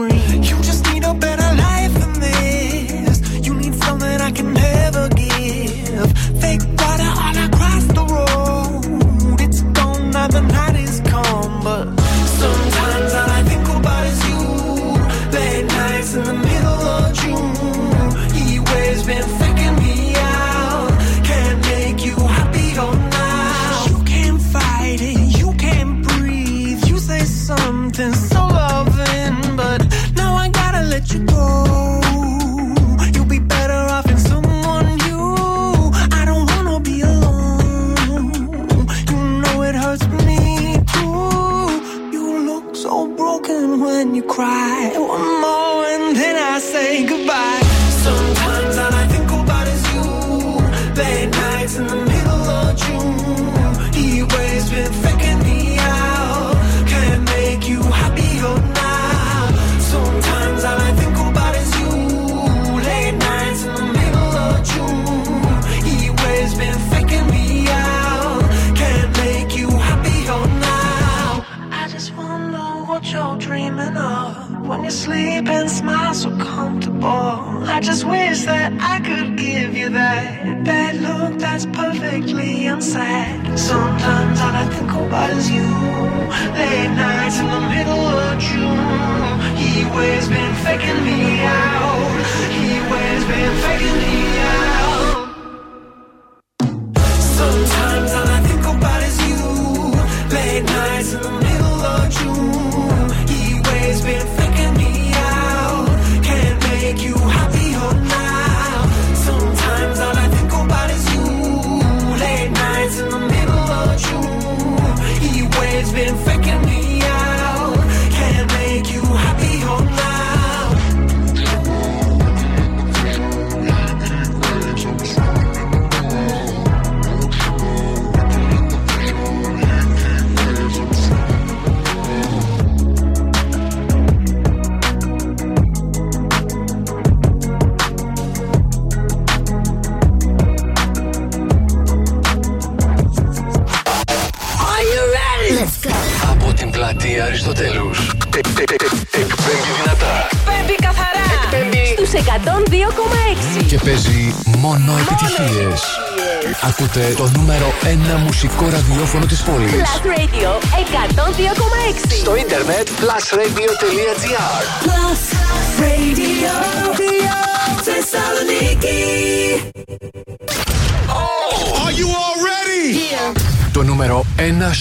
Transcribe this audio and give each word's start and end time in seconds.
We. 0.00 0.29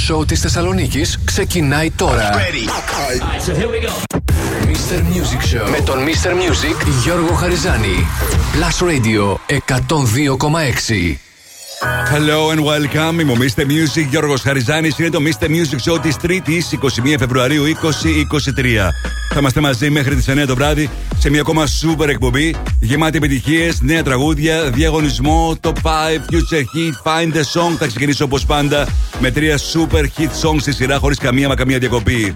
σοου 0.10 0.26
της 0.26 0.40
Θεσσαλονίκης 0.40 1.20
ξεκινάει 1.26 1.92
τώρα. 1.92 2.30
Mr. 4.66 4.98
Music 4.98 5.56
Show 5.56 5.70
με 5.70 5.82
τον 5.86 5.98
Mr. 5.98 6.30
Music 6.30 6.88
Γιώργο 7.04 7.34
Χαριζάνη. 7.34 8.08
Plus 8.54 8.88
Radio 8.88 9.38
102,6. 9.48 11.18
Hello 12.12 12.52
and 12.54 12.60
welcome. 12.60 13.20
Είμαι 13.20 13.32
ο 13.32 13.36
Mr. 13.40 13.62
Music 13.62 14.08
Γιώργος 14.10 14.42
Χαριζάνης. 14.42 14.98
Είναι 14.98 15.10
το 15.10 15.20
Mr. 15.24 15.46
Music 15.46 15.92
Show 15.92 16.02
της 16.02 16.16
3η 16.22 16.62
21 17.14 17.16
Φεβρουαρίου 17.20 17.64
2023. 17.64 18.92
Θα 19.30 19.40
είμαστε 19.40 19.60
μαζί 19.60 19.90
μέχρι 19.90 20.16
τις 20.16 20.28
9 20.30 20.46
το 20.48 20.56
βράδυ 20.56 20.90
σε 21.18 21.30
μια 21.30 21.42
ακόμα 21.42 21.64
super 21.66 22.08
εκπομπή 22.08 22.56
γεμάτη 22.80 23.18
επιτυχίες, 23.18 23.82
νέα 23.82 24.04
τραγούδια, 24.04 24.64
διαγωνισμό, 24.64 25.58
top 25.62 25.68
5, 25.68 25.74
future 26.32 26.64
hit, 26.74 26.94
find 27.04 27.34
the 27.34 27.42
song. 27.42 27.76
Θα 27.80 27.88
ξεκινήσω 27.88 28.24
όπως 28.24 28.46
πάντα 28.46 28.88
με 29.20 29.32
τρία 29.32 29.58
super 29.58 30.04
hit 30.04 30.30
songs 30.42 30.60
στη 30.60 30.74
σειρά 30.74 30.98
χωρίς 30.98 31.18
καμία 31.18 31.48
μακαμία 31.48 31.78
διακοπή. 31.78 32.36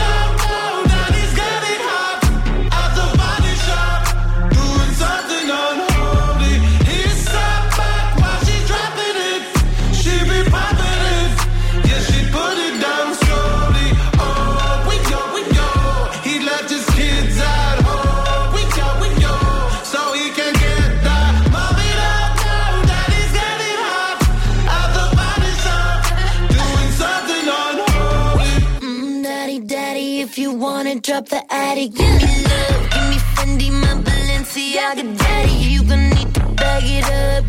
the 31.75 31.87
give 31.87 32.15
me 32.21 32.43
love, 32.43 32.89
give 32.91 33.07
me 33.09 33.17
Fendi, 33.35 33.71
my 33.71 33.93
Balenciaga 34.03 35.17
daddy. 35.17 35.51
You 35.51 35.83
gon' 35.83 36.09
need 36.09 36.33
to 36.33 36.41
bag 36.59 36.83
it 36.83 37.05
up, 37.05 37.40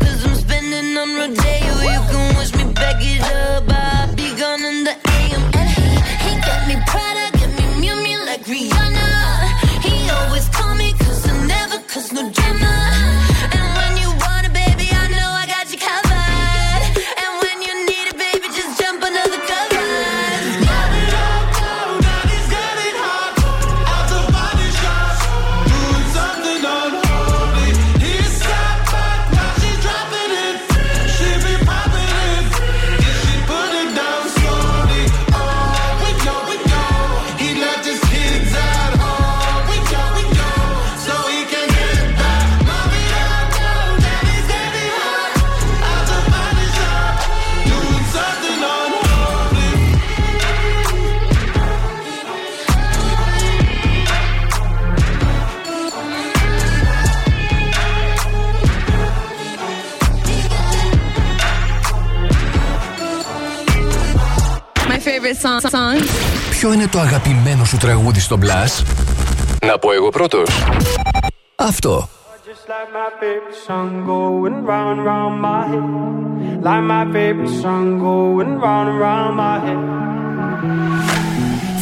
favorite 65.61 65.71
song. 65.71 65.97
song. 65.97 66.49
Ποιο 66.49 66.73
είναι 66.73 66.87
το 66.87 66.99
αγαπημένο 66.99 67.65
σου 67.65 67.77
τραγούδι 67.77 68.19
στο 68.19 68.37
Blast? 68.41 68.85
Να 69.65 69.77
πω 69.77 69.91
εγώ 69.91 70.09
πρώτος. 70.09 70.49
Αυτό. 71.55 72.09
Just 72.45 72.67
like 72.67 72.89
my 73.01 73.09
favorite 73.21 73.59
song 73.67 73.89
going 74.05 74.57
round 74.71 74.89
and 74.93 75.05
round 75.11 75.35
my 75.49 75.61
head. 75.71 75.85
Like 76.67 76.83
my 76.95 77.03
favorite 77.15 77.53
song 77.63 77.85
going 78.07 78.51
round 78.63 78.87
and 78.91 78.99
round 79.05 79.33
my 79.45 79.57
head. 79.65 79.81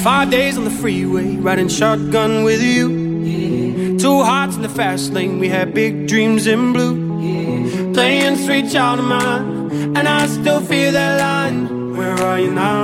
Five 0.08 0.28
days 0.38 0.54
on 0.60 0.64
the 0.70 0.76
freeway, 0.82 1.30
riding 1.48 1.70
shotgun 1.80 2.32
with 2.48 2.62
you. 2.74 2.86
Two 4.04 4.20
hearts 4.30 4.56
in 4.58 4.64
the 4.68 4.74
fast 4.80 5.06
lane, 5.16 5.36
we 5.44 5.48
had 5.58 5.66
big 5.82 5.94
dreams 6.12 6.44
in 6.54 6.62
blue. 6.74 6.96
Playing 7.96 8.36
sweet 8.46 8.68
child 8.74 8.98
of 9.04 9.08
mine, 9.16 9.46
and 9.98 10.06
I 10.20 10.22
still 10.38 10.62
feel 10.72 10.92
that 11.00 11.14
line. 11.26 11.60
Where 11.98 12.18
are 12.30 12.40
you 12.46 12.52
now? 12.68 12.84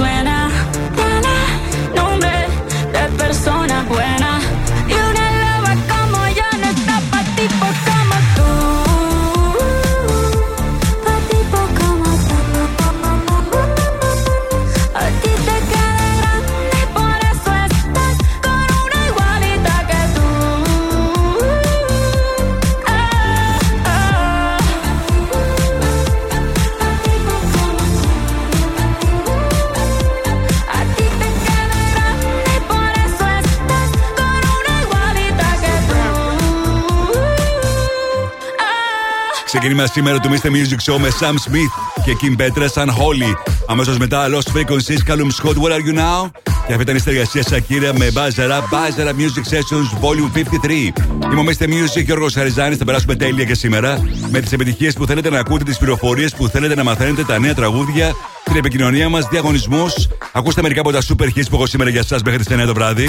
when 0.00 0.26
I 0.28 0.35
Ξεκίνημα 39.58 39.86
σήμερα 39.86 40.18
του 40.18 40.28
Mr. 40.28 40.46
Music 40.46 40.92
Show 40.92 40.98
με 40.98 41.08
Sam 41.20 41.32
Smith 41.32 42.02
και 42.04 42.16
Kim 42.20 42.40
Petra 42.42 42.66
σαν 42.72 42.90
Holly. 42.90 43.52
Αμέσως 43.66 43.98
μετά 43.98 44.28
Lost 44.28 44.56
Frequencies, 44.56 45.10
Callum 45.10 45.30
Scott, 45.42 45.54
Where 45.54 45.72
Are 45.72 45.86
You 45.86 45.98
Now? 45.98 46.30
Και 46.42 46.72
αυτή 46.72 46.82
ήταν 46.82 46.96
η 46.96 46.98
συνεργασία 46.98 47.42
Σακύρα 47.42 47.94
με 47.98 48.10
Μπάζαρα, 48.10 48.68
Μπάζαρα 48.70 49.12
Music 49.12 49.54
Sessions 49.54 50.04
Volume 50.04 50.38
53. 50.64 50.92
Είμαι 51.32 51.40
ο 51.40 51.44
Mr. 51.44 51.64
Music 51.64 52.04
Γιώργος 52.04 52.34
Χαριζάνης. 52.34 52.78
Θα 52.78 52.84
περάσουμε 52.84 53.14
τέλεια 53.14 53.44
και 53.44 53.54
σήμερα 53.54 54.02
με 54.30 54.40
τις 54.40 54.52
επιτυχίες 54.52 54.94
που 54.94 55.06
θέλετε 55.06 55.30
να 55.30 55.38
ακούτε, 55.38 55.64
τις 55.64 55.78
πληροφορίες 55.78 56.34
που 56.34 56.48
θέλετε 56.48 56.74
να 56.74 56.84
μαθαίνετε, 56.84 57.24
τα 57.24 57.38
νέα 57.38 57.54
τραγούδια, 57.54 58.14
την 58.44 58.56
επικοινωνία 58.56 59.08
μας, 59.08 59.28
διαγωνισμούς. 59.28 60.08
Ακούστε 60.32 60.62
μερικά 60.62 60.80
από 60.80 60.92
τα 60.92 61.00
super 61.02 61.26
hits 61.26 61.48
που 61.50 61.56
έχω 61.56 61.66
σήμερα 61.66 61.90
για 61.90 62.00
εσά 62.00 62.18
μέχρι 62.24 62.44
τις 62.44 62.56
9 62.56 62.66
το 62.66 62.74
βράδυ. 62.74 63.08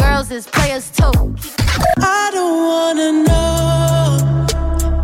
Girls 0.00 0.30
is 0.30 0.46
players 0.46 0.90
too. 0.90 1.34
I 1.98 2.30
don't 2.36 2.58
wanna 2.70 3.10
know 3.28 4.46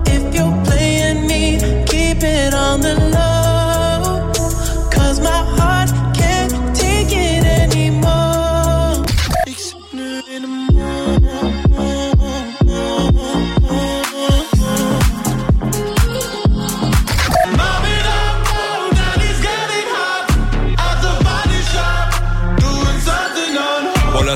if 0.07 0.23
you're 0.35 0.65
playing 0.65 1.27
me. 1.27 1.59
Keep 1.87 2.23
it 2.23 2.55
on 2.55 2.81
the 2.81 2.95
low. 2.95 3.36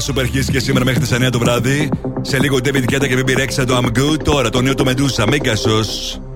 Super 0.07 0.37
hits 0.37 0.51
και 0.53 0.61
σήμερα 0.61 0.85
μέχρι 0.85 1.01
τις 1.01 1.13
9 1.13 1.31
το 1.31 1.39
βράδυ. 1.39 1.89
Σε 2.21 2.39
λίγο 2.39 2.59
David 2.65 2.85
Guetta 2.91 3.09
και 3.09 3.25
BB 3.27 3.39
Rexha 3.39 3.67
το 3.67 3.81
I'm 3.83 3.99
Good. 3.99 4.23
Τώρα 4.25 4.51
το 4.51 4.61
νέο 4.61 4.75
του 4.75 4.85
Medusa, 4.87 5.25
Megasos. 5.25 6.30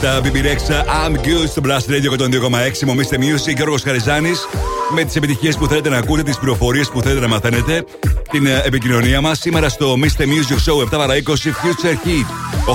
Guetta, 0.00 0.20
BB 0.20 0.42
Rexha, 0.42 0.84
I'm 0.86 1.16
good 1.16 1.48
στο 1.48 1.60
Blast 1.64 1.90
Radio 1.90 2.12
102,6. 2.18 2.84
Μομίστε 2.86 3.18
Music, 3.20 3.54
Γιώργος 3.56 3.82
Χαριζάνης. 3.82 4.46
Με 4.94 5.04
τις 5.04 5.16
επιτυχίες 5.16 5.56
που 5.56 5.66
θέλετε 5.66 5.88
να 5.88 5.96
ακούτε, 5.96 6.22
τις 6.22 6.38
πληροφορίες 6.38 6.88
που 6.88 7.02
θέλετε 7.02 7.20
να 7.20 7.28
μαθαίνετε, 7.28 7.84
την 8.30 8.46
ε, 8.46 8.62
επικοινωνία 8.64 9.20
μας. 9.20 9.38
Σήμερα 9.38 9.68
στο 9.68 9.96
Mr. 10.02 10.22
Music 10.22 10.58
Show 10.66 10.76
7 10.84 10.88
παρα 10.90 11.14
20 11.14 11.18
Future 11.18 11.96
Heat. 12.06 12.26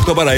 8 0.10 0.16
παρα 0.16 0.32
20 0.34 0.38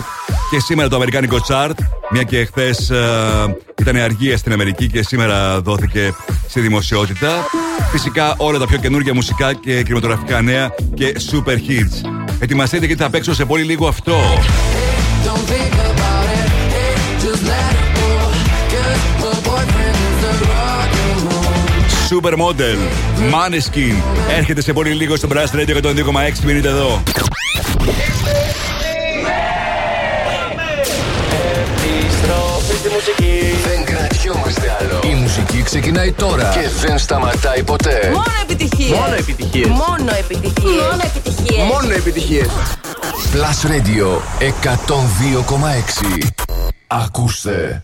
και 0.49 0.59
σήμερα 0.59 0.89
το 0.89 0.95
αμερικάνικο 0.95 1.37
chart. 1.47 1.75
Μια 2.09 2.23
και 2.23 2.45
χθες 2.45 2.91
uh, 2.93 3.53
ήταν 3.79 3.95
αργία 3.95 4.37
στην 4.37 4.53
Αμερική 4.53 4.87
και 4.87 5.03
σήμερα 5.03 5.61
δόθηκε 5.61 6.13
στη 6.47 6.59
δημοσιότητα. 6.59 7.29
Φυσικά 7.91 8.33
όλα 8.37 8.59
τα 8.59 8.67
πιο 8.67 8.77
καινούργια 8.77 9.13
μουσικά 9.13 9.53
και 9.53 9.83
κινηματογραφικά 9.83 10.41
νέα 10.41 10.75
και 10.93 11.15
super 11.31 11.55
hits. 11.55 12.09
Ετοιμαστείτε 12.39 12.85
γιατί 12.85 13.01
θα 13.01 13.09
παίξω 13.09 13.33
σε 13.33 13.45
πολύ 13.45 13.63
λίγο 13.63 13.87
αυτό. 13.87 14.15
Supermodel, 22.15 22.77
Maneskin 23.33 23.95
Έρχεται 24.37 24.61
σε 24.61 24.73
πολύ 24.73 24.89
λίγο 24.93 25.15
στο 25.15 25.27
Brass 25.31 25.55
Radio 25.55 25.81
102,6 25.81 25.93
Μείνετε 26.45 26.67
εδώ 26.67 27.03
Δεν 33.67 33.83
κρατιόμαστε 33.85 34.77
άλλο 34.79 34.99
Η 35.11 35.13
μουσική 35.13 35.61
ξεκινάει 35.63 36.11
τώρα 36.11 36.49
Και 36.49 36.87
δεν 36.87 36.97
σταματάει 36.97 37.63
ποτέ 37.63 38.11
Μόνο 38.13 38.23
επιτυχίες. 38.41 38.97
Μόνο 38.99 39.15
επιτυχίες. 39.15 39.67
Μόνο 39.67 40.11
επιτυχίες. 40.19 40.81
Μόνο 40.81 41.01
επιτυχίες. 41.03 41.63
Μόνο 41.71 41.93
επιτυχίες. 41.93 42.47
Plus 43.33 43.67
Radio 43.71 44.07
102,6 44.39 46.27
Ακούστε 46.87 47.83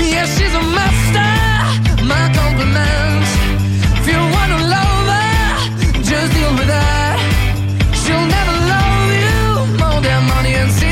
Yeah, 0.00 0.26
she's 0.26 0.54
a 0.54 0.62
master. 0.78 1.30
My. 2.04 2.30
If 4.00 4.06
you 4.08 4.20
wanna 4.34 4.58
just 6.02 6.32
deal 6.32 6.52
with 6.58 6.68
her. 6.68 7.16
She'll 8.00 8.26
never 8.36 8.54
love 8.72 9.10
you 9.24 9.78
more 9.78 10.00
than 10.00 10.20
money 10.26 10.54
and 10.54 10.70
cigarettes. 10.70 10.89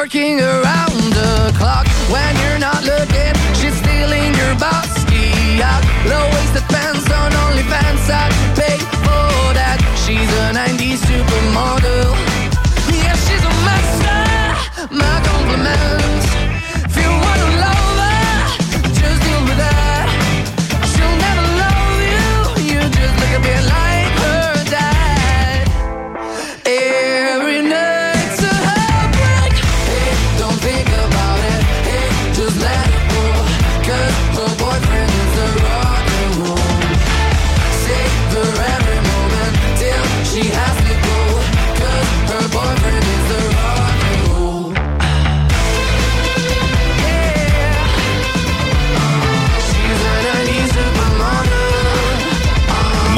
Working 0.00 0.40
around 0.42 1.00
the 1.20 1.54
clock. 1.56 1.86
When 2.12 2.32
you're 2.42 2.58
not 2.58 2.84
looking, 2.84 3.32
she's 3.58 3.76
stealing 3.80 4.30
your 4.40 4.54
bossy 4.60 5.62
out. 5.62 5.82
Low 6.04 6.24
waisted 6.34 6.66
pants 6.68 7.08
on 7.10 7.30
OnlyFans. 7.44 8.04
I 8.22 8.28
pay 8.60 8.76
for 9.06 9.54
that. 9.56 9.78
She's 10.04 10.30
a 10.44 10.52
90s 10.52 11.05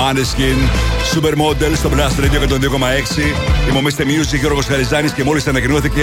Maneskin, 0.08 0.58
Supermodel 1.14 1.72
στο 1.74 1.90
Blast 1.92 2.20
Radio 2.20 2.40
102,6. 2.48 3.68
Ημομίστε 3.68 4.04
Music, 4.04 4.38
Γιώργος 4.38 4.66
Χαριζάνης 4.66 5.12
και 5.12 5.24
μόλις 5.24 5.46
ανακοινώθηκε 5.46 6.02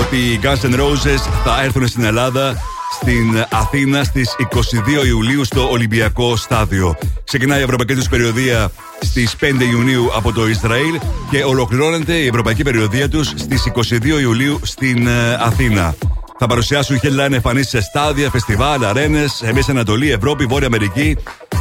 ότι 0.00 0.16
οι 0.16 0.40
Guns 0.42 0.70
N' 0.70 0.78
Roses 0.80 1.30
θα 1.44 1.62
έρθουν 1.62 1.86
στην 1.86 2.04
Ελλάδα 2.04 2.56
στην 2.92 3.46
Αθήνα 3.50 4.04
στις 4.04 4.36
22 5.02 5.06
Ιουλίου 5.06 5.44
στο 5.44 5.70
Ολυμπιακό 5.70 6.36
Στάδιο. 6.36 6.98
Ξεκινάει 7.24 7.60
η 7.60 7.62
ευρωπαϊκή 7.62 7.94
τους 7.94 8.08
περιοδία 8.08 8.70
στις 9.00 9.36
5 9.40 9.44
Ιουνίου 9.72 10.10
από 10.16 10.32
το 10.32 10.48
Ισραήλ 10.48 10.98
και 11.30 11.44
ολοκληρώνεται 11.44 12.14
η 12.14 12.26
ευρωπαϊκή 12.26 12.62
περιοδία 12.62 13.08
τους 13.08 13.28
στις 13.28 13.72
22 13.90 14.20
Ιουλίου 14.20 14.60
στην 14.62 15.06
ε, 15.06 15.34
Αθήνα. 15.40 15.94
Θα 16.38 16.46
παρουσιάσουν 16.46 17.00
headline 17.02 17.32
εμφανίσεις 17.32 17.68
σε 17.70 17.80
στάδια, 17.80 18.30
φεστιβάλ, 18.30 18.84
αρένες, 18.84 19.42
Μέση 19.54 19.70
Ανατολή, 19.70 20.10
Ευρώπη, 20.10 20.44
Βόρεια 20.44 20.66
Αμερική 20.66 21.16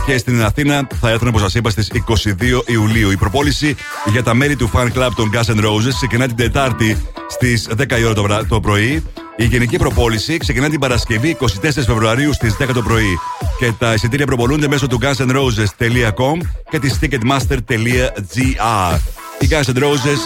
και 0.05 0.17
στην 0.17 0.43
Αθήνα 0.43 0.87
θα 1.01 1.09
έρθουν, 1.09 1.27
όπως 1.27 1.41
σας 1.41 1.53
είπα, 1.55 1.69
στις 1.69 1.89
22 1.89 2.63
Ιουλίου. 2.65 3.11
Η 3.11 3.17
προπόληση 3.17 3.75
για 4.11 4.23
τα 4.23 4.33
μέλη 4.33 4.55
του 4.55 4.69
fan 4.73 4.85
club 4.85 5.09
των 5.15 5.31
Guns 5.33 5.55
N' 5.55 5.65
Roses 5.65 5.93
ξεκινά 5.95 6.27
την 6.27 6.35
Τετάρτη 6.35 6.97
στις 7.29 7.67
10 7.77 7.99
η 7.99 8.03
ώρα 8.03 8.13
το, 8.13 8.21
βρά- 8.23 8.45
το 8.47 8.59
πρωί. 8.59 9.03
Η 9.35 9.45
γενική 9.45 9.77
προπόληση 9.77 10.37
ξεκινά 10.37 10.69
την 10.69 10.79
Παρασκευή 10.79 11.37
24 11.39 11.45
Φεβρουαρίου 11.85 12.33
στις 12.33 12.55
10 12.59 12.73
το 12.73 12.81
πρωί. 12.81 13.17
Και 13.59 13.71
τα 13.79 13.93
εισιτήρια 13.93 14.25
προπολούνται 14.25 14.67
μέσω 14.67 14.87
του 14.87 14.99
gunsnroses.com 15.01 16.37
και 16.69 16.79
της 16.79 16.99
ticketmaster.gr. 17.01 18.99
Οι 19.39 19.47
Guns 19.49 19.69
N' 19.75 19.77
Roses 19.83 20.19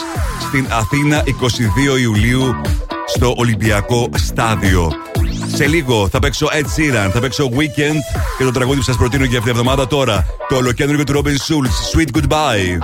στην 0.48 0.66
Αθήνα 0.70 1.24
22 1.96 2.00
Ιουλίου 2.02 2.56
στο 3.08 3.34
Ολυμπιακό 3.38 4.10
Στάδιο. 4.16 4.92
Σε 5.56 5.68
λίγο 5.68 6.08
θα 6.08 6.20
παίξω 6.20 6.48
Ed 6.52 6.65
Sheeran, 6.65 7.10
θα 7.13 7.20
παίξω 7.20 7.50
Weekend 7.52 8.00
και 8.38 8.44
το 8.44 8.52
τραγούδι 8.52 8.78
που 8.78 8.84
σα 8.84 8.96
προτείνω 8.96 9.24
για 9.24 9.38
αυτήν 9.38 9.54
την 9.54 9.62
εβδομάδα 9.62 9.88
τώρα. 9.88 10.26
Το 10.48 10.56
ολοκέντρο 10.56 11.04
του 11.04 11.13
Robin 11.13 11.28
Schulz, 11.28 11.74
Sweet 11.91 12.10
Goodbye. 12.18 12.78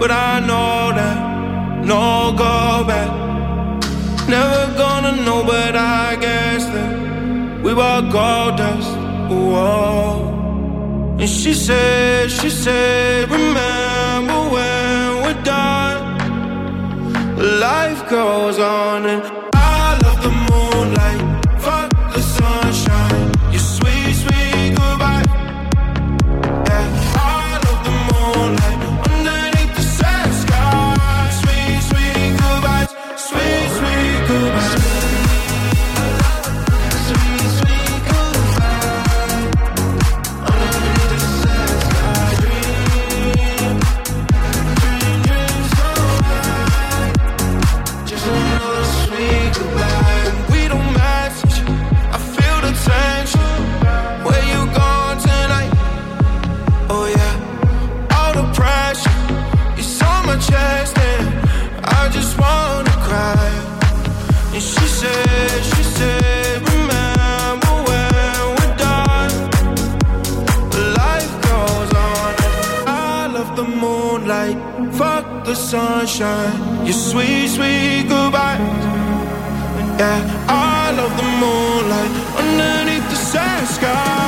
but 0.00 0.10
I 0.10 0.40
know 0.48 0.92
that 0.98 1.18
no 1.90 2.32
go. 2.36 2.52
Never 4.32 5.22
know, 5.26 5.44
but 5.44 5.76
I 5.76 6.16
guess 6.16 6.64
we 7.62 7.74
were 7.74 8.00
gold 8.10 8.56
dust. 8.56 8.96
Whoa. 9.28 10.31
And 11.22 11.30
she 11.30 11.54
said, 11.54 12.32
she 12.32 12.50
said, 12.50 13.30
remember 13.30 14.40
when 14.54 15.22
we're 15.22 15.42
done, 15.44 16.18
life 17.60 18.10
goes 18.10 18.58
on 18.58 19.06
and 19.06 19.41
she 65.02 65.82
said, 65.82 66.62
remember 66.68 67.74
when 67.88 68.38
we're. 68.60 69.28
Life 70.96 71.34
goes 71.42 71.90
on. 72.08 72.34
I 72.86 73.26
love 73.26 73.56
the 73.56 73.64
moonlight, 73.64 74.56
fuck 74.94 75.44
the 75.44 75.54
sunshine. 75.54 76.84
Your 76.84 76.94
sweet, 76.94 77.48
sweet 77.48 78.06
goodbye. 78.08 78.58
Yeah, 79.98 80.20
I 80.48 80.92
love 80.92 81.14
the 81.16 81.28
moonlight 81.42 82.12
underneath 82.40 83.08
the 83.10 83.16
sad 83.16 83.66
sky. 83.68 84.21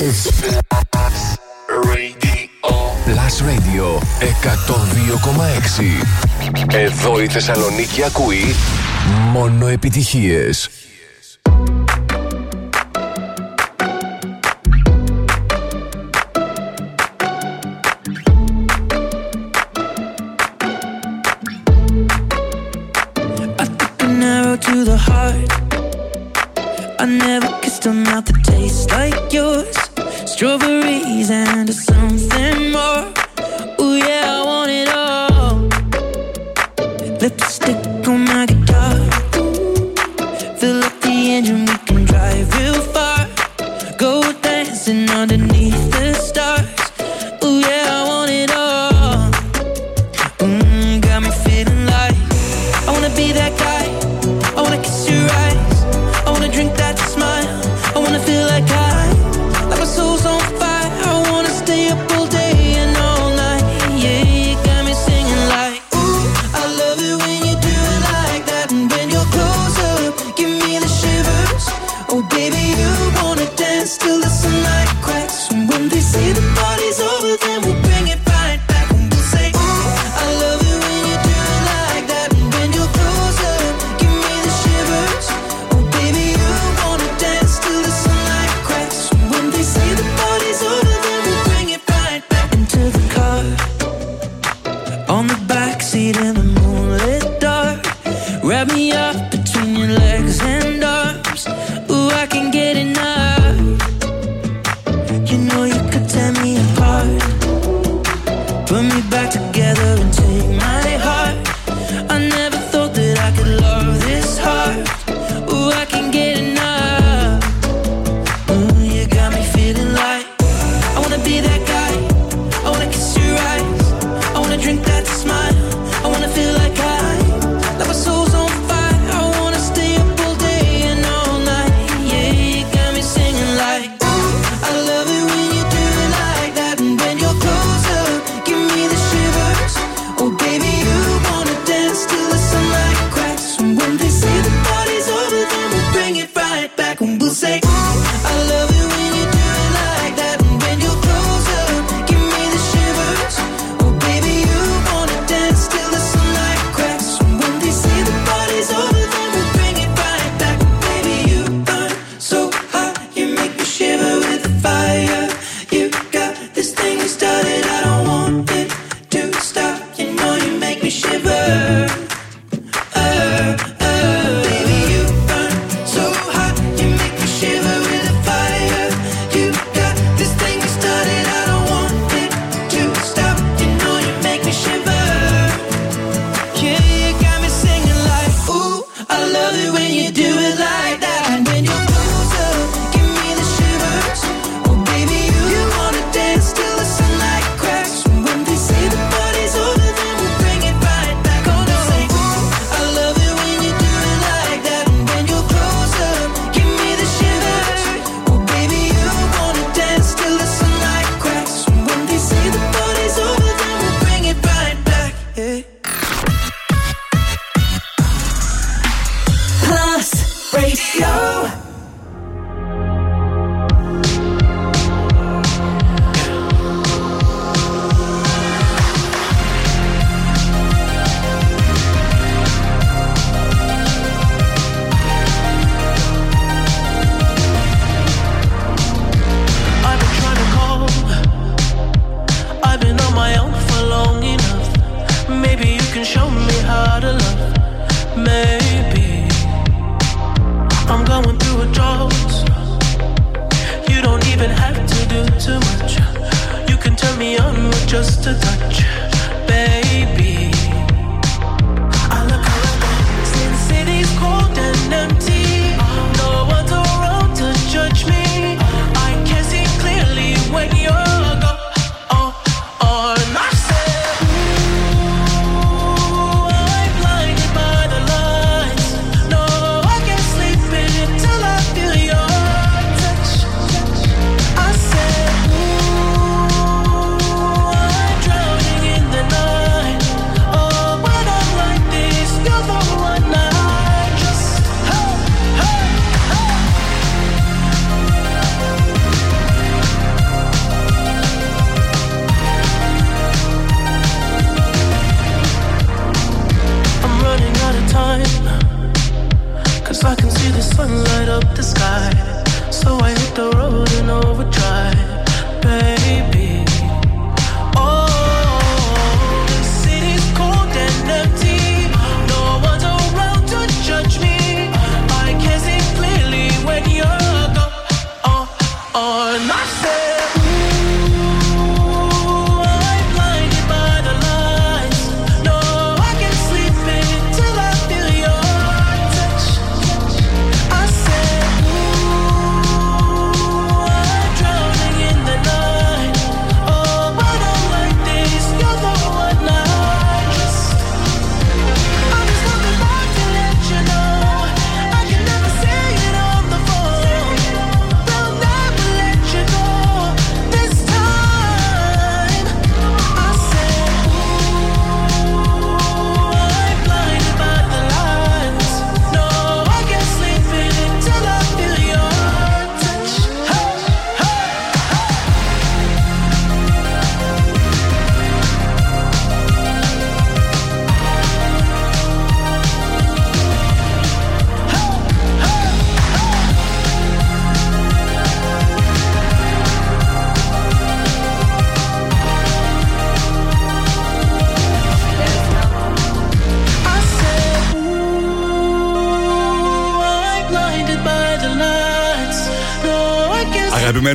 Radio. 0.00 0.16
Plus 3.04 3.34
Radio 3.48 3.86
102,6. 4.20 6.74
Εδώ 6.74 7.20
η 7.20 7.26
Θεσσαλονίκη 7.26 8.04
ακούει 8.04 8.54
μόνο 9.32 9.66
επιτυχίες. 9.66 10.70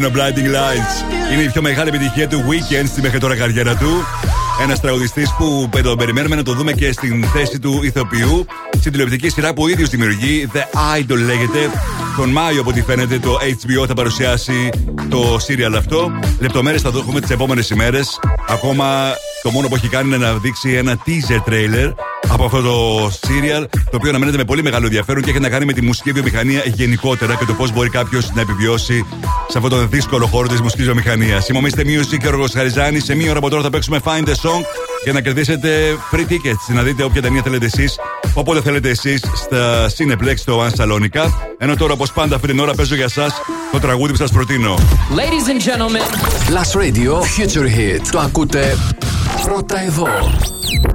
Can't 0.06 0.16
Αγαπημένο 0.16 0.34
Blinding 0.36 0.56
Lights. 0.56 1.34
Είναι 1.34 1.42
η 1.42 1.50
πιο 1.50 1.62
μεγάλη 1.62 1.90
επιτυχία 1.90 2.28
του 2.28 2.44
Weekend 2.50 2.86
στη 2.88 3.02
μέχρι 3.02 3.20
τώρα 3.20 3.36
καριέρα 3.36 3.76
του. 3.76 4.06
Ένας 4.62 4.80
τραγουδιστής 4.80 5.34
που 5.38 5.70
τον 5.84 5.98
περιμένουμε 5.98 6.36
να 6.36 6.44
το 6.44 6.54
δούμε 6.54 6.72
και 6.72 6.92
στην 6.92 7.24
θέση 7.24 7.60
του 7.60 7.80
ηθοποιού 7.84 8.46
στην 8.80 8.92
τηλεοπτική 8.92 9.30
σειρά 9.30 9.54
που 9.54 9.64
ο 9.64 9.68
ίδιος 9.68 9.90
δημιουργεί. 9.90 10.50
The 10.54 10.58
Idol 11.00 11.18
λέγεται. 11.26 11.70
Τον 12.18 12.30
Μάιο, 12.30 12.62
από 12.62 12.70
ό,τι 12.70 12.82
φαίνεται, 12.82 13.20
το 13.20 13.38
HBO 13.42 13.88
θα 13.88 13.94
παρουσιάσει 13.94 14.70
το 15.10 15.38
serial 15.48 15.74
αυτό. 15.78 16.12
Λεπτομέρειες 16.40 16.82
θα 16.82 16.92
δούμε 16.92 17.20
τις 17.22 17.30
επόμενες 17.30 17.70
ημέρες. 17.70 18.20
Ακόμα 18.48 19.14
το 19.44 19.52
μόνο 19.52 19.68
που 19.68 19.76
έχει 19.76 19.88
κάνει 19.88 20.08
είναι 20.08 20.18
να 20.18 20.34
δείξει 20.34 20.74
ένα 20.74 20.98
teaser 21.06 21.50
trailer 21.50 21.94
από 22.30 22.46
αυτό 22.46 22.62
το 22.62 23.06
serial, 23.06 23.66
το 23.72 23.96
οποίο 23.98 24.10
αναμένεται 24.10 24.38
με 24.38 24.44
πολύ 24.44 24.64
μεγάλο 24.64 24.86
ενδιαφέρον 24.86 25.24
και 25.24 25.30
έχει 25.30 25.40
να 25.40 25.50
κάνει 25.50 25.66
με 25.66 25.74
τη 25.74 25.82
μουσική 25.82 26.12
βιομηχανία 26.12 26.62
γενικότερα 26.66 27.36
και 27.36 27.46
το 27.46 27.54
πώς 27.54 27.72
μπορεί 27.72 27.90
κάποιος 27.90 28.32
να 28.34 28.42
επιβιώσει 28.42 29.06
σε 29.48 29.58
αυτό 29.58 29.70
το 29.70 29.88
δύσκολο 29.88 30.28
χώρο 30.28 30.48
της 30.48 30.62
μουσικής 30.62 30.86
βιομηχανίας. 30.86 31.48
Είμαι 31.50 31.58
ο 31.58 31.62
Mr. 31.66 31.80
Music 31.80 32.18
και 32.20 32.28
ο 32.28 32.30
Ρογο 32.30 32.46
Χαριζάνη. 32.54 33.00
Σε 33.00 33.16
μία 33.16 33.30
ώρα 33.30 33.38
από 33.38 33.50
τώρα 33.50 33.62
θα 33.62 33.70
παίξουμε 33.70 34.00
Find 34.04 34.24
the 34.24 34.32
Song 34.32 34.62
για 35.04 35.14
να 35.14 35.22
κερδίσετε 35.22 35.98
free 36.12 36.32
tickets. 36.32 36.74
Να 36.76 36.82
δείτε 36.82 37.04
όποια 37.04 37.22
ταινία 37.22 37.42
θέλετε 37.42 37.66
εσείς, 37.66 37.96
όποτε 38.34 38.62
θέλετε 38.62 38.90
εσείς, 38.90 39.22
στα 39.36 39.90
Cineplex 39.98 40.36
στο 40.36 40.66
One 40.66 40.84
Salonica. 40.84 41.30
Ενώ 41.58 41.76
τώρα, 41.76 41.94
όπως 41.94 42.12
πάντα, 42.12 42.36
αυτή 42.36 42.48
την 42.48 42.60
ώρα 42.60 42.74
παίζω 42.74 42.96
για 42.96 43.06
εσά 43.06 43.28
το 43.72 43.80
τραγούδι 43.80 44.12
που 44.12 44.18
σας 44.18 44.32
προτείνω. 44.32 44.76
Ladies 45.16 45.48
and 45.50 45.62
gentlemen. 45.70 46.06
Plus 46.50 46.82
Radio 46.82 47.12
Future 47.12 47.78
Hit. 47.78 48.02
Το 48.12 48.20
ακούτε 48.20 48.78
πρώτα 49.46 49.82
εδώ. 49.82 50.08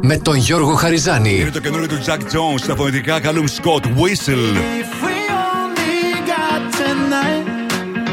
Με 0.01 0.19
τον 0.19 0.35
Γιώργο 0.35 0.75
Χαριζάνη. 0.75 1.35
Είναι 1.35 1.51
το 1.51 1.61
καινούριο 1.61 1.89
του 1.89 1.99
Jack 2.07 2.19
Jones 2.19 2.59
στα 2.59 2.77
φωνητικά 2.77 3.21
Callum 3.23 3.47
Scott 3.61 3.85
Whistle. 3.85 4.47
If 4.81 4.91
we 5.05 5.17
only 5.55 5.99
got 6.35 6.61
tonight, 6.81 7.47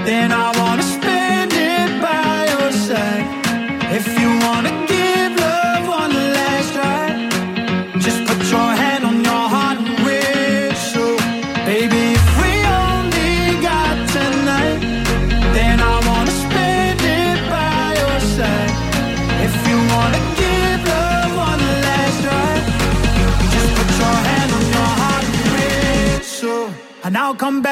then 0.06 0.32
I 0.32 0.57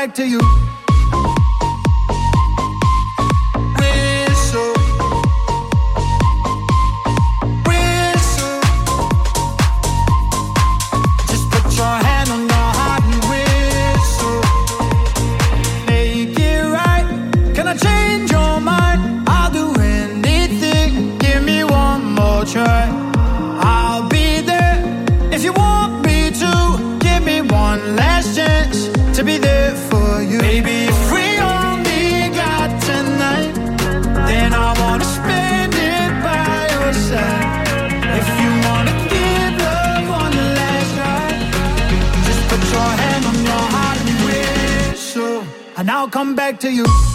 Back 0.05 0.13
to 0.13 0.27
you. 0.27 0.64
To 46.59 46.71
you. 46.71 47.14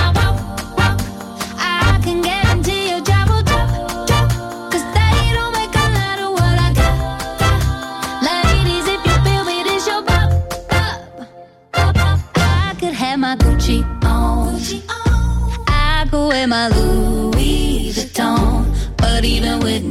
wear 16.31 16.47
my 16.47 16.69
Louis 16.69 17.91
Vuitton, 17.91 18.65
but 18.95 19.25
even 19.25 19.59
with 19.59 19.90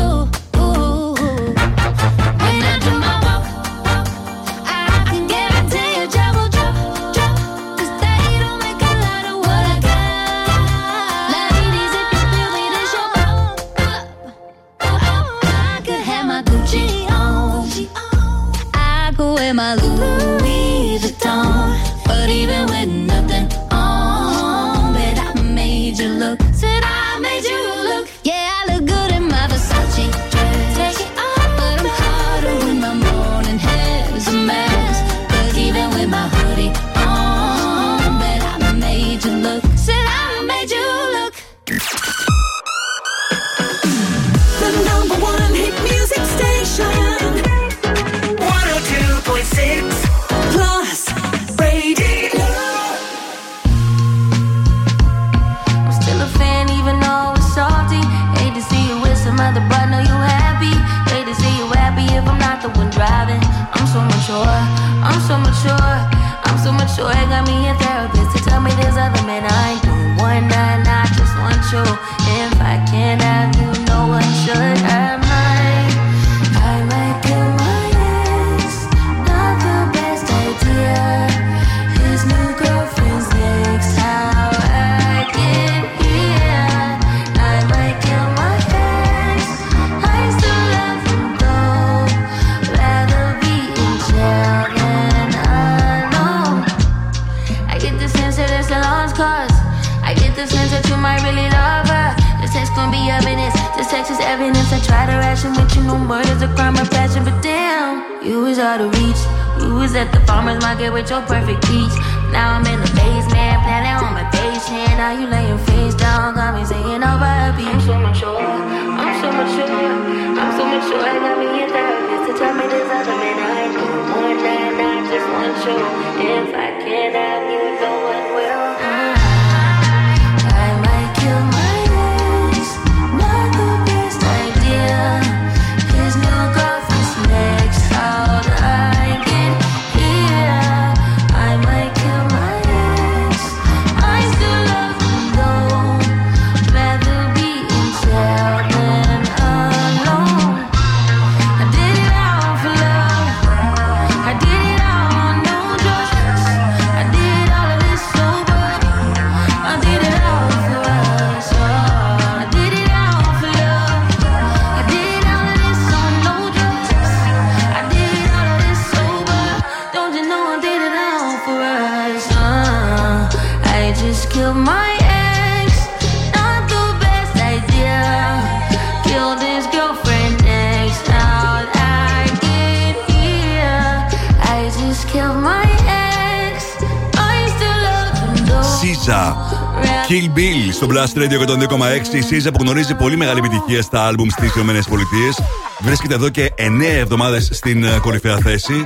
Blast 191.13 191.23
Radio 191.23 191.39
102,6. 191.39 192.13
Η 192.13 192.21
Σίζα 192.21 192.51
που 192.51 192.63
γνωρίζει 192.63 192.95
πολύ 192.95 193.17
μεγάλη 193.17 193.39
επιτυχία 193.39 193.81
στα 193.81 194.05
άλμπουμ 194.05 194.27
στις 194.29 194.55
ΗΠΑ. 194.55 195.43
Βρίσκεται 195.79 196.13
εδώ 196.13 196.29
και 196.29 196.53
9 196.57 196.81
εβδομάδες 196.81 197.49
στην 197.51 197.83
ε, 197.83 197.97
κορυφαία 198.01 198.37
θέση. 198.37 198.83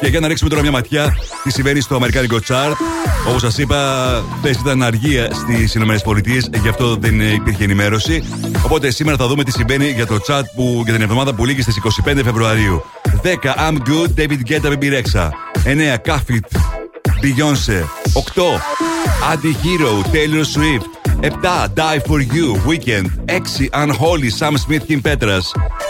Και 0.00 0.06
για 0.06 0.20
να 0.20 0.28
ρίξουμε 0.28 0.50
τώρα 0.50 0.62
μια 0.62 0.70
ματιά 0.70 1.16
τι 1.42 1.50
συμβαίνει 1.50 1.80
στο 1.80 1.94
Αμερικάνικο 1.94 2.36
Chart. 2.48 2.72
Όπως 3.28 3.40
σας 3.40 3.58
είπα, 3.58 4.22
χθε 4.38 4.48
ήταν 4.60 4.82
αργία 4.82 5.30
στις 5.32 5.74
ΗΠΑ, 5.74 6.58
γι' 6.62 6.68
αυτό 6.68 6.96
δεν 6.96 7.20
υπήρχε 7.20 7.64
ενημέρωση. 7.64 8.24
Οπότε 8.64 8.90
σήμερα 8.90 9.16
θα 9.16 9.26
δούμε 9.26 9.44
τι 9.44 9.50
συμβαίνει 9.50 9.90
για 9.90 10.06
το 10.06 10.18
chart 10.28 10.44
που, 10.54 10.82
για 10.84 10.92
την 10.92 11.02
εβδομάδα 11.02 11.34
που 11.34 11.44
λήγει 11.44 11.62
στις 11.62 11.80
25 12.06 12.20
Φεβρουαρίου. 12.24 12.82
10 13.22 13.28
I'm 13.68 13.76
Good, 13.76 14.20
David 14.20 14.40
Guetta, 14.48 14.68
Baby 14.68 14.90
Rexha. 14.90 15.28
9 15.64 15.96
Kafit, 16.06 16.48
Beyoncé. 17.22 17.84
8 18.12 18.60
Anti-Hero, 19.32 20.02
Taylor 20.12 20.44
Swift. 20.44 20.97
7 21.20 21.74
Die 21.74 21.98
For 22.06 22.20
You, 22.20 22.56
Weekend. 22.64 23.06
6 23.26 23.68
Unholy, 23.72 24.30
Sam 24.30 24.56
Smith, 24.56 24.86
Kim 24.86 25.00
Petras. 25.02 25.46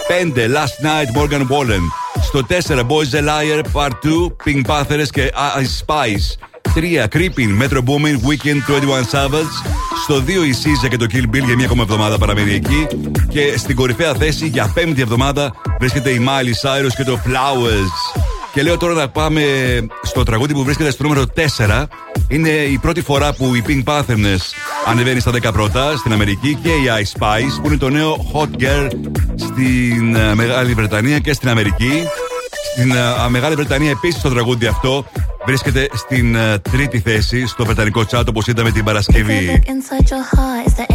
5 0.09 0.49
Last 0.49 0.81
Night, 0.83 1.09
Morgan 1.15 1.47
Wallen. 1.49 1.83
Στο 2.23 2.43
4 2.43 2.87
Boys 2.87 3.15
a 3.15 3.23
Liar, 3.23 3.63
Part 3.73 3.93
2, 4.03 4.37
Pink 4.45 4.67
Panthers 4.67 5.09
και 5.11 5.33
Ice 5.61 5.85
Spice. 5.87 6.37
3 6.75 7.07
Creeping, 7.09 7.63
Metro 7.63 7.81
Booming, 7.83 8.19
Weekend 8.29 8.61
21 8.67 9.05
Savage. 9.11 9.55
Στο 10.03 10.23
2 10.27 10.29
η 10.29 10.55
Caesar 10.63 10.89
και 10.89 10.97
το 10.97 11.07
Kill 11.13 11.37
Bill 11.37 11.45
για 11.45 11.57
μία 11.57 11.65
ακόμα 11.65 11.83
εβδομάδα 11.83 12.19
παραμένει 12.19 12.53
εκεί. 12.53 12.87
Και 13.29 13.55
στην 13.59 13.77
κορυφαία 13.77 14.15
θέση 14.15 14.47
για 14.47 14.71
πέμπτη 14.75 15.01
εβδομάδα 15.01 15.55
βρίσκεται 15.81 16.11
η 16.11 16.27
Miley 16.27 16.69
Cyrus 16.69 16.93
και 16.97 17.05
το 17.05 17.21
Flowers. 17.27 18.21
Και 18.53 18.63
λέω 18.63 18.77
τώρα 18.77 18.95
να 18.95 19.09
πάμε 19.09 19.43
στο 20.03 20.23
τραγούδι 20.23 20.53
που 20.53 20.65
βρίσκεται 20.65 20.91
στο 20.91 21.03
νούμερο 21.03 21.25
4. 21.57 21.85
Είναι 22.29 22.49
η 22.49 22.79
πρώτη 22.79 23.03
φορά 23.03 23.33
που 23.33 23.55
η 23.55 23.65
Pink 23.67 23.85
Panthers 23.85 24.53
ανεβαίνει 24.87 25.21
στα 25.21 25.31
10 25.31 25.53
πρώτα 25.53 25.97
στην 25.97 26.13
Αμερική 26.13 26.55
και 26.63 26.69
η 26.69 26.83
Ice 26.87 27.21
Spice 27.21 27.61
που 27.63 27.67
είναι 27.67 27.77
το 27.77 27.89
νέο 27.89 28.31
Hot 28.33 28.63
Girl 28.63 28.91
στην 29.37 30.15
ε, 30.15 30.35
Μεγάλη 30.35 30.75
Βρετανία 30.75 31.19
και 31.19 31.33
στην 31.33 31.49
Αμερική. 31.49 32.03
Στην 32.73 32.93
uh, 32.93 33.29
Μεγάλη 33.29 33.55
Βρετανία 33.55 33.91
επίσης 33.91 34.21
το 34.23 34.29
τραγούδι 34.29 34.67
αυτό 34.67 35.05
βρίσκεται 35.47 35.89
στην 35.95 36.37
uh, 36.37 36.57
τρίτη 36.71 37.01
θέση 37.01 37.47
στο 37.47 37.65
βρετανικό 37.65 38.07
τσάτ 38.07 38.29
όπως 38.29 38.47
είδαμε 38.47 38.71
την 38.71 38.85
Παρασκευή. 38.85 39.63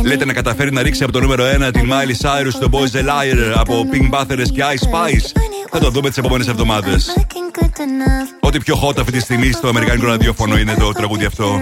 Λέτε 0.06 0.26
να 0.26 0.34
καταφέρει 0.34 0.72
να 0.72 0.82
ρίξει 0.82 1.04
από 1.04 1.12
το 1.12 1.20
νούμερο 1.20 1.43
1 1.68 1.74
την 1.74 1.89
Miley 1.89 2.26
Cyrus, 2.26 2.54
το 2.60 2.70
Boys 2.72 2.95
a 2.95 3.01
Liar 3.01 3.54
από 3.56 3.86
Pink 3.91 4.20
Panthers 4.20 4.47
και 4.54 4.62
Ice 4.62 4.84
Spice. 4.84 5.41
Θα 5.70 5.80
το 5.80 5.89
δούμε 5.89 6.08
τις 6.08 6.18
επόμενες 6.18 6.47
εβδομάδες. 6.47 7.18
Ό,τι 8.39 8.60
πιο 8.60 8.80
hot 8.84 8.99
αυτή 8.99 9.12
τη 9.12 9.20
στιγμή 9.20 9.51
στο 9.51 9.68
Αμερικάνικο 9.68 10.06
ραδιόφωνο 10.06 10.58
είναι 10.58 10.74
το 10.80 10.91
τραγούδι 10.91 11.26
αυτό. 11.26 11.62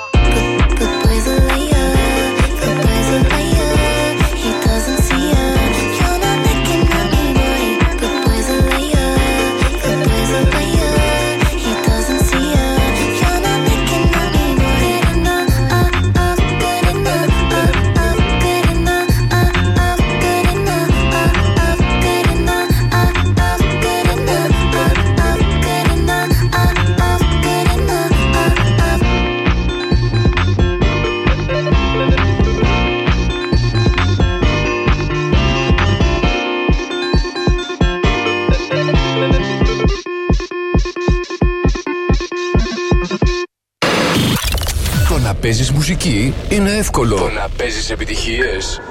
Μουσική 45.91 46.33
είναι 46.49 46.71
εύκολο. 46.71 47.15
Το 47.15 47.29
να 47.29 47.49
παίζεις 47.57 47.89
επιτυχίες 47.89 48.81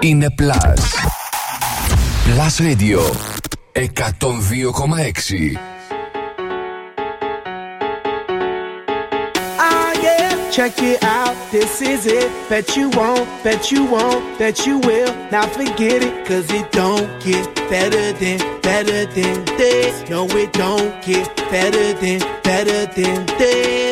είναι 0.00 0.34
Plus. 0.38 0.80
Plus 2.26 2.56
Radio 2.66 3.00
102,6 3.72 5.56
Ah, 9.68 9.92
yeah, 10.06 10.32
check 10.56 10.74
it 10.90 10.98
out. 11.18 11.36
This 11.52 11.74
is 11.92 12.02
it. 12.20 12.30
Bet 12.50 12.68
you 12.76 12.86
won't, 12.98 13.26
bet 13.44 13.62
you 13.72 13.82
won't, 13.94 14.22
bet 14.40 14.56
you 14.66 14.76
will. 14.86 15.12
Now 15.34 15.46
forget 15.58 15.98
it, 16.08 16.14
cause 16.28 16.48
it 16.58 16.66
don't 16.80 17.08
get 17.28 17.44
better 17.72 18.06
than, 18.20 18.38
better 18.68 19.00
than 19.16 19.36
this. 19.60 19.94
No, 20.12 20.20
it 20.42 20.50
don't 20.64 20.92
get 21.08 21.26
better 21.54 21.86
than, 22.02 22.20
better 22.48 22.80
than 22.96 23.18
this. 23.40 23.91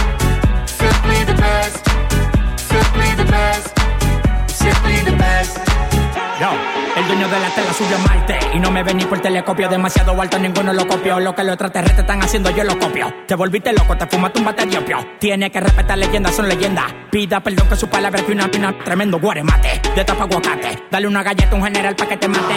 El 7.01 7.07
dueño 7.07 7.27
de 7.27 7.39
la 7.39 7.49
tela 7.49 7.73
subió 7.73 7.95
a 7.95 7.99
Marte 7.99 8.39
Y 8.53 8.59
no 8.59 8.71
me 8.71 8.83
ven 8.83 8.97
ni 8.97 9.05
por 9.05 9.19
telescopio. 9.19 9.67
Demasiado 9.69 10.19
alto, 10.19 10.37
ninguno 10.37 10.73
lo 10.73 10.87
copió. 10.87 11.19
Lo 11.19 11.35
que 11.35 11.43
los 11.43 11.53
extraterrestres 11.53 11.99
están 11.99 12.21
haciendo, 12.21 12.51
yo 12.51 12.63
lo 12.63 12.77
copio. 12.77 13.13
Te 13.27 13.35
volviste 13.35 13.73
loco, 13.73 13.97
te 13.97 14.05
fumaste 14.07 14.39
un 14.39 14.45
bate 14.45 14.65
diopio 14.65 14.97
Tiene 15.19 15.49
que 15.49 15.59
respetar 15.59 15.97
leyendas, 15.97 16.35
son 16.35 16.47
leyendas. 16.47 16.85
Pida 17.11 17.39
perdón 17.41 17.67
que 17.69 17.75
su 17.75 17.87
palabra 17.87 18.23
que 18.23 18.31
una 18.31 18.49
pina 18.49 18.77
Tremendo 18.83 19.19
guaremate, 19.19 19.81
de 19.95 20.05
tapa 20.05 20.23
aguacate. 20.23 20.83
Dale 20.89 21.07
una 21.07 21.23
galleta 21.23 21.51
a 21.51 21.55
un 21.55 21.63
general 21.63 21.95
pa' 21.95 22.05
que 22.05 22.17
te 22.17 22.27
mate. 22.27 22.55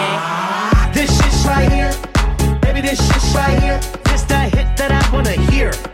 This 0.92 1.10
shit's 1.10 1.46
right 1.46 1.70
here. 1.70 1.90
Baby, 2.60 2.82
this 2.82 3.00
shit's 3.00 3.34
right 3.34 3.58
here. 3.62 3.78
This 4.04 4.22
the 4.24 4.36
hit 4.36 4.76
that 4.76 4.90
I 4.92 5.14
wanna 5.14 5.32
hear. 5.50 5.93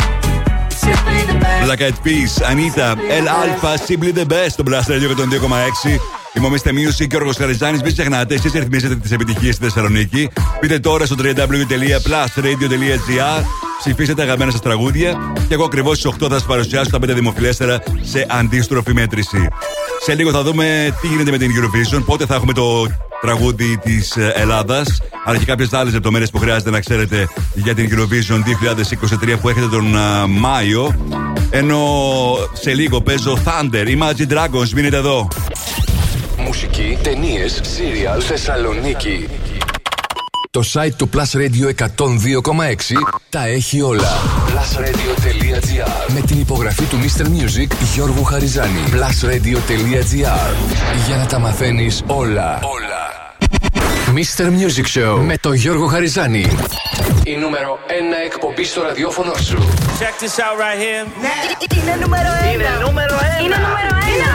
Black 1.65 1.81
Eyed 1.81 1.97
Peas, 2.05 2.33
Anita, 2.51 2.87
El 3.17 3.25
Alpha, 3.27 3.71
Simply 3.87 4.11
the 4.19 4.25
Best, 4.33 4.53
το 4.55 4.63
Blast 4.67 4.87
Radio 4.91 5.07
102,6. 5.09 5.99
Είμαι 6.33 6.47
ο 6.47 6.51
Mr. 6.53 6.69
Music 6.69 6.95
και 6.95 7.03
ο 7.03 7.05
Γιώργος 7.09 7.37
Χαριζάνης. 7.37 7.81
Μην 7.81 7.93
ξεχνάτε, 7.93 8.33
εσείς 8.33 8.51
ρυθμίζετε 8.51 8.95
τις 8.95 9.11
επιτυχίες 9.11 9.55
στη 9.55 9.63
Θεσσαλονίκη. 9.63 10.29
Μπείτε 10.61 10.79
τώρα 10.79 11.05
στο 11.05 11.15
www.plusradio.gr 11.19 13.43
Ψηφίστε 13.83 14.21
αγαπημένα 14.21 14.51
σας 14.51 14.61
τραγούδια 14.61 15.33
και 15.47 15.53
εγώ 15.53 15.63
ακριβώς 15.63 15.97
στις 15.97 16.11
8 16.11 16.27
θα 16.27 16.33
σας 16.33 16.43
παρουσιάσω 16.43 16.89
τα 16.89 16.97
5 16.97 17.13
δημοφιλέστερα 17.13 17.83
σε 18.01 18.25
αντίστροφη 18.29 18.93
μέτρηση. 18.93 19.47
Σε 20.01 20.15
λίγο 20.15 20.31
θα 20.31 20.43
δούμε 20.43 20.97
τι 21.01 21.07
γίνεται 21.07 21.31
με 21.31 21.37
την 21.37 21.51
Eurovision, 21.51 22.03
πότε 22.05 22.25
θα 22.25 22.35
έχουμε 22.35 22.53
το 22.53 22.87
τραγούδι 23.21 23.77
της 23.77 24.17
Ελλάδας, 24.33 25.01
αλλά 25.25 25.37
και 25.37 25.45
κάποιες 25.45 25.73
άλλες 25.73 25.93
λεπτομέρειες 25.93 26.29
που 26.29 26.37
χρειάζεται 26.37 26.69
να 26.69 26.79
ξέρετε 26.79 27.27
για 27.53 27.75
την 27.75 27.89
Eurovision 27.91 28.41
2023 29.33 29.37
που 29.41 29.49
έχετε 29.49 29.67
τον 29.67 29.97
α, 29.97 30.27
Μάιο. 30.27 30.95
Ενώ 31.49 31.79
σε 32.53 32.73
λίγο 32.73 33.01
παίζω 33.01 33.37
Thunder, 33.45 33.87
Imagine 33.87 34.33
Dragons, 34.33 34.69
μείνετε 34.75 34.97
εδώ. 34.97 35.27
Μουσική, 36.37 36.97
ταινίες, 37.03 37.59
σύριαλ, 37.63 38.21
Θεσσαλονίκη. 38.25 39.27
Το 40.51 40.63
site 40.73 40.93
του 40.97 41.09
Plus 41.13 41.37
Radio 41.37 41.85
102,6 41.85 41.87
τα 43.29 43.45
έχει 43.45 43.81
όλα. 43.81 44.09
Plusradio.gr 44.47 46.13
Με 46.13 46.19
την 46.19 46.39
υπογραφή 46.39 46.83
του 46.83 46.97
Mr. 46.97 47.25
Music 47.25 47.71
Γιώργου 47.93 48.23
Χαριζάνη. 48.23 48.79
Plusradio.gr 48.91 50.53
Για 51.07 51.17
να 51.17 51.25
τα 51.25 51.39
μαθαίνεις 51.39 52.03
όλα. 52.07 52.59
Όλα. 52.63 52.90
Mr. 54.07 54.45
Music 54.49 54.85
Show 54.97 55.21
με 55.25 55.37
τον 55.37 55.53
Γιώργο 55.53 55.87
Χαριζάνη. 55.87 56.45
Η 57.23 57.35
νούμερο 57.35 57.79
1 57.87 57.91
εκπομπή 58.25 58.63
στο 58.63 58.81
ραδιόφωνο 58.81 59.33
σου. 59.35 59.57
Check 59.99 60.23
this 60.23 60.39
out 60.39 60.57
right 60.63 60.79
here. 60.83 61.05
Είναι 61.77 61.95
νούμερο 62.01 62.29
ένα. 62.41 62.51
Είναι 62.51 62.69
νούμερο 62.85 63.13
ένα. 63.13 63.39
Είναι 63.43 63.55
νούμερο 63.55 63.95
ένα. 64.13 64.31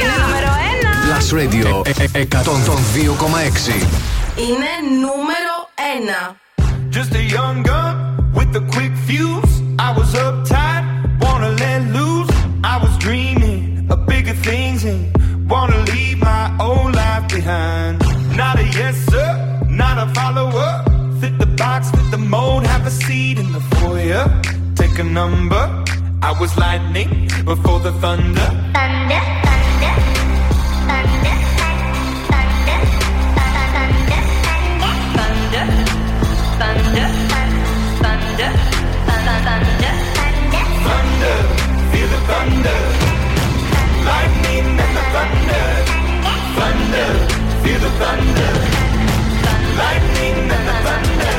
Είναι 0.00 0.16
νούμερο 0.24 0.50
ένα. 0.72 0.90
Plus 1.08 1.28
Radio 1.38 1.68
102,6 2.12 3.86
Είναι 4.46 4.72
νούμερο 5.04 5.56
ένα. 5.94 6.36
Just 6.96 7.12
a 7.22 7.24
young 7.36 7.56
gun 7.70 7.94
with 8.38 8.52
a 8.62 8.64
quick 8.74 8.94
fuse. 9.06 9.54
I 9.88 9.90
was 9.98 10.10
uptight, 10.26 10.84
wanna 11.24 11.50
let 11.62 11.80
loose. 11.96 12.32
I 12.74 12.76
was 12.84 12.92
dreaming 13.06 13.60
of 13.92 13.98
bigger 14.12 14.36
things 14.48 14.80
and 14.90 15.00
wanna 15.52 15.80
leave 15.92 16.18
my 16.30 16.44
old 16.66 16.90
life 17.02 17.26
behind. 17.36 18.07
A 22.88 22.90
seat 22.90 23.38
in 23.38 23.52
the 23.52 23.60
foyer. 23.76 24.24
Take 24.74 24.98
a 24.98 25.04
number. 25.04 25.62
I 26.22 26.32
was 26.40 26.56
lightning 26.56 27.10
before 27.44 27.80
the 27.80 27.92
thunder. 28.02 28.48
Thunder, 28.76 29.22
thunder, 29.58 29.94
thunder, 30.88 31.36
thunder, 32.30 32.80
thunder, 36.60 37.08
thunder, 38.00 38.50
thunder, 39.08 39.38
thunder, 39.46 39.92
Thunder, 40.16 40.64
thunder, 40.86 41.36
feel 41.90 42.08
the 42.14 42.20
thunder. 42.30 42.80
Lightning 44.08 44.66
and 44.84 44.94
the 44.96 45.04
thunder. 45.14 45.64
Thunder, 46.58 47.08
feel 47.62 47.78
the 47.84 47.92
thunder. 48.00 48.52
Lightning 49.82 50.38
and 50.56 50.64
the 50.68 50.76
thunder. 50.86 51.37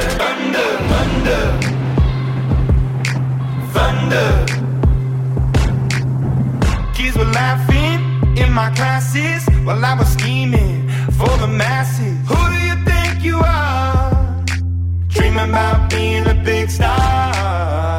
About 15.39 15.89
being 15.89 16.27
a 16.27 16.33
big 16.33 16.69
star. 16.69 17.98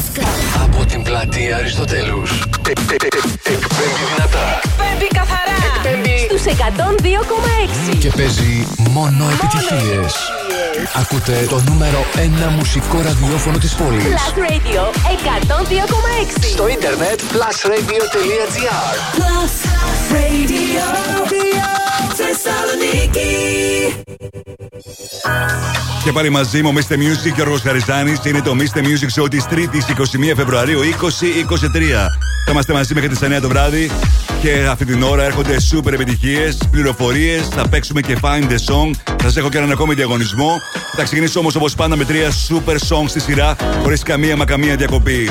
Let's 0.00 0.18
go. 0.18 0.24
Από 0.64 0.84
την 0.84 1.02
πλατεία 1.02 1.56
Αριστοτέλους. 1.56 2.30
Ε, 2.68 2.70
ε, 2.70 2.72
ε, 2.72 3.52
Εκπέμπει 3.52 4.04
δυνατά. 4.14 4.60
Εκπέμπει 4.64 5.08
καθαρά. 5.18 5.56
Εκπέμπει 5.74 6.18
στους 6.18 6.44
102,6. 6.44 7.96
Και 7.98 8.10
παίζει 8.16 8.66
μόνο 8.90 9.24
επιτυχίες. 9.34 10.14
Ακούτε 10.94 11.46
το 11.48 11.62
νούμερο 11.68 12.04
1 12.16 12.50
μουσικό 12.56 13.00
ραδιόφωνο 13.02 13.58
της 13.58 13.74
πόλης. 13.74 14.04
Plus 14.04 14.38
Radio 14.38 14.82
102,6. 15.06 16.48
Στο 16.52 16.68
ίντερνετ 16.68 17.20
plusradio.gr 17.32 18.94
Plus 19.18 19.52
Radio, 20.12 20.84
Θεσσαλονίκη. 22.14 24.09
Και 26.04 26.12
πάλι 26.12 26.30
μαζί 26.30 26.62
μου, 26.62 26.72
Mr. 26.74 26.92
Music 26.92 27.32
και 27.34 27.42
ο 27.42 27.58
Χαριζάνης. 27.62 28.20
Είναι 28.24 28.40
το 28.40 28.56
Mr. 28.58 28.78
Music 28.78 29.22
Show 29.22 29.30
της 29.30 29.44
3η 29.50 29.76
21 29.76 30.34
Φεβρουαρίου 30.36 30.80
2023. 30.80 32.08
Θα 32.44 32.50
είμαστε 32.50 32.72
μαζί 32.72 32.94
μέχρι 32.94 33.08
τις 33.08 33.18
9 33.22 33.40
το 33.40 33.48
βράδυ. 33.48 33.90
Και 34.42 34.66
αυτή 34.70 34.84
την 34.84 35.02
ώρα 35.02 35.24
έρχονται 35.24 35.56
super 35.72 35.92
επιτυχίες, 35.92 36.58
πληροφορίες. 36.70 37.48
Θα 37.48 37.68
παίξουμε 37.68 38.00
και 38.00 38.16
Find 38.22 38.42
the 38.42 38.72
Song. 38.72 38.90
Θα 39.04 39.22
σας 39.22 39.36
έχω 39.36 39.48
και 39.48 39.56
έναν 39.56 39.70
ακόμη 39.70 39.94
διαγωνισμό. 39.94 40.50
Θα 40.96 41.02
ξεκινήσω 41.02 41.40
όμως 41.40 41.54
όπως 41.54 41.74
πάντα 41.74 41.96
με 41.96 42.04
τρία 42.04 42.30
super 42.30 42.74
songs 42.74 43.08
στη 43.08 43.20
σειρά, 43.20 43.56
χωρίς 43.82 44.02
καμία 44.02 44.36
μα 44.36 44.44
καμία 44.44 44.76
διακοπή. 44.76 45.30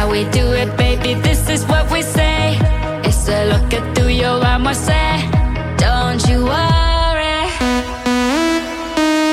how 0.00 0.10
we 0.10 0.24
do 0.30 0.52
it, 0.52 0.74
baby. 0.78 1.12
This 1.20 1.50
is 1.50 1.62
what 1.66 1.90
we 1.92 2.00
say. 2.00 2.56
It's 3.04 3.28
a 3.28 3.40
look 3.52 3.74
at 3.74 3.84
through 3.94 4.14
your 4.22 4.42
armor, 4.52 4.72
say, 4.72 5.28
don't 5.76 6.22
you 6.28 6.38
worry. 6.44 7.42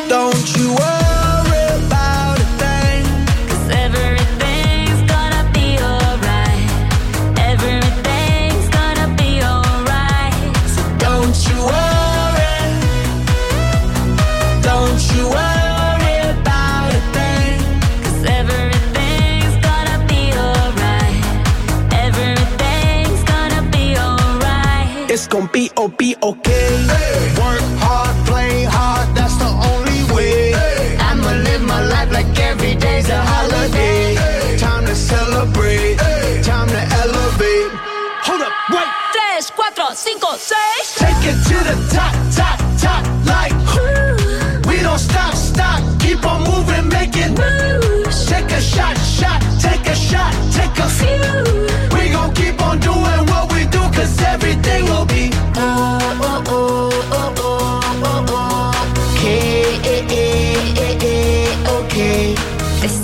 Don't 0.09 0.57
you 0.57 0.76
worry. 0.76 0.96
con 25.38 25.47
P.O.P. 25.49 26.17
o 26.21 26.41
qué 26.41 26.66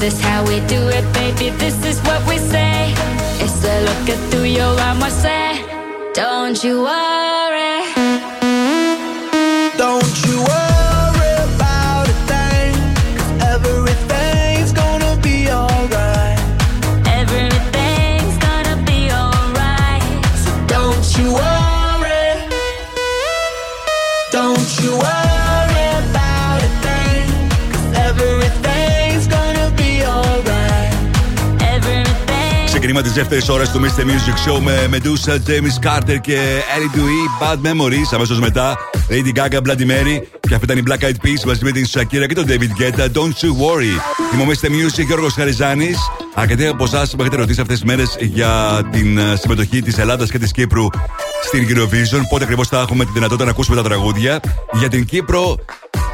this 0.04 0.16
is 0.16 0.20
how 0.20 0.44
we 0.46 0.60
do 0.68 0.90
it, 0.90 1.14
baby? 1.14 1.50
This 1.52 1.78
is 1.86 1.98
what 2.02 2.28
we 2.28 2.38
say. 2.38 2.94
It's 3.40 3.58
the 3.62 3.74
look 3.88 4.10
at 4.10 4.20
through 4.30 4.50
your 4.60 4.78
eyes, 4.88 5.02
I 5.02 5.10
say. 5.10 6.12
Don't 6.14 6.62
you 6.62 6.82
worry. 6.82 7.23
Ξεκίνημα 32.94 33.14
τη 33.14 33.20
δεύτερη 33.20 33.52
ώρα 33.52 33.72
του 33.72 33.82
Mr. 33.82 34.04
Music 34.04 34.50
Show 34.50 34.60
με 34.62 34.90
Medusa, 34.92 35.32
James 35.32 35.88
Carter 35.88 36.18
και 36.22 36.38
Ellie 36.76 36.98
Dewey, 36.98 37.44
Bad 37.44 37.58
Memories. 37.68 38.08
Αμέσως 38.12 38.40
μετά 38.40 38.78
Lady 39.10 39.38
Gaga, 39.38 39.58
Bloody 39.58 39.86
Mary. 39.86 40.22
Και 40.48 40.54
αυτή 40.56 40.66
ήταν 40.66 40.78
η 40.78 40.84
Black 40.88 41.04
Eyed 41.04 41.26
Peas 41.26 41.44
μαζί 41.46 41.64
με 41.64 41.72
την 41.72 41.86
Shakira 41.94 42.28
και 42.28 42.34
τον 42.34 42.46
David 42.48 42.82
Guetta. 42.82 43.06
Don't 43.06 43.38
you 43.44 43.50
worry. 43.50 43.94
Είμαι 44.34 44.44
ο 44.44 44.46
Mr. 44.46 44.68
Music, 44.68 45.06
Γιώργος 45.06 45.34
Χαριζάνης. 45.34 45.98
Αρκετοί 46.34 46.68
από 46.68 46.84
εσάς 46.84 47.16
με 47.16 47.22
έχετε 47.22 47.38
ρωτήσει 47.38 47.62
αυτές 47.62 47.80
τις 47.80 47.88
μέρες 47.88 48.18
για 48.20 48.82
την 48.92 49.18
ε, 49.18 49.36
συμμετοχή 49.36 49.82
της 49.82 49.98
Ελλάδας 49.98 50.32
και 50.32 50.40
της 50.40 50.52
Κύπρου 50.52 50.86
στην 51.44 51.68
Eurovision. 51.70 52.22
Πότε 52.30 52.44
ακριβώς 52.44 52.68
θα 52.68 52.80
έχουμε 52.80 53.06
τη 53.06 53.12
δυνατότητα 53.14 53.46
να 53.46 53.52
ακούσουμε 53.52 53.76
τα 53.76 53.84
τραγούδια. 53.84 54.40
Για 54.74 54.90
την 54.90 55.06
Κύπρο, 55.06 55.58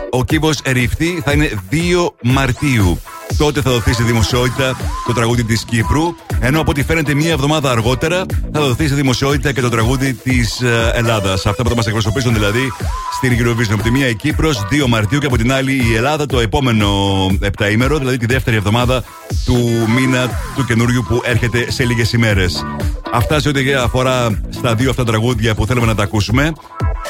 ο 0.09 0.23
κύβο 0.23 0.51
ερηφθεί 0.63 1.21
θα 1.25 1.32
είναι 1.32 1.49
2 1.71 1.75
Μαρτίου. 2.21 2.99
Τότε 3.38 3.61
θα 3.61 3.71
δοθεί 3.71 3.93
στη 3.93 4.03
δημοσιότητα 4.03 4.77
το 5.05 5.13
τραγούδι 5.13 5.43
της 5.43 5.63
Κύπρου. 5.63 6.15
Ενώ 6.41 6.59
από 6.59 6.71
ό,τι 6.71 6.83
φαίνεται 6.83 7.13
μία 7.13 7.31
εβδομάδα 7.31 7.71
αργότερα 7.71 8.25
θα 8.53 8.59
δοθεί 8.61 8.85
στη 8.85 8.95
δημοσιότητα 8.95 9.51
και 9.51 9.61
το 9.61 9.69
τραγούδι 9.69 10.13
της 10.13 10.61
Ελλάδας. 10.93 11.45
Αυτά 11.45 11.63
που 11.63 11.69
θα 11.69 11.75
μας 11.75 11.85
εκπροσωπήσουν 11.85 12.33
δηλαδή 12.33 12.71
στην 13.15 13.37
Eurovision. 13.39 13.73
Από 13.73 13.83
τη 13.83 13.91
μία 13.91 14.07
η 14.07 14.15
Κύπρος 14.15 14.67
2 14.71 14.85
Μαρτίου 14.87 15.19
και 15.19 15.25
από 15.25 15.37
την 15.37 15.51
άλλη 15.51 15.73
η 15.73 15.95
Ελλάδα 15.95 16.25
το 16.25 16.39
επόμενο 16.39 16.87
επταήμερο, 17.39 17.97
δηλαδή 17.97 18.17
τη 18.17 18.25
δεύτερη 18.25 18.55
εβδομάδα 18.55 19.03
του 19.45 19.57
μήνα 19.95 20.29
του 20.55 20.65
καινούριου 20.65 21.05
που 21.07 21.21
έρχεται 21.25 21.71
σε 21.71 21.85
λίγες 21.85 22.13
ημέρες. 22.13 22.65
Αυτά 23.11 23.39
σε 23.39 23.49
ό,τι 23.49 23.73
αφορά 23.73 24.41
στα 24.49 24.75
δύο 24.75 24.89
αυτά 24.89 25.03
τραγούδια 25.03 25.55
που 25.55 25.65
θέλουμε 25.65 25.85
να 25.85 25.95
τα 25.95 26.03
ακούσουμε. 26.03 26.51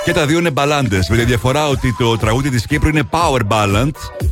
Και 0.03 0.13
τα 0.13 0.25
δύο 0.25 0.39
είναι 0.39 0.51
μπαλάντες. 0.51 1.09
Με 1.09 1.17
τη 1.17 1.23
διαφορά 1.23 1.67
ότι 1.67 1.95
το 1.97 2.17
τραγούδι 2.17 2.49
της 2.49 2.65
Κύπρου 2.65 2.89
είναι 2.89 3.03
power 3.09 3.41
ballad, 3.47 3.89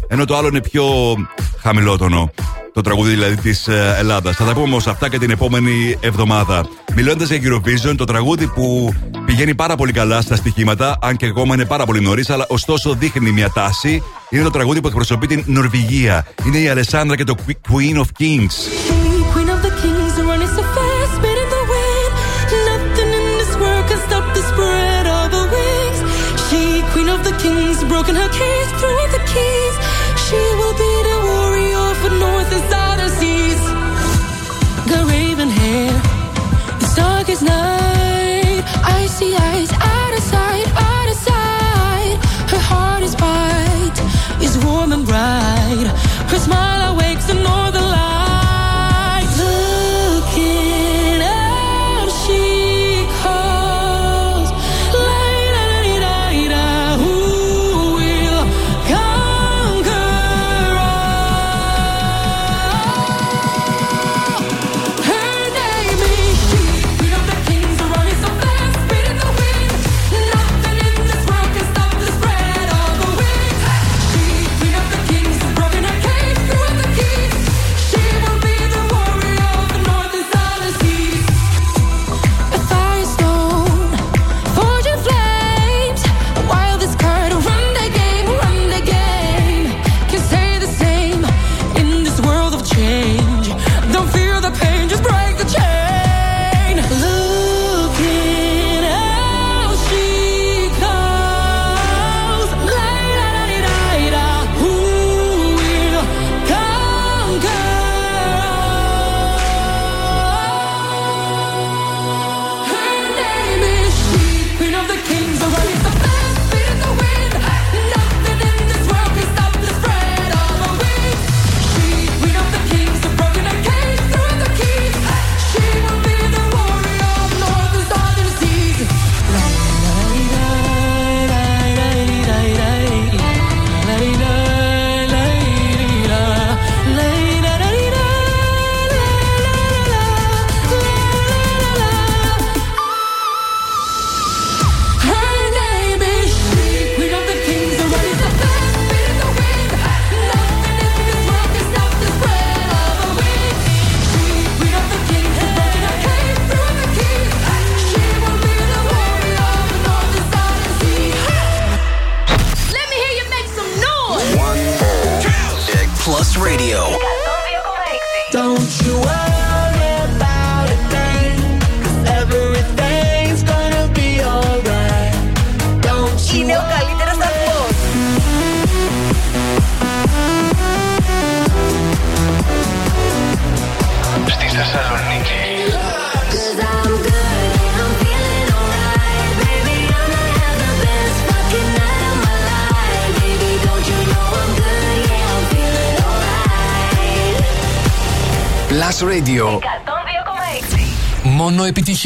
ενώ 0.07 0.25
το 0.25 0.37
άλλο 0.37 0.47
είναι 0.47 0.61
πιο 0.61 1.15
χαμηλότονο. 1.61 2.31
Το 2.77 2.83
τραγούδι 2.83 3.09
δηλαδή 3.09 3.35
της 3.35 3.67
Ελλάδας. 3.97 4.35
Θα 4.35 4.45
τα 4.45 4.53
πούμε 4.53 4.65
όμως 4.65 4.87
αυτά 4.87 5.09
και 5.09 5.17
την 5.19 5.29
επόμενη 5.29 5.97
εβδομάδα. 5.99 6.67
Μιλώντας 6.95 7.29
για 7.29 7.39
Eurovision, 7.43 7.93
το 7.97 8.05
τραγούδι 8.05 8.47
που 8.47 8.93
πηγαίνει 9.25 9.55
πάρα 9.55 9.75
πολύ 9.75 9.91
καλά 9.91 10.21
στα 10.21 10.35
στοιχήματα, 10.35 10.97
αν 11.01 11.17
και 11.17 11.25
ακόμα 11.25 11.53
είναι 11.53 11.65
πάρα 11.65 11.85
πολύ 11.85 12.01
νωρίς, 12.01 12.29
αλλά 12.29 12.45
ωστόσο 12.49 12.93
δείχνει 12.93 13.31
μια 13.31 13.49
τάση, 13.49 14.03
είναι 14.29 14.43
το 14.43 14.49
τραγούδι 14.49 14.81
που 14.81 14.87
εκπροσωπεί 14.87 15.27
την 15.27 15.43
Νορβηγία. 15.45 16.25
Είναι 16.45 16.57
η 16.57 16.67
Αλεσάνδρα 16.67 17.15
και 17.15 17.23
το 17.23 17.35
Queen 17.47 17.95
of 17.95 18.05
Kings. 18.19 19.06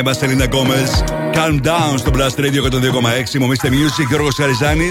Rema, 0.00 0.14
Selena 0.14 0.44
Gomez. 0.44 1.04
Calm 1.34 1.66
down 1.66 1.98
στο 1.98 2.10
Blast 2.14 2.40
Radio 2.40 2.62
102,6. 3.34 3.38
Μομίστε 3.38 3.68
Music, 3.68 4.06
Γιώργος 4.08 4.34
Καριζάνη. 4.34 4.90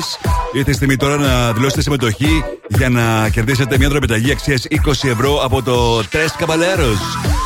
Ήρθε 0.54 0.72
η 0.72 0.74
στιγμή 0.74 0.96
τώρα 0.96 1.18
να 1.18 1.54
δηλώσετε 1.54 1.82
συμμετοχή 1.82 2.44
για 2.68 2.90
να 2.90 3.30
κερδίσετε 3.30 3.78
μια 3.78 3.90
δωροεπιταγή 3.90 4.32
αξίας 4.32 4.60
20 4.70 5.10
ευρώ 5.10 5.44
από 5.44 5.64
το 5.64 6.00
Tres 6.00 6.44
Caballeros. 6.44 7.00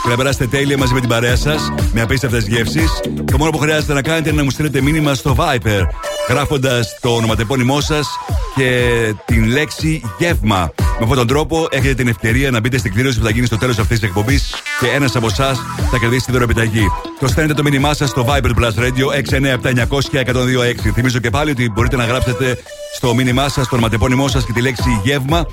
Και 0.03 0.10
να 0.10 0.15
περάσετε 0.15 0.48
τέλεια 0.48 0.77
μαζί 0.77 0.94
με 0.94 0.99
την 0.99 1.10
παρέα 1.10 1.35
σας 1.35 1.72
με 1.94 2.02
απίστευτες 2.02 2.48
γεύσεις. 2.48 2.91
Το 3.31 3.38
μόνο 3.38 3.49
που 3.52 3.57
χρειάζεται 3.57 3.94
να 3.94 4.02
κάνετε 4.02 4.30
είναι 4.30 4.38
να 4.38 4.44
μου 4.44 4.49
στείλετε 4.49 4.81
μήνυμα 4.81 5.14
στο 5.14 5.35
Viber 5.40 5.82
γράφοντας 6.30 6.98
το 7.02 7.10
ονοματεπώνυμό 7.10 7.81
σας 7.81 8.07
και 8.56 9.14
την 9.26 9.45
λέξη 9.45 10.02
γεύμα. 10.18 10.72
Με 11.06 11.10
αυτόν 11.10 11.28
τον 11.28 11.38
τρόπο 11.38 11.68
έχετε 11.70 11.94
την 11.94 12.08
ευκαιρία 12.08 12.52
να 12.52 12.60
μπείτε 12.60 12.78
στην 12.78 12.94
κλήρωση 12.94 13.20
που 13.20 13.26
θα 13.26 13.32
γίνει 13.32 13.46
στο 13.46 13.58
τέλος 13.58 13.80
αυτής 13.80 14.00
της 14.00 14.08
εκπομπής 14.08 14.54
και 14.80 14.88
ένας 14.96 15.16
από 15.16 15.26
εσάς 15.26 15.60
θα 15.92 15.98
κερδίσει 15.98 16.26
την 16.26 16.34
δωρεπιταγή. 16.34 16.88
Το 17.20 17.28
στέλνετε 17.28 17.54
το 17.54 17.64
μήνυμά 17.64 17.94
σας 17.94 18.10
στο 18.10 18.26
Viber 18.28 18.52
Blast 18.60 18.84
Radio 18.84 19.06
697 19.62 20.94
Θυμίζω 20.94 21.20
και 21.20 21.30
πάλι 21.30 21.52
ότι 21.52 21.70
μπορείτε 21.70 21.96
να 21.96 22.06
γράψετε 22.06 22.58
στο 22.96 23.14
μήνυμά 23.14 23.50
σας, 23.50 23.68
το 23.68 23.76
ονοματεπώνυμό 23.76 24.28
σας 24.28 24.46
και 24.46 24.52
τη 24.54 24.62
λέξη 24.62 25.00
γεύμα 25.04 25.46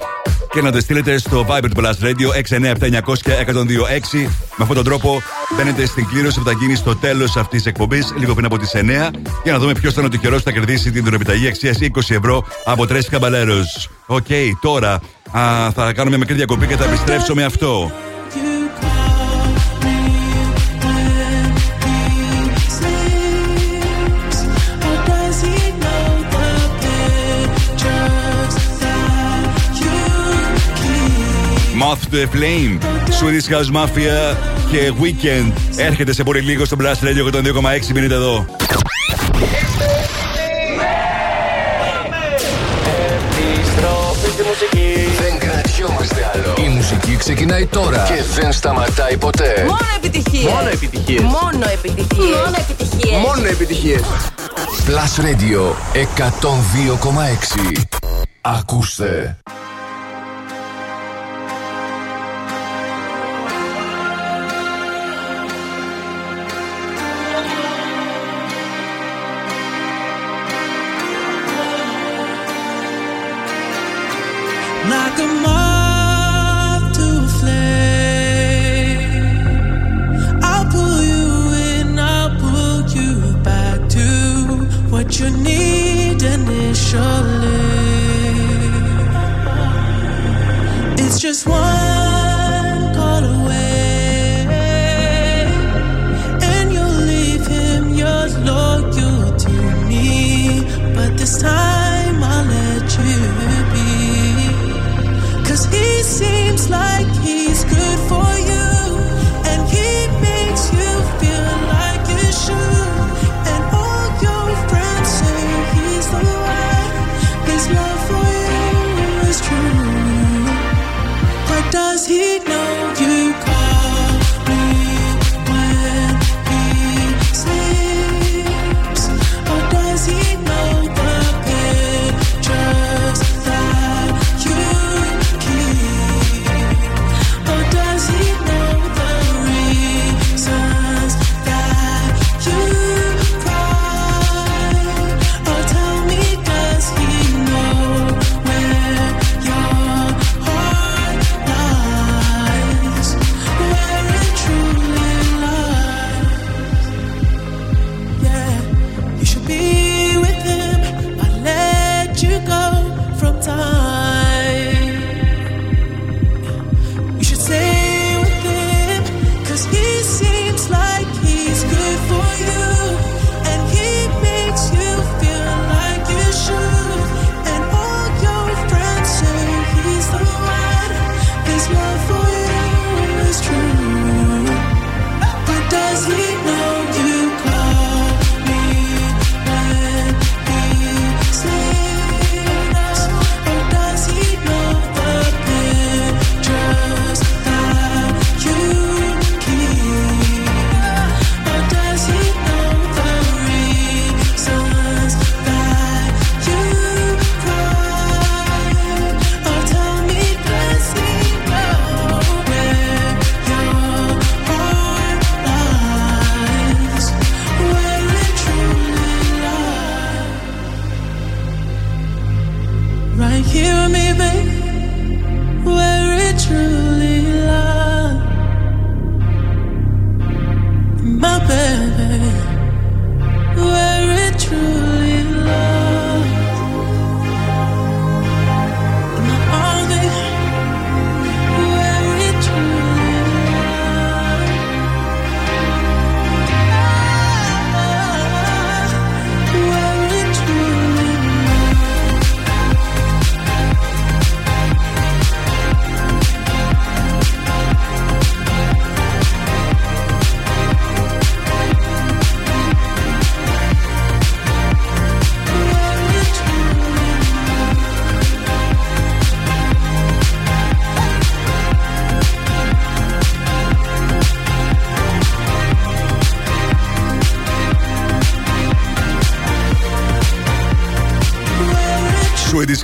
και 0.52 0.60
να 0.62 0.72
το 0.72 0.80
στείλετε 0.80 1.18
στο 1.18 1.46
Viber 1.48 1.68
του 1.74 1.82
Blast 1.82 2.04
Radio 2.04 2.28
697-900-1026. 2.48 4.28
Με 4.56 4.60
αυτόν 4.60 4.74
τον 4.74 4.84
τρόπο 4.84 5.22
μπαίνετε 5.56 5.86
στην 5.86 6.06
κλήρωση 6.06 6.38
που 6.38 6.44
θα 6.44 6.52
γίνει 6.52 6.74
στο 6.74 6.96
τέλος 6.96 7.36
αυτής 7.36 7.62
της 7.62 7.66
εκπομπής, 7.66 8.14
λίγο 8.18 8.34
πριν 8.34 8.46
από 8.46 8.58
τις 8.58 8.74
9, 8.74 9.10
για 9.42 9.52
να 9.52 9.58
δούμε 9.58 9.72
ποιος 9.72 9.94
θα 9.94 10.00
είναι 10.00 10.08
ο 10.08 10.10
τυχερός 10.18 10.38
που 10.38 10.44
θα 10.44 10.50
κερδίσει 10.50 10.90
την 10.90 11.04
δωρεπιταγή 11.04 11.46
αξίας 11.46 11.78
20 11.80 11.86
ευρώ 12.08 12.44
από 12.64 12.86
Tres 12.86 13.08
Caballeros. 13.08 13.88
OK, 14.06 14.26
τώρα 14.60 15.00
θα 15.74 15.92
κάνουμε 15.92 16.08
μια 16.08 16.18
μικρή 16.18 16.34
διακοπή 16.34 16.66
και 16.66 16.76
θα 16.76 16.84
επιστρέψω 16.84 17.34
με 17.34 17.44
αυτό. 17.44 17.92
Mouth 31.80 32.02
to 32.10 32.16
the 32.16 32.26
Flame, 32.34 32.72
Swedish 33.18 33.48
House 33.48 33.70
Mafia 33.76 34.36
και 34.70 34.92
Weekend. 35.00 35.52
Έρχεται 35.76 36.12
σε 36.12 36.22
πολύ 36.22 36.40
λίγο 36.40 36.64
στο 36.64 36.76
Blast 36.80 37.04
Radio 37.06 37.24
και 37.24 37.30
τον 37.30 37.44
2,6 37.44 37.86
μείνετε 37.94 38.14
εδώ. 38.14 38.46
Επιστροφή 43.36 44.30
στη 44.30 44.42
μουσική. 44.42 44.94
Δεν 45.20 45.38
κρατιόμαστε 45.38 46.30
άλλο. 46.34 46.54
Η 46.66 46.68
μουσική 46.68 47.16
ξεκινάει 47.16 47.66
τώρα 47.66 48.06
και 48.08 48.22
δεν 48.40 48.52
σταματάει 48.52 49.16
ποτέ. 49.16 49.64
Μόνο 49.66 49.78
επιτυχίες. 49.96 50.52
Μόνο 50.52 50.68
επιτυχίες. 50.68 51.22
Μόνο 51.22 51.64
επιτυχίες. 51.72 52.36
Μόνο 52.36 52.56
επιτυχίες. 52.58 53.20
Μόνο 53.26 53.46
επιτυχίες. 53.48 54.00
Plus 54.86 55.20
Radio 55.24 55.74
102,6. 55.92 57.82
Ακούστε. 58.40 59.36
Initially. 86.92 87.50
It's 90.98 91.20
just 91.20 91.46
one 91.46 91.79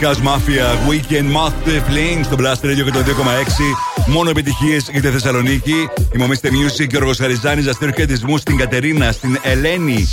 Swedish 0.07 0.15
House 0.15 0.23
Mafia 0.23 0.89
Weekend 0.89 1.29
Moth 1.37 1.69
Fling 1.89 2.21
στο 2.25 2.37
Blast 2.39 2.65
Radio 2.65 2.85
και 2.85 2.91
το 2.91 2.99
2,6. 2.99 4.07
Μόνο 4.07 4.31
επιτυχίες 4.31 4.89
για 4.93 5.01
τη 5.01 5.09
Θεσσαλονίκη. 5.09 5.89
Η 6.15 6.19
Μομίστε 6.19 6.49
Music, 6.53 6.89
Γιώργος 6.89 7.19
Χαριζάνης, 7.19 7.67
Αστέρ 7.67 7.95
Χαιρετισμού 7.95 8.39
στην 8.39 8.57
Κατερίνα, 8.57 9.13
στην 9.13 9.39
Ελένη, 9.43 10.09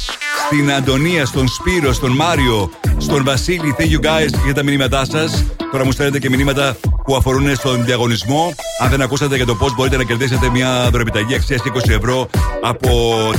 στην 0.45 0.71
Αντωνία, 0.71 1.25
στον 1.25 1.47
Σπύρο, 1.47 1.93
στον 1.93 2.11
Μάριο, 2.11 2.69
στον 2.97 3.23
Βασίλη. 3.23 3.75
Thank 3.77 3.81
you 3.81 4.05
guys 4.05 4.43
για 4.43 4.53
τα 4.53 4.63
μηνύματά 4.63 5.05
σας. 5.05 5.43
Τώρα 5.71 5.85
μου 5.85 5.91
στέλνετε 5.91 6.19
και 6.19 6.29
μηνύματα 6.29 6.77
που 7.05 7.15
αφορούν 7.15 7.55
στον 7.55 7.85
διαγωνισμό. 7.85 8.53
Αν 8.79 8.89
δεν 8.89 9.01
ακούσατε 9.01 9.35
για 9.35 9.45
το 9.45 9.55
πώς 9.55 9.75
μπορείτε 9.75 9.97
να 9.97 10.03
κερδίσετε 10.03 10.49
μια 10.49 10.89
δωρεπιταγή 10.91 11.35
αξίας 11.35 11.61
20 11.61 11.89
ευρώ 11.89 12.27
από 12.61 12.89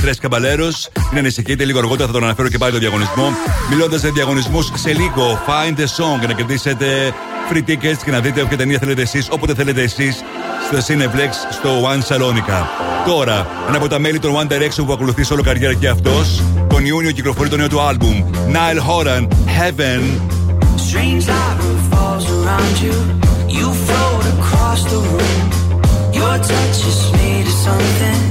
τρε 0.01 0.13
καμπαλέρο, 0.13 0.67
μην 1.09 1.19
ανησυχείτε, 1.19 1.65
λίγο 1.65 1.79
αργότερα 1.79 2.07
θα 2.07 2.13
τον 2.13 2.23
αναφέρω 2.23 2.47
και 2.49 2.57
πάλι 2.57 2.71
το 2.71 2.77
διαγωνισμό. 2.77 3.33
Μιλώντας 3.69 4.01
για 4.01 4.11
διαγωνισμούς, 4.11 4.71
σε 4.73 4.93
λίγο 4.93 5.39
find 5.47 5.79
the 5.79 5.83
song 5.83 6.19
για 6.19 6.27
να 6.27 6.33
κερδίσετε 6.33 7.13
free 7.51 7.69
tickets 7.69 7.97
και 8.05 8.11
να 8.11 8.19
δείτε 8.19 8.41
όποια 8.41 8.57
ταινία 8.57 8.79
θέλετε 8.79 9.01
εσείς, 9.01 9.27
όποτε 9.31 9.53
θέλετε 9.53 9.81
εσείς, 9.81 10.23
στο 10.67 10.77
Cineplex 10.77 11.31
στο 11.51 11.69
One 11.83 12.15
Salonica. 12.15 12.65
Τώρα, 13.05 13.47
ένα 13.67 13.77
από 13.77 13.87
τα 13.87 13.99
μέλη 13.99 14.19
των 14.19 14.33
One 14.35 14.53
Direction 14.53 14.85
που 14.85 14.93
ακολουθεί 14.93 15.23
σε 15.23 15.33
όλο 15.33 15.41
καριέρα 15.41 15.73
και 15.73 15.87
αυτός, 15.87 16.41
τον 16.67 16.85
Ιούνιο 16.85 17.11
κυκλοφορεί 17.11 17.49
το 17.49 17.57
νέο 17.57 17.67
του 17.67 17.81
άλμπουμ. 17.81 18.25
Nile 18.51 18.79
Horan, 18.79 19.27
Heaven. 19.59 20.01
Strange 20.87 21.27
light 21.27 21.59
falls 21.89 22.25
around 22.29 22.75
you. 22.83 23.24
across 24.75 24.91
the 24.91 24.99
room. 24.99 25.41
Your 26.13 26.37
touch 26.37 26.85
is 26.91 27.11
made 27.13 27.45
of 27.45 27.53
something 27.67 28.21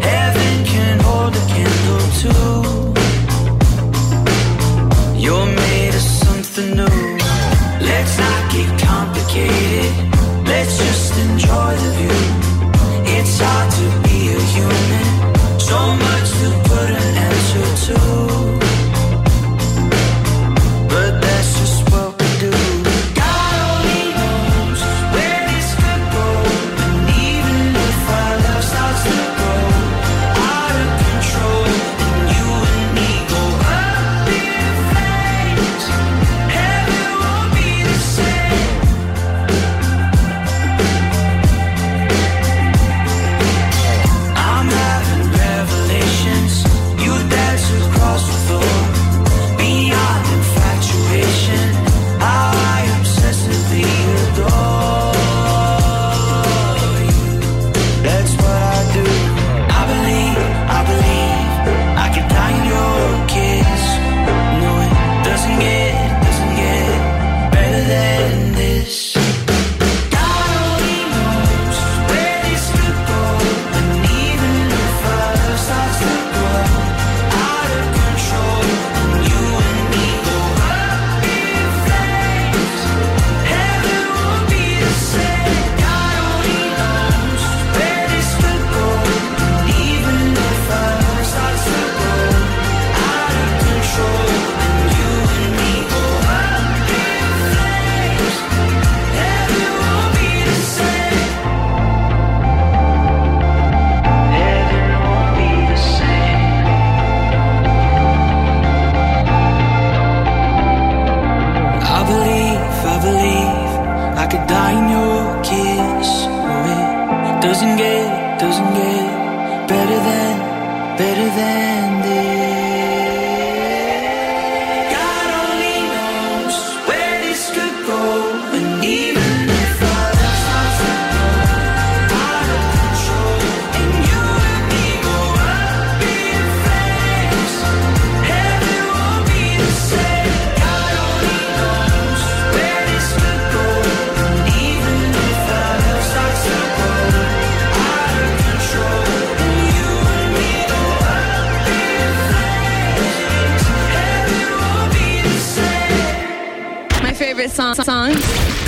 heaven 0.00 0.64
can 0.64 1.00
hold 1.00 1.34
a 1.36 1.44
candle 1.52 2.06
to. 2.22 2.32
You're 5.18 5.46
made 5.46 5.94
of 5.94 6.06
something 6.24 6.76
new. 6.76 7.18
Let's 7.88 8.18
not 8.18 8.52
get 8.52 8.68
complicated. 8.80 9.92
Let's 10.46 10.78
just 10.78 11.18
enjoy 11.18 11.76
the 11.82 11.90
view. 11.98 12.20
It's 13.16 13.38
hard 13.38 13.70
to 13.78 13.86
be 14.04 14.18
a 14.32 14.40
human. 14.54 15.06
So 15.58 15.78
much 16.06 16.28
to 16.40 16.48
put 16.68 16.90
an 16.90 17.16
answer 17.28 17.66
to. 17.86 18.29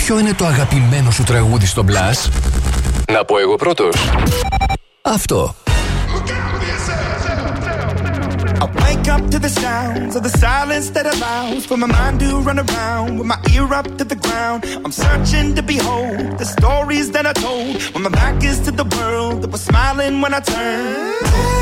Ποιο 0.05 0.19
είναι 0.19 0.35
το 0.35 0.47
αγαπημένο 0.47 1.11
σου 1.11 1.23
τραγούδι 1.23 1.67
στο 1.67 1.85
Blast? 1.89 2.31
Να 3.13 3.25
πω 3.25 3.39
εγώ 3.39 3.57
πρώτος. 3.57 3.95
Αυτό. 5.03 5.55
I 8.61 8.67
wake 8.83 9.09
up 9.15 9.25
to 9.35 9.39
the 9.47 9.53
sounds 9.65 10.13
of 10.19 10.23
the 10.29 10.35
silence 10.45 10.89
that 10.97 11.07
allows 11.15 11.63
for 11.69 11.77
my 11.83 11.91
mind 11.99 12.17
to 12.23 12.29
run 12.49 12.59
around 12.67 13.11
with 13.19 13.29
my 13.33 13.39
ear 13.55 13.69
up 13.81 13.89
to 13.99 14.05
the 14.13 14.19
ground. 14.27 14.59
I'm 14.85 14.95
searching 15.05 15.49
to 15.59 15.63
behold 15.73 16.39
the 16.43 16.49
stories 16.57 17.07
that 17.15 17.25
I 17.33 17.35
told 17.47 17.73
when 17.93 18.03
my 18.07 18.13
back 18.21 18.37
is 18.51 18.59
to 18.67 18.73
the 18.81 18.87
world 18.97 19.37
that 19.43 19.51
was 19.55 19.63
smiling 19.71 20.15
when 20.23 20.33
I 20.39 20.41
turned. 20.53 21.62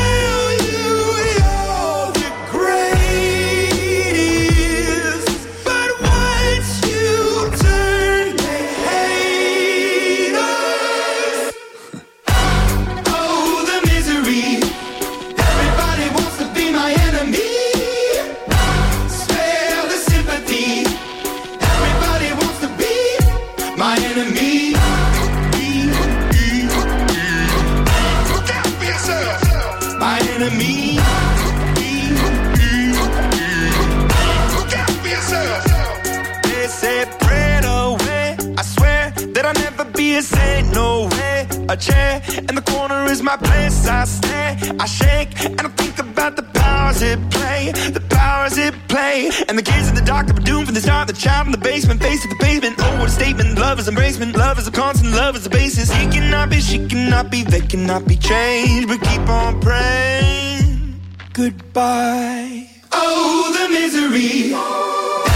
Chair 41.81 42.21
in 42.37 42.55
the 42.55 42.61
corner 42.61 43.05
is 43.11 43.21
my 43.21 43.35
place. 43.35 43.87
I 43.87 44.05
stay, 44.05 44.57
I 44.79 44.85
shake, 44.85 45.31
and 45.43 45.61
I 45.61 45.69
think 45.69 45.97
about 45.99 46.35
the 46.35 46.43
powers 46.43 47.01
it 47.01 47.19
play. 47.31 47.71
The 47.71 48.05
powers 48.09 48.57
it 48.57 48.75
play. 48.87 49.31
And 49.49 49.57
the 49.57 49.63
kids 49.63 49.89
in 49.89 49.95
the 49.95 50.01
dark 50.01 50.27
that 50.27 50.35
were 50.35 50.45
doomed 50.45 50.67
from 50.67 50.75
the 50.75 50.81
start. 50.81 51.07
The 51.07 51.13
child 51.13 51.47
in 51.47 51.51
the 51.51 51.57
basement, 51.57 52.01
face 52.01 52.21
to 52.21 52.27
the 52.27 52.35
pavement. 52.35 52.75
Oh, 52.79 52.99
what 52.99 53.09
a 53.09 53.11
statement. 53.11 53.57
Love 53.57 53.79
is 53.79 53.89
embracement. 53.89 54.35
Love 54.35 54.59
is 54.59 54.67
a 54.67 54.71
constant. 54.71 55.11
Love 55.13 55.35
is 55.35 55.43
the 55.43 55.49
basis. 55.49 55.91
He 55.91 56.07
cannot 56.07 56.49
be, 56.49 56.61
she 56.61 56.87
cannot 56.87 57.31
be, 57.31 57.43
they 57.43 57.61
cannot 57.61 58.07
be 58.07 58.15
changed. 58.15 58.87
But 58.87 59.01
keep 59.01 59.27
on 59.27 59.59
praying. 59.59 61.01
Goodbye. 61.33 62.69
Oh, 62.91 63.51
the 63.57 63.69
misery. 63.73 65.30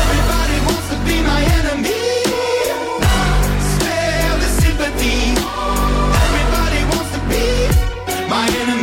My 8.35 8.47
enemy. 8.47 8.74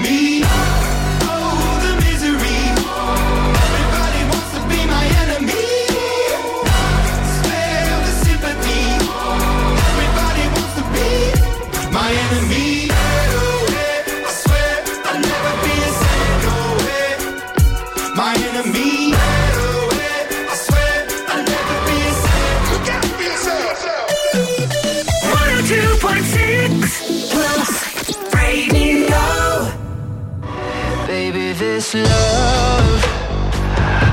This 31.83 31.95
love, 31.95 33.05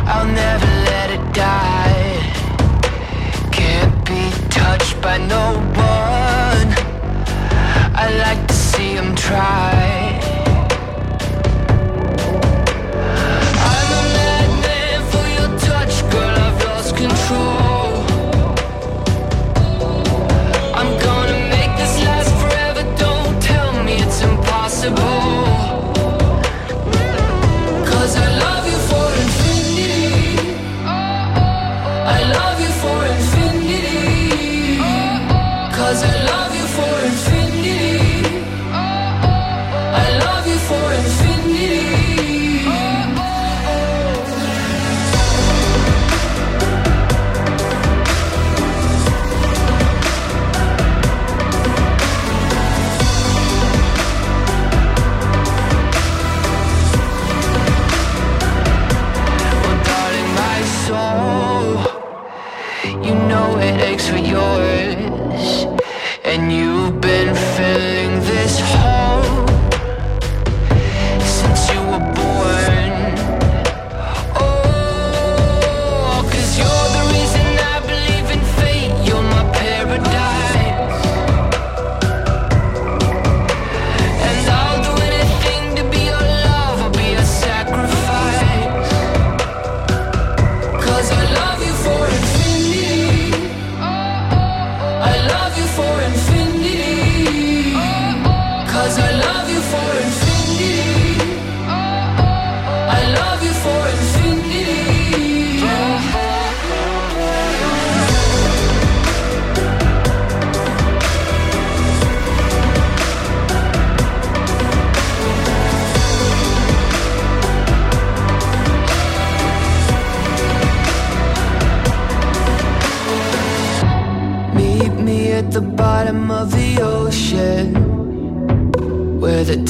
I'll 0.07 0.25
never 0.25 0.65
let 0.89 1.11
it 1.11 1.33
die. 1.33 2.19
Can't 3.51 3.95
be 4.05 4.31
touched 4.49 4.99
by 5.01 5.17
no 5.19 5.53
one. 5.77 6.69
I 7.93 8.05
like 8.25 8.47
to 8.47 8.53
see 8.55 8.93
him 8.93 9.15
try. 9.15 9.98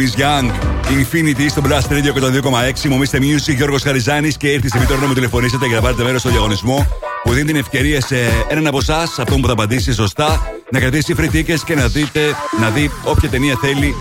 James 0.00 0.20
Young, 0.20 0.50
Infinity 0.90 1.46
στο 1.48 1.62
Blast 1.64 1.92
Radio 1.92 2.12
102,6. 2.82 2.88
Μου 2.88 3.02
είστε 3.02 3.18
Music, 3.18 3.54
Γιώργος 3.56 3.82
Χαριζάνης 3.82 4.36
και 4.36 4.48
ήρθε 4.48 4.66
η 4.66 4.68
στιγμή 4.68 4.86
τώρα 4.86 5.00
να 5.00 5.06
μου 5.06 5.14
τηλεφωνήσετε 5.14 5.66
για 5.66 5.76
να 5.76 5.82
πάρετε 5.82 6.02
μέρος 6.02 6.20
στο 6.20 6.30
διαγωνισμό 6.30 6.86
που 7.22 7.32
δίνει 7.32 7.46
την 7.46 7.56
ευκαιρία 7.56 8.00
σε 8.00 8.16
έναν 8.48 8.66
από 8.66 8.78
εσάς, 8.78 9.18
αυτόν 9.18 9.40
που 9.40 9.46
θα 9.46 9.52
απαντήσει 9.52 9.92
σωστά, 9.92 10.52
να 10.70 10.80
κρατήσει 10.80 11.14
free 11.18 11.34
tickets 11.34 11.60
και 11.64 11.74
να 11.74 11.86
δείτε, 11.86 12.20
να 12.60 12.70
δει 12.70 12.90
όποια 13.04 13.28
ταινία 13.28 13.58
θέλει, 13.60 13.94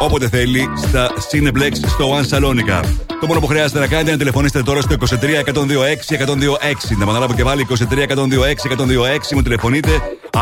όποτε 0.00 0.28
θέλει, 0.28 0.68
στα 0.76 1.10
Cineplex 1.32 1.72
στο 1.86 2.18
One 2.18 2.36
Salonica. 2.36 2.80
Το 3.20 3.26
μόνο 3.26 3.40
που 3.40 3.46
χρειάζεται 3.46 3.78
να 3.78 3.86
κάνετε 3.86 4.02
είναι 4.02 4.12
να 4.12 4.18
τηλεφωνήσετε 4.18 4.62
τώρα 4.62 4.80
στο 4.80 4.94
23 5.00 5.04
126 5.04 5.54
126. 5.54 6.96
Να 6.96 7.02
επαναλάβω 7.02 7.34
και 7.34 7.44
πάλι 7.44 7.66
23 7.70 7.74
126 7.74 8.16
126. 8.18 9.34
Μου 9.34 9.42
τηλεφωνείτε, 9.42 9.90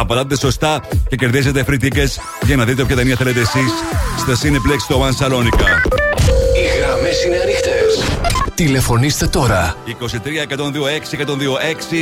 απαντάτε 0.01 0.37
σωστά 0.37 0.81
και 1.09 1.17
κερδίζετε 1.17 1.65
free 1.69 1.85
tickets 1.85 2.17
για 2.45 2.57
να 2.57 2.65
δείτε 2.65 2.83
όποια 2.83 2.97
ταινία 2.97 3.17
θέλετε 3.17 3.41
εσείς 3.41 3.73
στα 4.19 4.33
Cineplex 4.33 4.79
στο 4.79 5.01
One 5.03 5.25
Salonica. 5.25 5.67
Οι 6.57 6.79
γραμμές 6.81 7.25
είναι 7.25 7.37
ανοιχτές. 7.37 8.05
Τηλεφωνήστε 8.55 9.27
τώρα. 9.27 9.77
23 9.87 10.05
126 10.05 11.15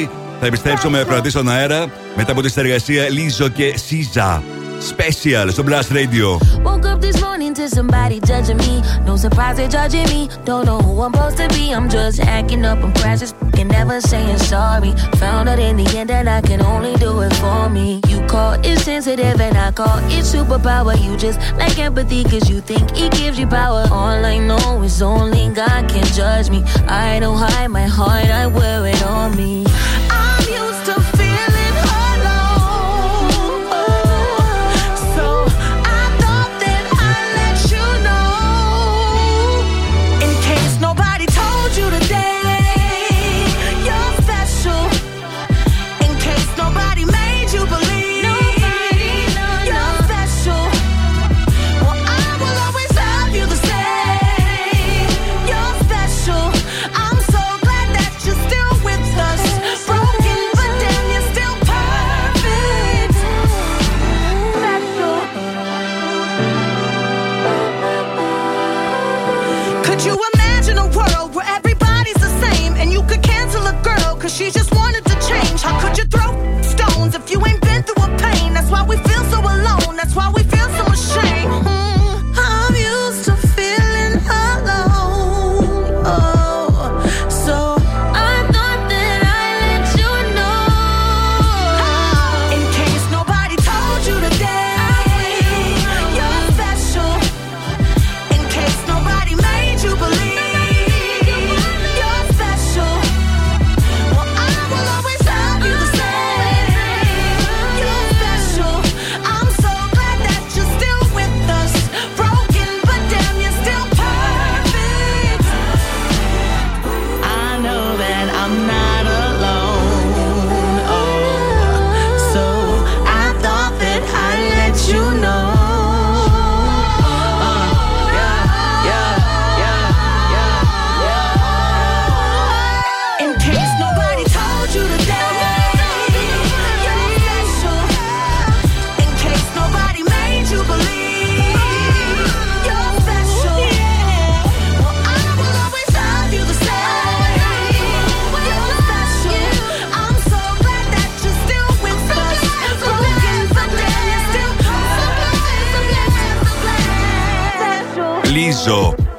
126 0.05 0.09
θα 0.41 0.47
επιστρέψω 0.47 0.91
με 0.91 1.05
προατή 1.05 1.31
στον 1.31 1.49
αέρα 1.49 1.87
μετά 2.17 2.33
από 2.33 2.43
τη 2.43 2.51
συνεργασία 2.51 3.09
Λίζο 3.09 3.49
και 3.49 3.75
Σίζα. 3.87 4.43
Special 4.83 5.53
su 5.53 5.63
Blast 5.63 5.93
Radio. 5.93 6.39
Woke 6.65 6.87
up 6.87 7.01
this 7.01 7.21
morning 7.21 7.55
to 7.55 7.69
somebody 7.69 8.19
judging 8.21 8.57
me. 8.57 8.83
No 9.07 9.17
surprise 9.17 9.57
they're 9.57 9.69
judging 9.69 10.09
me. 10.09 10.29
Don't 10.45 10.67
know 10.67 10.81
who 10.81 11.01
I'm 11.03 11.13
supposed 11.13 11.37
to 11.37 11.49
be. 11.51 11.73
I'm 11.73 11.89
just 11.89 12.19
acting 12.21 12.65
up 12.65 12.83
and 12.83 12.93
precious. 12.97 13.33
Can 13.53 13.69
never 13.69 14.01
saying 14.01 14.39
sorry. 14.39 14.93
Found 15.19 15.49
out 15.49 15.61
in 15.61 15.77
the 15.77 15.87
end 15.97 16.11
that 16.11 16.27
I 16.27 16.41
can 16.41 16.61
only 16.63 16.97
do 16.97 17.21
it 17.21 17.33
for 17.35 17.71
me. 17.71 18.01
You 18.09 18.27
call 18.27 18.55
it 18.65 18.79
sensitive 18.81 19.41
and 19.41 19.57
I 19.57 19.71
call 19.71 19.99
it 20.11 20.25
superpower. 20.25 21.01
You 21.01 21.17
just 21.17 21.39
like 21.57 21.79
empathy 21.79 22.25
cause 22.25 22.51
you 22.51 22.61
think 22.61 22.83
it 23.01 23.13
gives 23.13 23.39
you 23.39 23.47
power. 23.47 23.87
All 23.91 24.25
I 24.25 24.39
know 24.39 24.83
is 24.83 25.01
only 25.01 25.49
God 25.55 25.89
can 25.89 26.05
judge 26.13 26.51
me. 26.51 26.65
I 26.89 27.21
don't 27.21 27.39
hide 27.39 27.69
my 27.69 27.87
heart, 27.87 28.27
I 28.27 28.49
wear 28.49 28.85
it 28.87 29.03
on 29.05 29.37
me. 29.37 29.65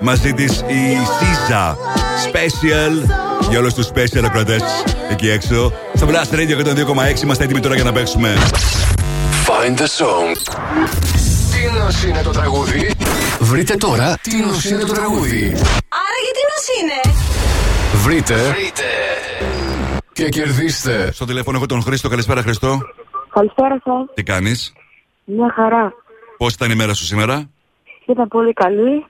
Μαζί 0.04 0.34
της 0.34 0.60
η 0.60 0.98
Σίζα. 1.18 1.78
Special. 2.28 3.10
Για 3.50 3.60
όλους 3.60 3.74
τους 3.74 3.88
special 3.88 4.24
ακροατές 4.26 4.64
εκεί 5.10 5.30
έξω. 5.30 5.72
Στο 5.94 6.08
Blast 6.08 6.36
Radio 6.36 6.58
102,6 6.58 7.22
είμαστε 7.24 7.44
έτοιμοι 7.44 7.60
τώρα 7.60 7.76
για 7.76 7.84
να 7.84 7.92
παίξουμε. 7.92 8.34
Find 9.48 9.78
the 9.78 9.84
song. 9.84 10.54
Τι 11.52 11.80
νος 11.80 12.04
είναι 12.04 12.22
το 12.22 12.30
τραγούδι; 12.30 12.92
Βρείτε 13.40 13.76
τώρα 13.76 14.18
τι 14.22 14.38
νος 14.38 14.66
είναι 14.66 14.84
το 14.84 14.94
τραγούδι. 14.94 15.44
Άρα 15.90 16.20
γιατί 16.24 16.42
νος 16.52 16.68
είναι; 16.82 17.16
Βρείτε. 18.04 18.56
Και 20.14 20.30
κερδίστε. 20.30 21.12
Στο 21.12 21.26
τηλέφωνο 21.26 21.58
έχω 21.58 21.66
τον 21.66 21.82
Χρήστο. 21.82 22.10
Καλησπέρα, 22.10 22.42
Χρήστο. 22.42 22.80
Καλησπέρα 23.30 23.82
σας. 23.84 24.14
Τι 24.14 24.24
κάνεις, 24.24 24.74
Μια 25.24 25.52
χαρά. 25.56 25.94
Πώς 26.38 26.54
ήταν 26.54 26.72
η 26.72 26.76
μέρα 26.76 26.94
σου 26.94 27.06
σήμερα, 27.06 27.50
Ήταν 28.06 28.28
πολύ 28.28 28.54
καλή. 28.54 29.06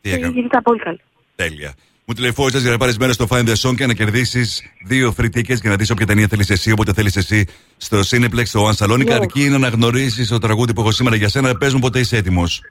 Τι 0.00 0.12
έκανε; 0.12 0.38
Ήταν 0.38 0.62
πολύ 0.62 0.78
καλή. 0.78 1.00
Τέλεια. 1.34 1.74
Μου 2.04 2.14
τηλεφώνησε 2.14 2.58
για 2.58 2.70
να 2.70 2.76
πάρεις 2.76 2.98
μέρα 2.98 3.12
στο 3.12 3.26
Find 3.30 3.48
the 3.48 3.54
Song 3.54 3.74
και 3.76 3.86
να 3.86 3.94
κερδίσεις 3.94 4.62
δύο 4.84 5.14
free 5.18 5.24
tickets 5.36 5.60
για 5.60 5.70
να 5.70 5.76
δεις 5.76 5.90
όποια 5.90 6.06
ταινία 6.06 6.26
θέλεις 6.28 6.50
εσύ, 6.50 6.70
όποτε 6.72 6.92
θέλεις 6.92 7.16
εσύ 7.16 7.44
στο 7.76 8.00
Cineplex, 8.10 8.42
στο 8.44 8.68
One 8.68 8.84
Salonica. 8.84 9.04
Ναι. 9.04 9.14
Αρκεί 9.14 9.48
να 9.48 9.56
αναγνωρίσει 9.56 10.28
το 10.28 10.38
τραγούδι 10.38 10.74
που 10.74 10.80
έχω 10.80 10.90
σήμερα 10.90 11.16
για 11.16 11.28
σένα. 11.28 11.56
Πες 11.56 11.72
μου 11.74 11.78
πότε 11.78 11.98
είσαι 11.98 12.16
έτοιμος. 12.16 12.62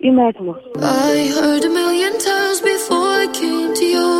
Είμαι 0.00 0.26
έτοιμος. 0.26 0.56
I 0.74 1.14
heard 1.36 1.64
a 1.70 1.72
million 1.80 2.14
times 2.28 2.58
before 2.72 3.10
I 3.22 3.26
came 3.40 3.70
to 3.80 3.86
you. 3.96 4.12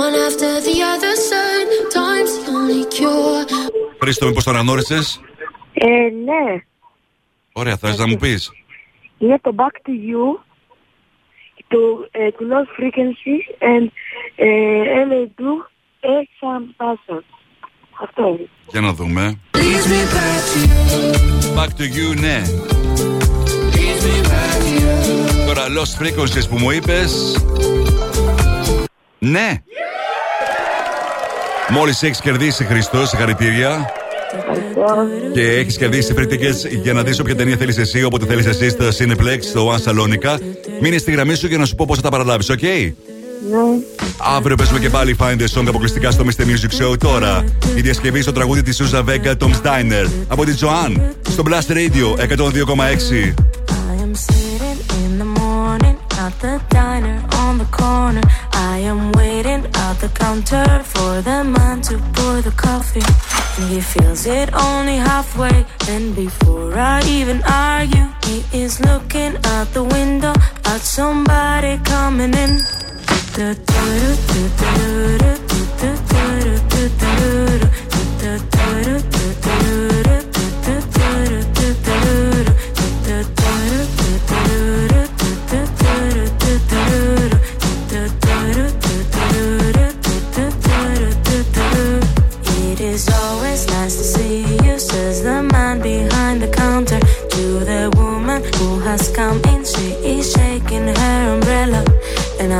One 0.00 0.14
after 0.26 0.52
the 0.68 0.76
other 0.92 1.14
said, 1.28 1.66
time's 1.98 2.32
the 2.38 2.52
only 2.58 2.84
cure. 2.96 3.44
Χρήστο, 4.00 4.26
μήπως 4.26 4.44
τον 4.44 4.54
αναγνώρισες; 4.54 5.20
Ε, 5.72 5.86
ναι. 6.24 6.62
Ωραία, 7.52 7.76
θες 7.76 7.98
να 7.98 8.06
μου 8.06 8.16
πεις; 8.16 8.50
Είναι 9.18 9.38
το 9.42 9.54
Back 9.56 9.88
to 9.88 9.90
You, 9.90 10.40
το, 11.70 12.08
ε, 12.10 12.30
του 12.30 12.46
Lost 12.50 12.70
Frequency 12.80 13.36
and 13.70 13.86
ε, 14.34 14.48
LA 15.08 15.22
Blue 15.38 15.60
and 16.10 16.26
Some 16.40 16.66
Passion. 16.76 17.22
Αυτό 18.02 18.26
είναι. 18.28 18.48
Για 18.70 18.80
να 18.80 18.92
δούμε. 18.92 19.38
Back 21.56 21.68
to 21.68 21.84
you, 21.96 22.20
ναι. 22.20 22.42
Τώρα 25.46 25.64
Lost 25.66 26.02
Frequencies 26.02 26.48
που 26.48 26.58
μου 26.58 26.70
είπες 26.70 27.36
Ναι 29.18 29.62
Μόλις 31.70 32.02
έχεις 32.02 32.20
κερδίσει 32.20 32.64
Χρήστο, 32.64 33.08
συγχαρητήρια 33.08 33.92
και 35.32 35.42
έχεις 35.42 35.76
κερδίσει 35.76 36.14
free 36.16 36.32
tickets 36.32 36.80
για 36.82 36.92
να 36.92 37.02
δεις 37.02 37.20
όποια 37.20 37.36
ταινία 37.36 37.56
θέλεις 37.56 37.78
εσύ, 37.78 38.02
όποτε 38.02 38.26
θέλεις 38.26 38.46
εσύ 38.46 38.68
στο 38.68 38.88
Cineplex, 38.88 39.38
στο 39.40 39.72
One 39.74 39.90
Salonica. 39.90 40.38
Μείνε 40.80 40.98
στη 40.98 41.10
γραμμή 41.10 41.34
σου 41.34 41.46
για 41.46 41.58
να 41.58 41.64
σου 41.64 41.74
πω 41.74 41.84
πώς 41.88 41.94
θα 41.94 42.00
τα 42.00 42.08
παραλάβει, 42.08 42.52
οκ? 42.52 42.62
Ναι. 42.62 43.58
Αύριο 44.36 44.56
παίζουμε 44.56 44.78
και 44.78 44.90
πάλι 44.90 45.16
Find 45.18 45.38
the 45.38 45.46
Song 45.54 45.64
αποκλειστικά 45.68 46.10
στο 46.10 46.24
Mr. 46.24 46.42
Music 46.42 46.82
Show. 46.82 46.98
Τώρα 46.98 47.44
η 47.76 47.80
διασκευή 47.80 48.22
στο 48.22 48.32
τραγούδι 48.32 48.62
της 48.62 48.76
Suzanne 48.78 49.04
Vega 49.04 49.36
Tom's 49.38 49.62
Diner 49.62 50.08
από 50.28 50.44
την 50.44 50.56
Joanne 50.60 51.00
στο 51.28 51.42
Blast 51.46 51.72
Radio 51.72 52.06
102,6. 52.18 53.34
I 53.88 54.02
am 54.06 54.14
sitting 54.14 54.78
in 55.04 55.18
the 55.22 55.28
morning 55.40 55.96
at 56.24 56.34
the 56.44 56.54
diner 56.76 57.18
on 57.44 57.52
the 57.62 57.68
corner. 57.82 58.24
I 58.72 58.76
am 58.92 59.00
waiting 59.20 59.62
at 59.86 59.96
the 60.02 60.10
counter 60.22 60.68
for 60.94 61.12
the 61.28 61.38
man 61.56 61.76
to 61.88 61.94
pour 62.14 62.36
the 62.48 62.54
coffee. 62.66 63.06
And 63.58 63.66
he 63.74 63.80
fills 63.92 64.22
it 64.40 64.48
only 64.68 64.96
halfway. 65.10 65.56
And 65.92 66.04
before 66.24 66.72
I 66.94 66.98
even 67.18 67.38
argue, 67.72 68.06
he 68.26 68.36
is 68.62 68.72
looking 68.88 69.32
out 69.52 69.68
the 69.78 69.84
window 69.96 70.34
at 70.66 70.80
somebody 70.80 71.78
coming 71.84 72.34
in. 72.34 72.60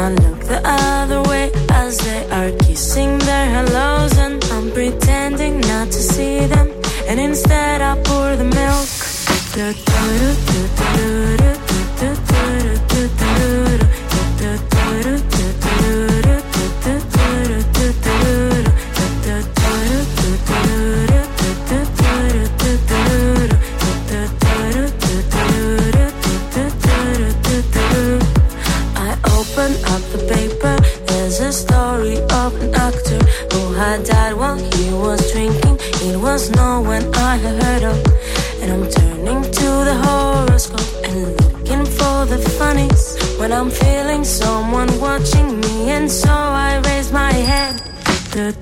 I 0.00 0.08
look 0.08 0.40
the 0.44 0.62
other 0.64 1.20
way 1.28 1.52
as 1.72 1.98
they 1.98 2.22
are 2.30 2.50
kissing 2.64 3.18
their 3.18 3.46
hellos, 3.50 4.16
and 4.16 4.42
I'm 4.44 4.70
pretending 4.72 5.60
not 5.60 5.88
to 5.88 6.00
see 6.14 6.46
them, 6.46 6.72
and 7.06 7.20
instead 7.20 7.82
I 7.82 8.00
pour 8.02 8.34
the 8.34 8.44
milk. 8.44 8.88
I 9.52 9.74
had 37.36 37.62
heard 37.62 37.84
of. 37.84 37.98
And 38.60 38.72
I'm 38.72 38.90
turning 38.90 39.42
to 39.42 39.68
the 39.88 39.96
horoscope 40.04 41.04
and 41.04 41.20
looking 41.40 41.84
for 41.84 42.26
the 42.26 42.38
funnies 42.58 43.16
when 43.38 43.52
I'm 43.52 43.70
feeling 43.70 44.24
someone 44.24 44.88
watching 45.00 45.60
me. 45.60 45.90
And 45.90 46.10
so 46.10 46.30
I 46.30 46.80
raise 46.86 47.12
my 47.12 47.32
head. 47.32 47.80
With 48.34 48.60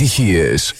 He 0.00 0.24
years. 0.24 0.79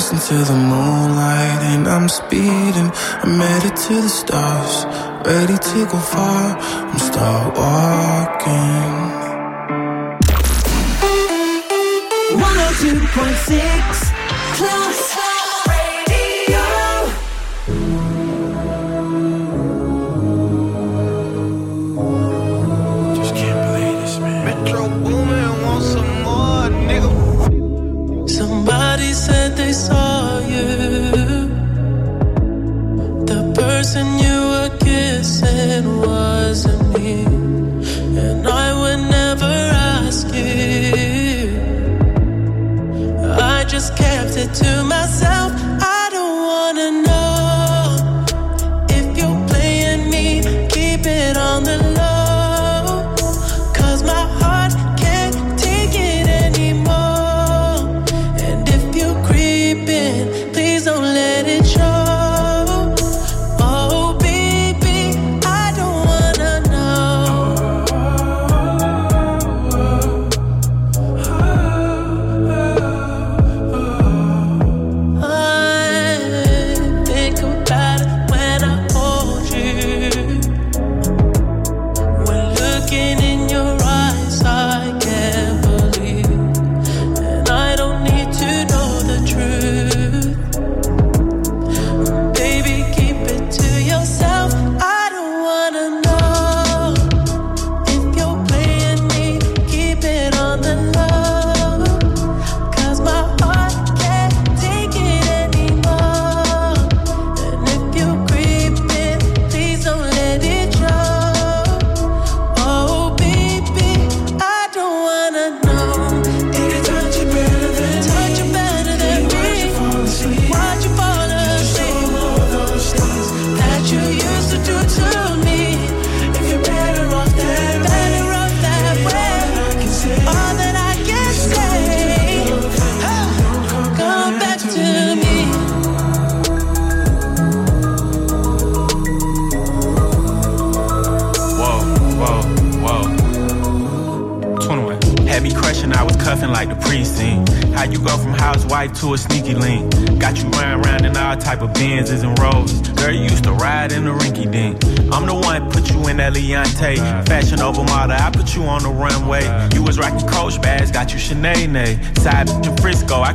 Listen 0.00 0.18
to 0.18 0.44
the 0.50 0.56
moonlight 0.56 1.60
and 1.72 1.86
I'm 1.86 2.08
speeding. 2.08 2.90
I'm 3.22 3.38
headed 3.38 3.76
to 3.76 4.00
the 4.00 4.08
stars, 4.08 4.86
ready 5.26 5.58
to 5.58 5.86
go 5.92 5.98
far. 5.98 6.56
I'm 6.58 6.98
start 6.98 7.54
walking. 7.54 9.10
102.6 12.40 14.56
Class 14.56 14.99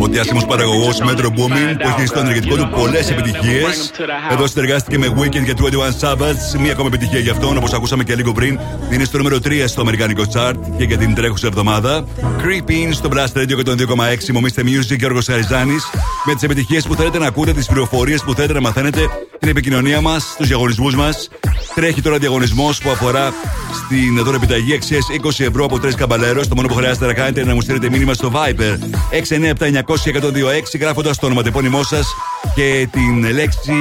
Ο 0.00 0.06
διάσημος 0.06 0.44
παραγωγός 0.44 1.00
Metro 1.02 1.26
Booming 1.26 1.76
που 1.78 1.88
έχει 1.88 2.06
στο 2.06 2.18
ενεργητικό 2.18 2.56
του 2.56 2.68
πολλές 2.68 3.10
επιτυχίες. 3.10 3.90
Εδώ 4.32 4.46
συνεργάστηκε 4.46 4.98
με 4.98 5.06
Weekend 5.18 5.44
και 5.44 5.54
21 5.54 5.60
Savage. 6.00 6.60
Μία 6.60 6.72
ακόμα 6.72 6.86
επιτυχία 6.86 7.18
για 7.18 7.32
αυτόν, 7.32 7.56
όπως 7.56 7.72
ακούσαμε 7.72 8.04
και 8.04 8.14
λίγο 8.14 8.32
πριν. 8.32 8.58
Είναι 8.92 9.04
στο 9.04 9.16
νούμερο 9.16 9.38
3 9.44 9.64
στο 9.66 9.80
αμερικανικό 9.80 10.22
chart 10.34 10.54
και 10.76 10.84
για 10.84 10.98
την 10.98 11.14
τρέχουσα 11.14 11.46
εβδομάδα. 11.46 12.04
Creep 12.20 12.70
in 12.70 12.88
στο 12.92 13.08
Blast 13.12 13.38
Radio 13.38 13.56
και 13.56 13.62
τον 13.62 13.76
2,6 13.78 14.32
Μομίστε 14.32 14.62
Music 14.62 14.96
και 14.96 15.32
Αριζάνη. 15.32 15.76
Με 16.24 16.34
τις 16.34 16.42
επιτυχίες 16.42 16.86
που 16.86 16.94
θέλετε 16.94 17.18
να 17.18 17.26
ακούτε, 17.26 17.52
τις 17.52 17.66
πληροφορίες 17.66 18.22
που 18.22 18.34
θέλετε 18.34 18.52
να 18.52 18.60
μαθαίνετε 18.60 19.00
την 19.38 19.48
επικοινωνία 19.48 20.00
μας, 20.00 20.34
του 20.38 20.44
διαγωνισμούς 20.44 20.94
μας. 20.94 21.28
Τρέχει 21.74 22.02
τώρα 22.02 22.18
διαγωνισμός 22.18 22.80
που 22.80 22.90
αφορά 22.90 23.32
στην 23.84 24.24
δώρο 24.24 24.36
επιταγή 24.36 24.74
αξίας 24.74 25.06
20 25.10 25.44
ευρώ 25.44 25.64
από 25.64 25.78
τρεις 25.78 25.94
καμπαλέρο. 25.94 26.46
Το 26.46 26.54
μόνο 26.54 26.68
που 26.68 26.74
χρειάζεται 26.74 27.06
να 27.06 27.12
κάνετε 27.12 27.40
είναι 27.40 27.48
να 27.48 27.54
μου 27.54 27.60
στείλετε 27.60 27.90
μήνυμα 27.90 28.14
στο 28.14 28.32
Viber 28.34 28.78
697-900-1026 29.10 30.80
γράφοντας 30.80 31.18
το 31.18 31.26
ονοματεπώνυμό 31.26 31.82
σας 31.82 32.06
και 32.54 32.88
την 32.90 33.32
λέξη 33.32 33.72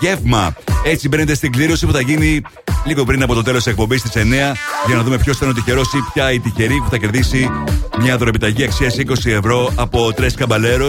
γεύμα. 0.00 0.54
Έτσι 0.84 1.08
μπαίνετε 1.08 1.34
στην 1.34 1.52
κλήρωση 1.52 1.86
που 1.86 1.92
θα 1.92 2.00
γίνει 2.00 2.40
λίγο 2.84 3.04
πριν 3.04 3.22
από 3.22 3.34
το 3.34 3.42
τέλος 3.42 3.62
της 3.62 3.72
εκπομπής 3.72 4.00
στις 4.00 4.12
9 4.14 4.56
για 4.86 4.96
να 4.96 5.02
δούμε 5.02 5.18
ποιος 5.18 5.36
θα 5.36 5.46
είναι 5.46 5.54
ο 5.58 5.62
τυχερός 5.62 5.92
ή 5.92 5.98
ποια 6.12 6.32
η 6.32 6.40
τυχερή 6.40 6.74
που 6.74 6.90
θα 6.90 6.96
κερδίσει 6.96 7.50
μια 7.98 8.16
δωρεπιταγή 8.16 8.64
αξίας 8.64 8.96
20 8.98 9.30
ευρώ 9.30 9.72
από 9.76 10.12
Tres 10.12 10.34
Caballeros. 10.34 10.88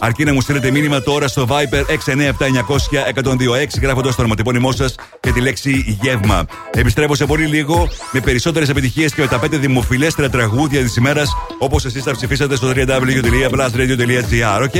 Αρκεί 0.00 0.24
να 0.24 0.32
μου 0.32 0.40
στείλετε 0.40 0.70
μήνυμα 0.70 1.00
τώρα 1.00 1.28
στο 1.28 1.46
Viber 1.48 1.82
697-900-1026 1.82 3.80
γράφοντας 3.82 4.14
το 4.14 4.20
ονοματεπώνυμό 4.20 4.72
σας 4.72 4.94
και 5.20 5.32
τη 5.32 5.40
λέξη 5.40 5.98
γεύμα. 6.00 6.44
Επιστρέφω 6.70 7.14
σε 7.14 7.26
πολύ 7.26 7.46
λίγο 7.46 7.88
με 8.12 8.20
περισσότερες 8.20 8.68
επιτυχίες 8.68 9.14
και 9.14 9.20
με 9.20 9.26
τα 9.26 9.40
5 9.44 9.48
δημοφιλέστερα 9.50 10.30
τραγούδια 10.30 10.80
της 10.82 10.96
ημέρας 10.96 11.36
όπως 11.58 11.84
εσείς 11.84 12.02
τα 12.02 12.12
ψηφίσατε 12.12 12.56
στο 12.56 12.68
www.blastradio.gr. 12.68 14.62
OK; 14.62 14.74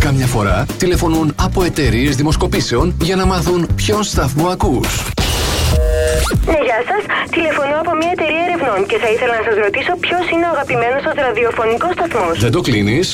Κάμια 0.00 0.26
φορά 0.26 0.66
τηλεφωνούν 0.76 1.32
από 1.36 1.62
εταιρείες 1.64 2.16
δημοσκοπήσεων 2.16 2.94
για 3.02 3.16
να 3.16 3.26
μάθουν 3.26 3.68
ποιον 3.74 4.02
σταθμό 4.02 4.48
ακούς. 4.48 5.04
Ναι, 6.50 6.58
γεια 6.68 6.80
σας. 6.90 7.02
Τηλεφωνώ 7.36 7.76
από 7.84 7.92
μια 8.00 8.10
εταιρεία 8.16 8.42
ερευνών 8.48 8.80
και 8.90 8.96
θα 9.02 9.08
ήθελα 9.14 9.32
να 9.40 9.44
σας 9.48 9.56
ρωτήσω 9.66 9.92
ποιος 10.04 10.24
είναι 10.32 10.46
ο 10.50 10.52
αγαπημένος 10.56 11.00
σας 11.06 11.14
ραδιοφωνικός 11.26 11.92
σταθμός. 11.98 12.34
Δεν 12.44 12.52
το 12.56 12.60
κλείνεις, 12.68 13.06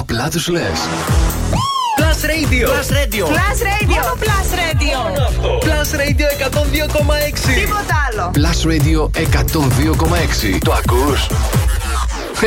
απλά 0.00 0.26
τους 0.32 0.46
λες. 0.54 0.78
Plus 2.00 2.20
Radio. 2.34 2.66
Plus 2.74 2.90
Radio. 3.00 3.24
Plus 3.36 3.60
Radio. 3.72 4.00
Μόνο 4.02 4.14
Plus 4.24 4.48
Radio. 4.62 4.98
Plus 5.66 5.90
Radio 6.02 6.26
102,6. 6.38 7.54
Τίποτα 7.54 7.96
άλλο. 8.06 8.30
Plus 8.38 8.60
Radio 8.72 9.00
102,6. 9.14 10.58
Το 10.64 10.72
ακούς; 10.72 11.26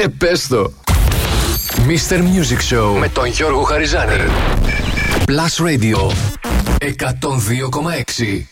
Ε, 0.04 0.08
πες 0.18 0.48
το. 0.48 0.74
Mr. 1.88 2.18
Music 2.18 2.76
Show 2.76 2.98
με 3.00 3.10
τον 3.10 3.26
Γιώργο 3.26 3.62
Χαριζάνη. 3.62 4.16
Plus 5.26 5.66
Radio 5.66 6.12
102,6. 6.80 8.48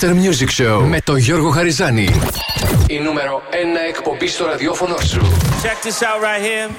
Mr. 0.00 0.08
Music 0.08 0.50
Show 0.62 0.84
με 0.86 1.00
τον 1.04 1.16
Γιώργο 1.16 1.50
Χαριζάνη. 1.50 2.20
Η 2.86 2.98
νούμερο 2.98 3.42
1 3.50 3.54
εκπομπή 3.88 4.26
στο 4.28 4.46
ραδιόφωνο 4.46 4.96
σου. 5.00 5.20
Check 5.62 5.86
this 5.86 6.00
out 6.02 6.20
right 6.24 6.42
here. 6.46 6.70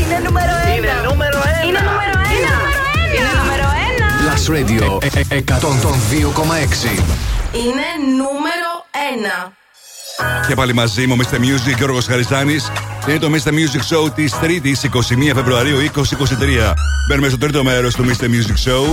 Είναι 0.00 0.18
νούμερο 0.24 0.52
1. 0.74 0.76
Είναι 0.76 0.92
νούμερο 1.08 1.38
ένα. 1.38 1.62
Είναι 1.66 1.78
νούμερο 1.78 2.12
1. 2.12 3.16
Είναι 3.16 3.32
νούμερο 3.42 3.66
1. 3.98 4.04
Plus 4.22 4.44
Radio 4.56 4.84
102,6. 5.28 7.02
Είναι 7.52 7.88
νούμερο 8.16 8.70
1. 9.46 9.52
Και 10.48 10.54
πάλι 10.54 10.74
μαζί 10.74 11.06
μου, 11.06 11.16
Mr. 11.16 11.34
Music, 11.34 11.76
Γιώργος 11.76 12.06
Χαριζάνης. 12.06 12.70
Είναι 13.08 13.18
το 13.18 13.30
Mr. 13.32 13.48
Music 13.48 13.82
Show 13.94 14.10
της 14.14 14.34
3η 14.42 14.66
21 14.66 14.70
Φεβρουαρίου 15.34 15.78
2023. 15.78 15.82
Μπαίνουμε 17.08 17.28
στο 17.28 17.38
τρίτο 17.38 17.64
μέρος 17.64 17.94
του 17.94 18.04
Mr. 18.04 18.24
Music 18.24 18.56
Show 18.68 18.84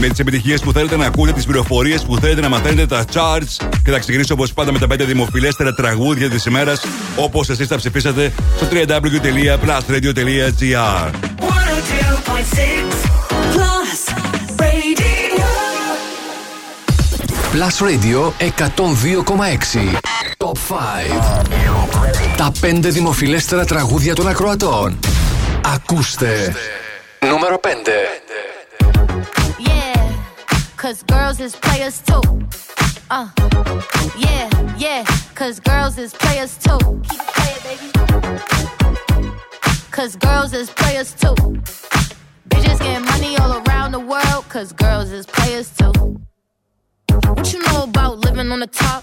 με 0.00 0.08
τις 0.08 0.18
επιτυχίες 0.18 0.60
που 0.60 0.72
θέλετε 0.72 0.96
να 0.96 1.06
ακούτε, 1.06 1.32
τις 1.32 1.44
πληροφορίες 1.44 2.02
που 2.02 2.16
θέλετε 2.16 2.40
να 2.40 2.48
μαθαίνετε, 2.48 2.86
τα 2.86 3.04
charts. 3.12 3.56
Και 3.84 3.90
θα 3.90 3.98
ξεκινήσω 3.98 4.34
όπως 4.34 4.52
πάντα 4.52 4.72
με 4.72 4.78
τα 4.78 4.86
5 4.86 5.06
δημοφιλέστερα 5.06 5.74
τραγούδια 5.74 6.30
της 6.30 6.44
ημέρας, 6.44 6.80
όπως 7.16 7.48
εσείς 7.48 7.66
θα 7.66 7.76
ψηφίσατε 7.76 8.32
στο 8.56 8.68
www.plusradio.gr. 8.72 11.10
102.6 11.10 11.14
Plus 13.54 14.00
Radio. 14.60 15.46
Plus 17.52 17.80
Radio 17.80 18.32
102,6. 18.38 20.07
Top 20.66 20.76
5. 20.76 22.36
Τα 22.36 22.52
5 22.60 22.80
δημοφιλέστερα 22.82 23.64
τραγούδια 23.64 24.14
των 24.14 24.28
ακροατών. 24.28 24.98
Ακούστε. 25.74 26.54
Νούμερο 27.20 27.60
5. 27.64 27.68
Yeah, 29.68 30.10
cause 30.82 31.02
girls 31.12 31.38
is 31.46 31.54
players 31.66 31.96
too. 32.08 32.22
Uh, 33.10 33.28
yeah, 34.26 34.46
yeah, 34.86 35.02
cause 35.40 35.56
girls 35.70 35.94
is 36.04 36.12
players 36.22 36.52
too. 36.64 36.82
Keep 37.08 37.20
it 37.24 37.30
playing, 37.36 37.62
baby. 37.66 37.88
Cause 39.96 40.12
girls 40.26 40.52
is 40.60 40.68
players 40.80 41.10
too. 41.22 41.36
Bitches 42.50 42.78
getting 42.86 43.04
money 43.12 43.32
all 43.40 43.52
around 43.62 43.90
the 43.98 44.04
world, 44.12 44.42
cause 44.54 44.68
girls 44.84 45.10
is 45.18 45.26
players 45.38 45.68
too. 45.78 45.94
What 47.36 47.46
you 47.52 47.60
know 47.66 47.80
about 47.90 48.12
living 48.26 48.50
on 48.54 48.60
the 48.66 48.72
top? 48.84 49.02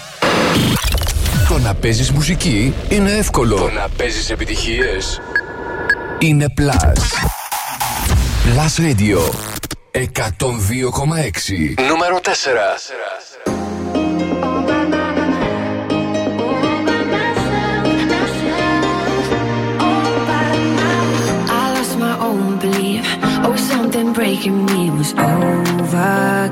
Το 1.47 1.57
να 1.57 1.73
παίζεις 1.73 2.11
μουσική 2.11 2.73
είναι 2.89 3.11
εύκολο. 3.11 3.55
Το 3.55 3.69
να 3.69 3.89
παίζεις 3.97 4.29
επιτυχίες 4.29 5.21
είναι 6.19 6.53
Plus. 6.57 6.99
Plus 8.45 8.75
Radio 8.81 9.19
102,6 9.91 9.99
Νούμερο 11.87 12.19
4 12.23 12.29
I 21.47 21.73
lost 21.75 21.95
my 21.97 22.15
own 22.29 22.59
belief. 22.59 23.05
Oh, 23.45 23.55
something 23.55 24.13
breaking 24.13 24.65
me 24.65 24.81
was 24.97 25.11
overcome. 25.33 26.51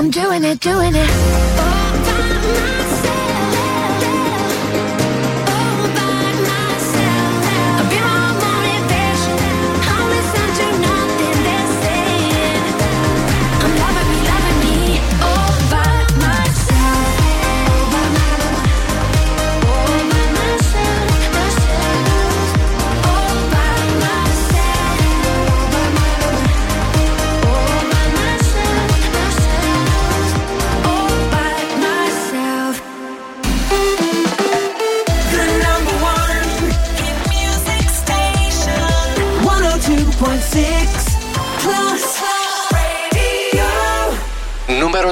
I'm 0.00 0.10
doing 0.10 0.44
it, 0.44 0.60
doing 0.60 0.94
it. 0.94 1.49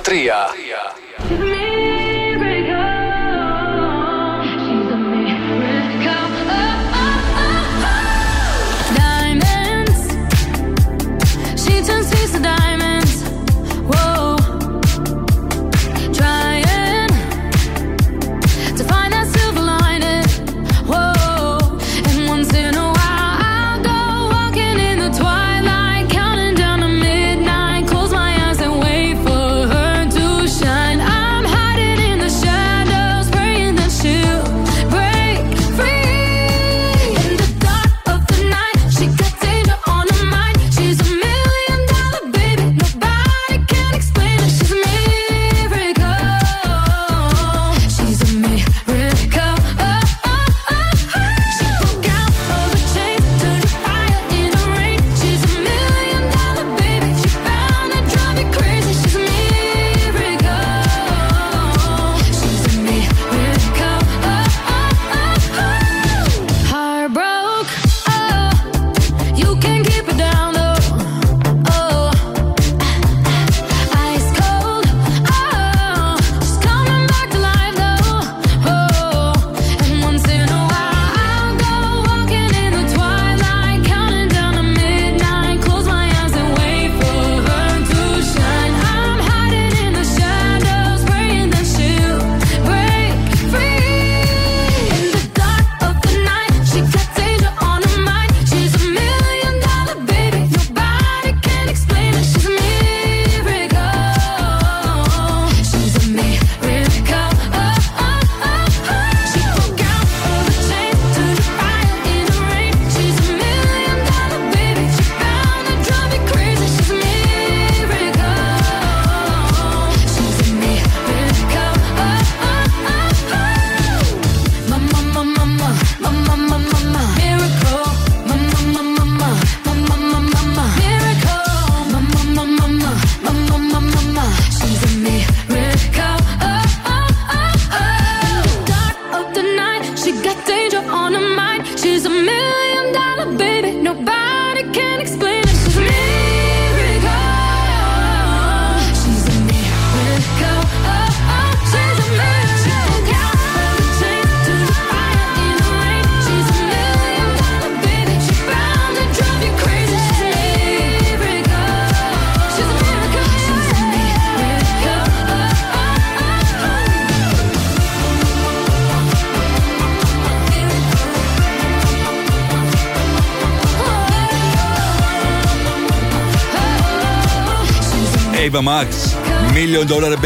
Tria. 0.09 0.49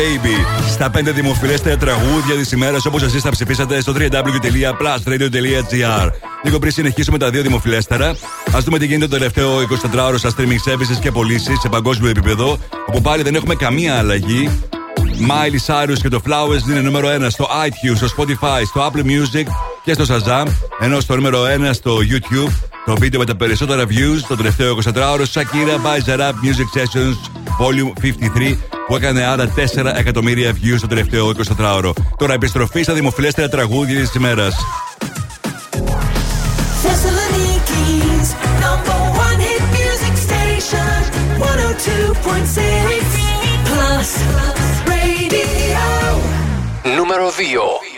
Baby. 0.03 0.37
Στα 0.71 0.91
5 0.91 0.93
δημοφιλέστερα 1.15 1.77
τραγούδια 1.77 2.35
της 2.35 2.53
ημέρας 2.53 2.87
όπως 2.87 3.03
εσείς 3.03 3.23
θα 3.23 3.31
ψηφίσατε 3.31 3.81
στο 3.81 3.95
www.plusradio.gr. 3.97 6.11
Λίγο 6.43 6.59
πριν 6.59 6.73
συνεχίσουμε 6.73 7.19
τα 7.19 7.31
δύο 7.31 7.43
δημοφιλέστερα, 7.43 8.17
ας 8.53 8.65
δούμε 8.65 8.79
τι 8.79 8.87
γίνεται 8.87 9.07
το 9.07 9.13
τελευταίο 9.17 9.61
24ωρο 9.61 10.15
στα 10.17 10.31
streaming 10.37 10.71
services 10.71 10.99
και 11.01 11.11
πωλήσεις 11.11 11.61
σε 11.61 11.69
παγκόσμιο 11.69 12.11
επίπεδο, 12.11 12.59
όπου 12.87 13.01
πάλι 13.01 13.23
δεν 13.23 13.35
έχουμε 13.35 13.55
καμία 13.55 13.99
αλλαγή. 13.99 14.51
Miley 15.29 15.59
Cyrus 15.67 15.99
και 16.03 16.09
το 16.09 16.23
Flowers 16.27 16.69
είναι 16.71 16.81
νούμερο 16.81 17.09
1 17.09 17.27
στο 17.29 17.49
iTunes, 17.67 17.97
στο 17.97 18.07
Spotify, 18.17 18.63
στο 18.67 18.91
Apple 18.93 19.05
Music 19.05 19.45
και 19.85 19.93
στο 19.93 20.05
Shazam, 20.09 20.47
ενώ 20.81 21.01
στο 21.01 21.15
νούμερο 21.15 21.45
1 21.71 21.73
στο 21.73 21.97
YouTube 21.97 22.53
το 22.85 22.97
βίντεο 22.97 23.21
με 23.21 23.27
τα 23.27 23.37
περισσότερα 23.37 23.85
views 23.85 24.21
το 24.29 24.37
τελευταίο 24.37 24.79
24ωρο 24.85 25.25
Shakira 25.33 25.77
by 25.85 25.99
Zara 26.07 26.31
Music 26.31 26.69
Sessions 26.79 27.17
Volume 27.59 27.93
53 28.03 28.72
που 28.93 28.99
έκανε 28.99 29.25
άρα 29.25 29.55
4 29.75 29.93
εκατομμύρια 29.97 30.53
views 30.53 30.77
στο 30.77 30.87
τελευταίο 30.87 31.33
24ωρο. 31.59 31.93
Τώρα 32.17 32.33
επιστροφή 32.33 32.83
στα 32.83 32.93
δημοφιλέστερα 32.93 33.49
τραγούδια 33.49 34.01
της 34.01 34.15
ημέρας. 34.15 34.55
Νούμερο 46.97 47.29
2 47.29 47.92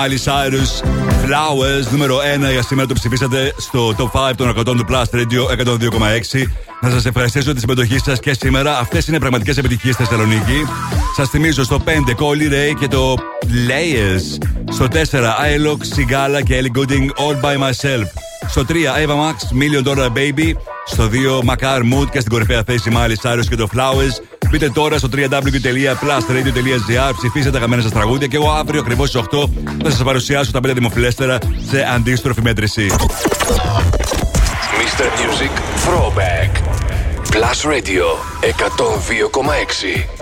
Miley 0.00 0.18
Cyrus, 0.24 0.82
Flowers, 1.24 1.90
νούμερο 1.90 2.18
1 2.48 2.50
για 2.50 2.62
σήμερα 2.62 2.88
το 2.88 2.94
ψηφίσατε 2.94 3.54
στο 3.56 3.94
top 3.98 4.30
5 4.30 4.32
των 4.36 4.58
100 4.58 4.64
του 4.64 4.84
Plus 4.88 5.04
Radio 5.12 5.64
102,6. 5.66 6.46
Να 6.80 6.90
σας 6.90 7.06
ευχαριστήσω 7.06 7.54
τη 7.54 7.60
συμμετοχή 7.60 7.98
σας 7.98 8.20
και 8.20 8.32
σήμερα. 8.32 8.78
Αυτές 8.78 9.06
είναι 9.06 9.18
πραγματικές 9.18 9.56
επιτυχίες 9.56 9.94
στη 9.94 10.04
Θεσσαλονίκη. 10.04 10.64
Σας 11.16 11.28
θυμίζω 11.28 11.64
στο 11.64 11.80
5 11.84 12.14
Colly 12.14 12.52
Ray 12.52 12.74
και 12.80 12.88
το 12.88 13.14
Layers. 13.42 14.44
Στο 14.70 14.88
4 14.88 15.36
iLock, 15.36 15.78
Sigala 15.96 16.42
και 16.44 16.60
Ellie 16.60 16.78
Gooding 16.78 17.06
All 17.06 17.44
by 17.44 17.56
Myself. 17.56 18.06
Στο 18.48 18.64
3 18.64 18.74
Eva 19.04 19.14
Max, 19.14 19.36
Million 19.60 19.88
Dollar 19.88 20.08
Baby. 20.08 20.52
Στο 20.86 21.08
2 21.08 21.40
Macar 21.50 21.78
Mood 21.78 22.10
και 22.10 22.20
στην 22.20 22.32
κορυφαία 22.32 22.62
θέση 22.66 22.92
Miley 22.94 23.30
Cyrus 23.30 23.46
και 23.48 23.56
το 23.56 23.68
Flowers. 23.74 24.39
Μπείτε 24.50 24.70
τώρα 24.70 24.98
στο 24.98 25.08
www.plusradio.gr, 25.12 27.12
ψηφίστε 27.16 27.50
τα 27.50 27.56
αγαπημένα 27.56 27.82
σας 27.82 27.92
τραγούδια 27.92 28.26
και 28.26 28.36
εγώ 28.36 28.50
αύριο 28.50 28.80
ακριβώς 28.80 29.08
στις 29.08 29.20
8 29.30 29.44
θα 29.82 29.90
σας 29.90 30.02
παρουσιάσω 30.02 30.50
τα 30.50 30.58
5 30.58 30.62
δημοφιλέστερα 30.74 31.38
σε 31.70 31.86
αντίστροφη 31.94 32.42
μέτρηση. 32.42 32.86
Mr. 34.80 35.02
Music 35.02 35.52
Throwback. 35.86 36.50
Plus 37.32 37.64
Radio 37.64 38.06
102,6. 38.40 38.46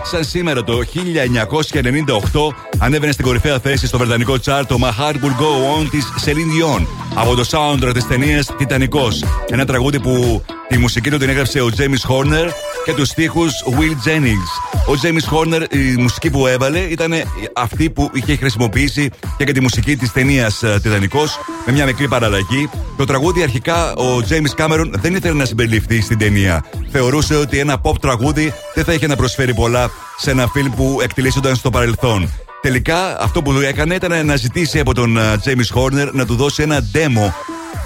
Σαν 0.03 0.25
σήμερα 0.25 0.65
το 0.65 0.81
1998 0.95 2.55
ανέβαινε 2.79 3.13
στην 3.13 3.25
κορυφαία 3.25 3.59
θέση 3.59 3.87
στο 3.87 3.99
βρετανικό 3.99 4.35
chart 4.45 4.63
το 4.69 4.79
My 4.81 5.03
Heart 5.03 5.15
Will 5.15 5.37
Go 5.41 5.81
On 5.81 5.87
της 5.91 6.13
Celine 6.25 6.31
Dion 6.31 6.87
από 7.15 7.35
το 7.35 7.45
soundtrack 7.51 7.93
της 7.93 8.07
ταινίας 8.07 8.51
Τιτανικός. 8.59 9.25
Ένα 9.51 9.65
τραγούδι 9.65 10.01
που 10.01 10.43
τη 10.69 10.79
μουσική 10.79 11.11
του 11.11 11.19
την 11.19 11.29
έγραψε 11.29 11.61
ο 11.61 11.71
James 11.77 12.11
Horner 12.11 12.49
και 12.89 12.95
τους 12.95 13.09
στίχους 13.09 13.53
Will 13.67 14.09
Jennings. 14.09 14.49
Ο 14.89 14.93
James 15.03 15.35
Horner 15.35 15.73
η 15.73 15.97
μουσική 15.97 16.31
που 16.31 16.47
έβαλε 16.47 16.79
ήταν 16.79 17.13
αυτή 17.55 17.91
που 17.91 18.11
είχε 18.13 18.37
χρησιμοποιήσει 18.37 19.11
και 19.37 19.45
για 19.45 19.53
τη 19.53 19.61
μουσική 19.61 19.97
της 19.97 20.13
ταινίας 20.13 20.63
ε, 20.63 20.81
Τιτανικός 20.83 21.39
με 21.67 21.73
μια 21.73 21.85
μικρή 21.85 22.09
παραλλαγή. 22.09 22.71
Το 22.97 23.05
τραγούδι 23.05 23.43
αρχικά 23.43 23.95
ο 23.95 24.23
James 24.29 24.65
Cameron 24.65 24.91
δεν 24.91 25.15
ήθελε 25.15 25.35
να 25.35 25.45
συμπεριληφθεί 25.45 26.01
στην 26.01 26.19
ταινία. 26.19 26.65
Θεωρούσε 26.91 27.35
ότι 27.35 27.59
ένα 27.59 27.81
pop 27.83 27.95
τραγούδι 28.01 28.53
δεν 28.75 28.85
θα 28.85 28.93
είχε 28.93 29.07
να 29.07 29.17
προσφέρει 29.17 29.55
πολλά 29.55 29.91
σε 30.17 30.31
ένα 30.31 30.47
φιλμ 30.47 30.73
που 30.77 30.99
εκτελήσονταν 31.03 31.57
στο 31.57 31.71
παρελθόν. 31.71 32.33
Τελικά 32.61 33.21
αυτό 33.21 33.43
που 33.43 33.53
έκανε 33.53 33.95
ήταν 33.95 34.27
να 34.27 34.37
ζητήσει 34.37 34.79
από 34.79 34.95
τον 34.95 35.17
ε, 35.17 35.41
James 35.45 35.81
Horner 35.81 36.09
να 36.13 36.27
του 36.27 36.35
δώσει 36.35 36.63
ένα 36.63 36.81
demo 36.95 37.33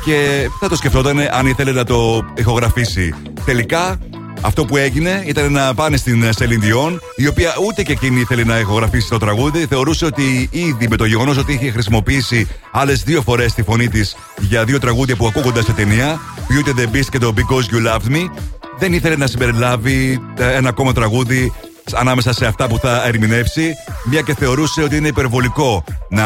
και 0.05 0.49
θα 0.61 0.69
το 0.69 0.77
σκεφτόταν 0.77 1.19
αν 1.33 1.47
ήθελε 1.47 1.73
να 1.73 1.85
το 1.85 2.24
ηχογραφήσει. 2.35 3.15
Τελικά 3.45 3.99
αυτό 4.43 4.64
που 4.64 4.77
έγινε 4.77 5.23
ήταν 5.27 5.52
να 5.52 5.74
πάνε 5.74 5.97
στην 5.97 6.24
Celine 6.39 6.64
Dion, 6.64 6.98
η 7.16 7.27
οποία 7.27 7.55
ούτε 7.66 7.82
και 7.82 7.93
εκείνη 7.93 8.20
ήθελε 8.20 8.44
να 8.44 8.59
ηχογραφήσει 8.59 9.09
το 9.09 9.19
τραγούδι. 9.19 9.66
Θεωρούσε 9.66 10.05
ότι 10.05 10.48
ήδη 10.51 10.89
με 10.89 10.97
το 10.97 11.05
γεγονός 11.05 11.36
ότι 11.36 11.52
είχε 11.52 11.70
χρησιμοποιήσει 11.70 12.48
άλλες 12.73 13.02
δύο 13.02 13.23
φορές 13.23 13.55
τη 13.55 13.62
φωνή 13.62 13.89
της 13.89 14.16
για 14.39 14.64
δύο 14.64 14.78
τραγούδια 14.78 15.16
που 15.16 15.27
ακούγονταν 15.27 15.64
σε 15.64 15.73
ταινία, 15.73 16.20
Beauty 16.48 16.69
and 16.69 16.81
the 16.81 16.97
Beast 16.97 17.06
και 17.10 17.19
το 17.19 17.35
Because 17.36 17.74
You 17.74 17.89
Loved 17.89 18.16
Me, 18.16 18.31
δεν 18.78 18.93
ήθελε 18.93 19.16
να 19.16 19.27
συμπεριλάβει 19.27 20.20
ε, 20.39 20.56
ένα 20.56 20.69
ακόμα 20.69 20.93
τραγούδι 20.93 21.52
ανάμεσα 21.94 22.32
σε 22.32 22.47
αυτά 22.47 22.66
που 22.66 22.78
θα 22.78 23.06
ερμηνεύσει, 23.06 23.73
μια 24.05 24.20
και 24.20 24.35
θεωρούσε 24.35 24.82
ότι 24.82 24.97
είναι 24.97 25.09
υπερβολικό 25.09 25.85
να 26.10 26.24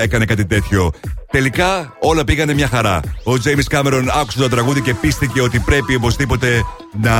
έκανε 0.00 0.24
κάτι 0.24 0.46
τέτοιο. 0.46 0.90
Τελικά 1.30 1.96
όλα 2.00 2.24
πήγανε 2.24 2.54
μια 2.54 2.68
χαρά. 2.68 3.00
Ο 3.24 3.32
James 3.44 3.78
Cameron 3.78 4.04
άκουσε 4.20 4.38
το 4.38 4.48
τραγούδι 4.48 4.80
και 4.80 4.94
πίστηκε 4.94 5.40
ότι 5.40 5.58
πρέπει 5.58 5.94
οπωσδήποτε 5.94 6.62
να 7.00 7.12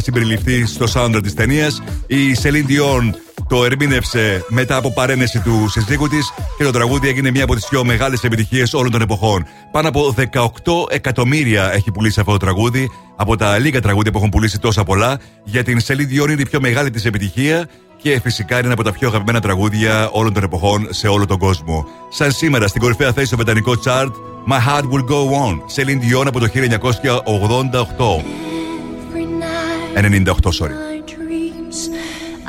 συμπεριληφθεί 0.00 0.66
στο 0.66 0.86
soundtrack 0.94 1.22
της 1.22 1.34
ταινίας. 1.34 1.82
Η 2.06 2.36
Celine 2.42 2.70
Dion 2.70 3.14
το 3.48 3.64
ερμήνευσε 3.64 4.44
μετά 4.48 4.76
από 4.76 4.92
παρένεση 4.92 5.40
του 5.40 5.68
συζύγου 5.68 6.08
της 6.08 6.32
και 6.58 6.64
το 6.64 6.70
τραγούδι 6.70 7.08
έγινε 7.08 7.30
μία 7.30 7.44
από 7.44 7.54
τις 7.54 7.66
πιο 7.68 7.84
μεγάλες 7.84 8.24
επιτυχίες 8.24 8.74
όλων 8.74 8.90
των 8.90 9.00
εποχών. 9.00 9.46
Πάνω 9.70 9.88
από 9.88 10.14
18 10.32 10.86
εκατομμύρια 10.88 11.72
έχει 11.72 11.90
πουλήσει 11.90 12.20
αυτό 12.20 12.32
το 12.32 12.38
τραγούδι, 12.38 12.90
από 13.16 13.36
τα 13.36 13.58
λίγα 13.58 13.80
τραγούδια 13.80 14.10
που 14.10 14.18
έχουν 14.18 14.30
πουλήσει 14.30 14.58
τόσα 14.58 14.84
πολλά. 14.84 15.18
Για 15.44 15.64
την 15.64 15.80
Celine 15.86 16.22
Dion 16.22 16.30
είναι 16.30 16.40
η 16.40 16.46
πιο 16.50 16.60
μεγάλη 16.60 16.90
της 16.90 17.04
επιτυχία 17.04 17.68
και 18.02 18.20
φυσικά 18.20 18.54
είναι 18.54 18.64
ένα 18.64 18.72
από 18.72 18.82
τα 18.82 18.92
πιο 18.92 19.08
αγαπημένα 19.08 19.40
τραγούδια 19.40 20.08
όλων 20.12 20.32
των 20.32 20.42
εποχών 20.42 20.86
σε 20.90 21.08
όλο 21.08 21.26
τον 21.26 21.38
κόσμο. 21.38 21.86
Σαν 22.08 22.32
σήμερα 22.32 22.66
στην 22.66 22.80
κορυφαία 22.80 23.12
θέση 23.12 23.26
στο 23.26 23.36
βρετανικό 23.36 23.72
chart, 23.84 24.10
My 24.48 24.58
Heart 24.68 24.82
Will 24.82 25.04
Go 25.10 25.30
On, 25.46 25.54
Celine 25.74 26.00
Dion 26.00 26.26
από 26.26 26.38
το 26.38 26.46
1988. 26.46 28.24
98, 29.94 30.52
sorry. 30.58 30.74
my 30.90 31.00
dreams. 31.14 31.78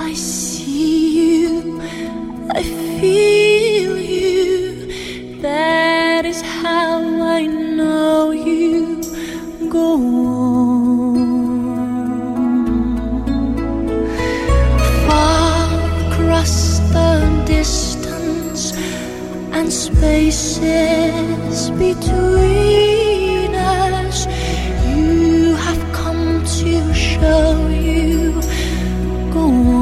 I 0.10 0.14
see 0.14 1.02
you, 1.20 1.82
I 2.60 2.62
feel 3.00 3.94
you. 4.16 5.42
That 5.42 6.24
is 6.32 6.40
how 6.62 6.94
I 7.38 7.42
know 7.78 8.32
you 8.32 9.02
go 9.70 9.88
on. 9.96 10.63
Distance 17.64 18.74
and 19.54 19.72
spaces 19.72 21.70
between 21.86 23.56
us, 23.56 24.28
you 24.86 25.56
have 25.56 25.82
come 25.94 26.44
to 26.44 26.94
show 26.94 27.68
you 27.70 28.34
go 29.32 29.73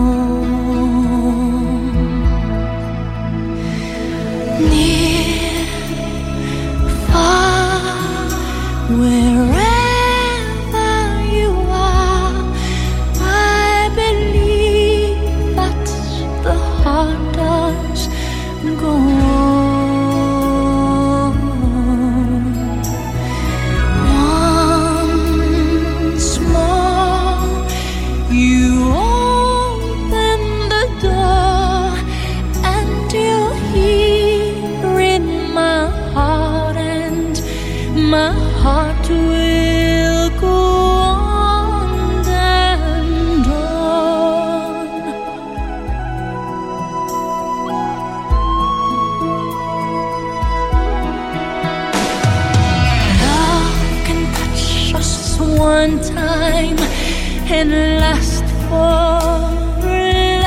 and 57.61 57.99
last 57.99 58.43
for 58.69 59.21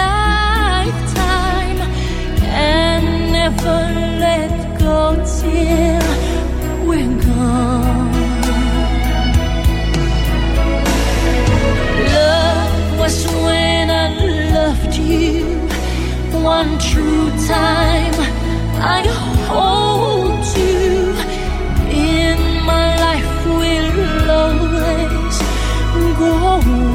lifetime 0.03 1.81
and 2.43 3.07
never 3.33 3.79
let 4.27 4.51
go 4.81 5.15
till 5.39 6.09
we're 6.85 7.17
gone. 7.23 8.13
Love 12.17 12.99
was 12.99 13.17
when 13.45 13.91
I 13.91 14.09
loved 14.57 14.95
you 14.97 15.45
one 16.43 16.73
true 16.81 17.31
time. 17.47 18.17
I 18.97 19.03
hold 19.51 20.45
you 20.59 21.15
in 22.11 22.39
my 22.67 22.87
life 23.07 23.47
will 23.47 24.31
always 24.31 25.45
go 26.19 26.94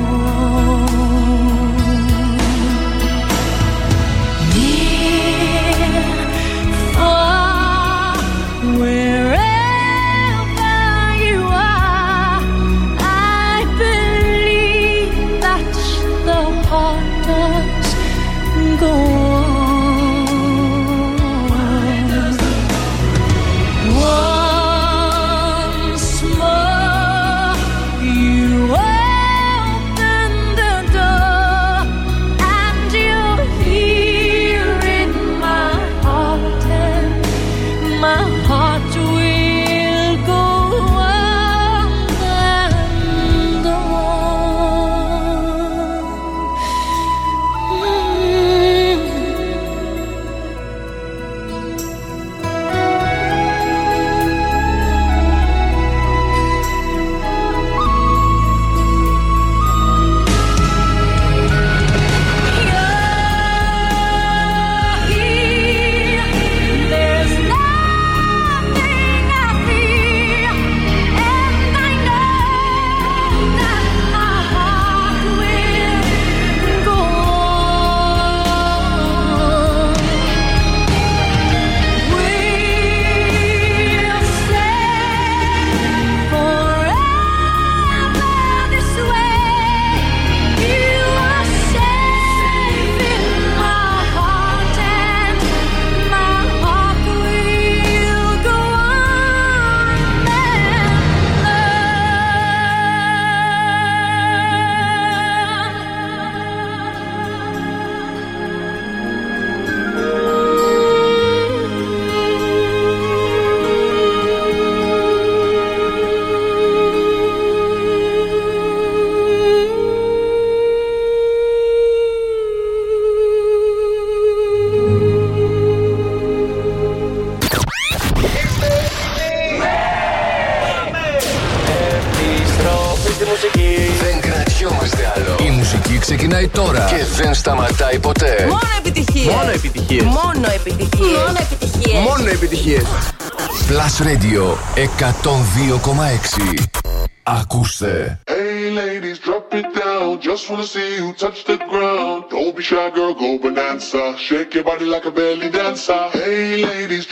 go. 153.60 154.16
Shake 154.18 154.54
your 154.54 154.64
body 154.64 154.86
like 154.86 155.06
a 155.06 155.12
belly 155.12 155.50
dancer. 155.50 156.10
Hey, 156.14 156.66
ladies, 156.66 157.06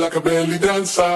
bella, 0.00 0.08
capelli 0.08 0.58
danza. 0.58 1.09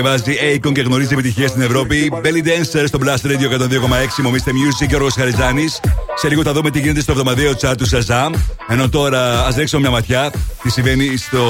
Διασκευάζει 0.00 0.60
Akon 0.62 0.72
και 0.72 0.80
γνωρίζει 0.80 1.12
επιτυχία 1.12 1.48
στην 1.48 1.62
Ευρώπη. 1.62 2.12
Belly 2.14 2.46
Dancer 2.46 2.84
στο 2.86 2.98
Blast 3.02 3.26
Radio 3.26 3.60
102,6. 3.60 4.22
Μομίστε 4.22 4.50
Music 4.50 4.86
και 4.88 4.94
ο 4.94 4.98
Ρος 4.98 5.14
Χαριζάνης. 5.14 5.80
Σε 6.16 6.28
λίγο 6.28 6.42
θα 6.42 6.52
δούμε 6.52 6.70
τι 6.70 6.78
γίνεται 6.78 7.00
στο 7.00 7.12
εβδομαδιαίο 7.12 7.52
chat 7.60 7.74
του 7.78 7.88
Shazam. 7.88 8.34
Ενώ 8.68 8.88
τώρα 8.88 9.46
ας 9.46 9.56
ρίξουμε 9.56 9.80
μια 9.80 9.90
ματιά 9.90 10.32
τι 10.62 10.70
συμβαίνει 10.70 11.16
στο 11.16 11.42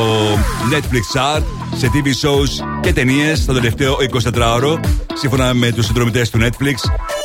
Netflix 0.72 1.18
chart, 1.18 1.43
σε 1.77 1.90
TV 1.93 2.06
shows 2.06 2.81
και 2.81 2.93
ταινίες 2.93 3.44
το 3.44 3.52
τελευταίο 3.52 3.97
24ωρο. 4.35 4.81
Σύμφωνα 5.14 5.55
με 5.55 5.72
τους 5.72 5.85
συνδρομητές 5.85 6.31
του 6.31 6.39
Netflix. 6.39 6.74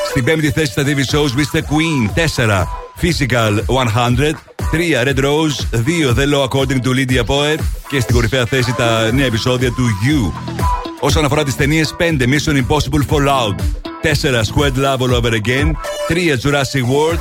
Στην 0.09 0.23
πέμπτη 0.23 0.51
θέση 0.51 0.71
στα 0.71 0.83
TV 0.83 1.15
shows 1.15 1.29
Mr. 1.29 1.59
Queen 1.59 2.09
4. 2.35 2.67
Physical 3.01 3.59
100, 3.65 4.35
3 4.71 5.03
Red 5.03 5.19
Rose, 5.19 5.57
2 5.71 6.13
The 6.13 6.25
Law 6.33 6.43
According 6.47 6.79
to 6.81 6.89
Lydia 6.89 7.25
Poet 7.25 7.59
και 7.87 7.99
στην 7.99 8.15
κορυφαία 8.15 8.45
θέση 8.45 8.73
τα 8.73 9.11
νέα 9.11 9.25
επεισόδια 9.25 9.71
του 9.71 9.85
You. 10.07 10.74
Όσον 10.99 11.25
αφορά 11.25 11.43
τις 11.43 11.55
ταινίες, 11.55 11.95
5 11.97 12.23
Mission 12.23 12.53
Impossible 12.53 13.05
Fallout, 13.09 13.55
4 14.01 14.43
Squad 14.43 14.73
Love 14.77 14.99
All 14.99 15.13
Over 15.13 15.31
Again, 15.31 15.71
3 16.07 16.37
Jurassic 16.43 16.83
World, 16.83 17.19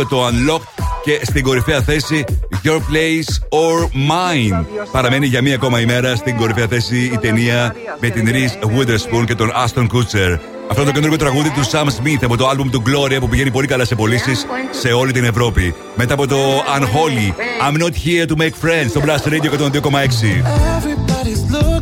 2 0.00 0.06
το 0.08 0.26
Unlocked 0.26 0.84
και 1.04 1.20
στην 1.22 1.42
κορυφαία 1.42 1.82
θέση 1.82 2.24
Your 2.64 2.78
Place 2.78 3.32
or 3.48 3.82
Mine. 3.82 4.64
Παραμένει 4.92 5.26
για 5.26 5.42
μία 5.42 5.54
ακόμα 5.54 5.80
ημέρα 5.80 6.16
στην 6.16 6.36
κορυφαία 6.36 6.66
θέση 6.66 7.10
η 7.12 7.18
ταινία 7.18 7.74
με 8.00 8.08
την 8.08 8.28
Reese 8.28 8.78
Witherspoon 8.78 9.24
και 9.26 9.34
τον 9.34 9.50
Aston 9.50 9.86
Kutcher. 9.86 10.38
Αυτό 10.68 10.82
είναι 10.82 10.90
το 10.92 11.00
καινούργιο 11.00 11.18
τραγούδι 11.18 11.50
του 11.50 11.64
Sam 11.70 11.84
Smith 11.84 12.22
από 12.22 12.36
το 12.36 12.48
άλμπουμ 12.48 12.70
του 12.70 12.82
Gloria 12.86 13.16
που 13.20 13.28
πηγαίνει 13.28 13.50
πολύ 13.50 13.66
καλά 13.66 13.84
σε 13.84 13.94
πωλήσεις 13.94 14.46
σε 14.70 14.92
όλη 14.92 15.12
την 15.12 15.24
Ευρώπη. 15.24 15.74
Μετά 15.94 16.14
από 16.14 16.26
το 16.26 16.36
Unholy, 16.58 17.32
I'm 17.68 17.82
not 17.82 17.92
here 17.92 18.26
to 18.26 18.36
make 18.36 18.54
friends 18.64 18.88
στο 18.88 19.00
Blast 19.04 19.28
Radio 19.28 19.50
102,6. 19.82 20.93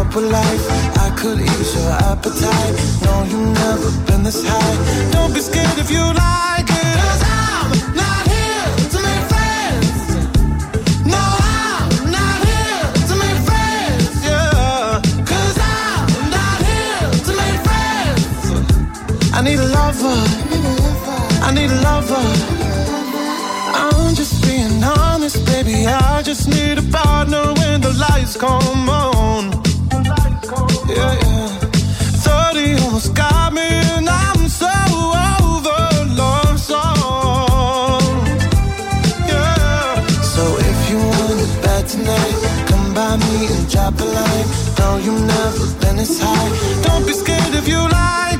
up 0.00 0.14
with 0.14 0.30
life. 0.30 0.64
I 1.06 1.10
could 1.16 1.40
ease 1.40 1.74
your 1.76 1.90
appetite. 2.10 2.74
No, 3.04 3.14
you've 3.30 3.52
never 3.64 3.90
been 4.06 4.22
this 4.22 4.40
high. 4.46 4.76
Don't 5.12 5.32
be 5.34 5.40
scared 5.40 5.78
if 5.78 5.90
you 5.90 6.00
like 6.00 6.68
it. 6.84 6.96
Cause 7.04 7.22
I'm 7.44 7.70
not 8.02 8.22
here 8.34 8.68
to 8.92 8.98
make 9.08 9.24
friends. 9.32 10.00
No, 11.14 11.22
I'm 11.56 11.90
not 12.18 12.36
here 12.48 12.84
to 13.08 13.14
make 13.22 13.40
friends. 13.48 14.10
Yeah. 14.28 15.02
Cause 15.32 15.56
I'm 15.76 16.08
not 16.38 16.58
here 16.70 17.08
to 17.26 17.32
make 17.42 17.60
friends. 17.68 18.42
I 19.36 19.40
need 19.46 19.60
a 19.66 19.68
lover. 19.78 20.18
I 21.46 21.50
need 21.58 21.70
a 21.78 21.80
lover. 21.88 22.24
I'm 23.82 24.14
just 24.14 24.34
being 24.46 24.82
honest, 24.82 25.44
baby. 25.46 25.86
I 25.86 26.22
just 26.22 26.48
need 26.48 26.78
a 26.78 26.86
partner 26.98 27.44
when 27.58 27.80
the 27.82 27.92
lights 28.04 28.36
come 28.36 28.88
on. 28.88 29.69
Yeah, 30.96 31.14
yeah. 31.24 31.48
30 32.52 32.82
almost 32.84 33.14
got 33.14 33.52
me, 33.52 33.68
I'm 34.08 34.48
so 34.48 34.70
over 35.46 35.82
love 36.20 36.58
song. 36.58 38.00
So 40.34 40.42
if 40.70 40.78
you 40.90 40.98
want 40.98 41.88
tonight, 41.88 42.36
come 42.68 42.94
by 42.94 43.16
me 43.16 43.46
and 43.54 43.70
drop 43.70 44.00
a 44.00 44.04
line. 44.04 44.48
You've 45.02 45.24
never 45.26 45.66
been 45.80 45.96
this 45.96 46.20
high. 46.20 46.82
Don't 46.82 47.06
be 47.06 47.14
scared 47.14 47.54
if 47.54 47.66
you 47.66 47.78
like 47.78 48.39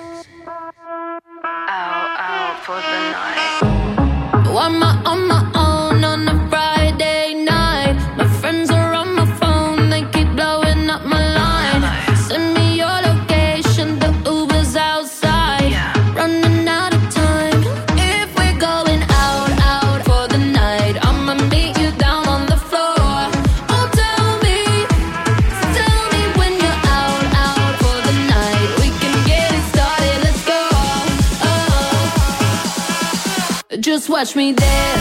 watch 34.21 34.35
me 34.35 34.53
dance. 34.53 35.00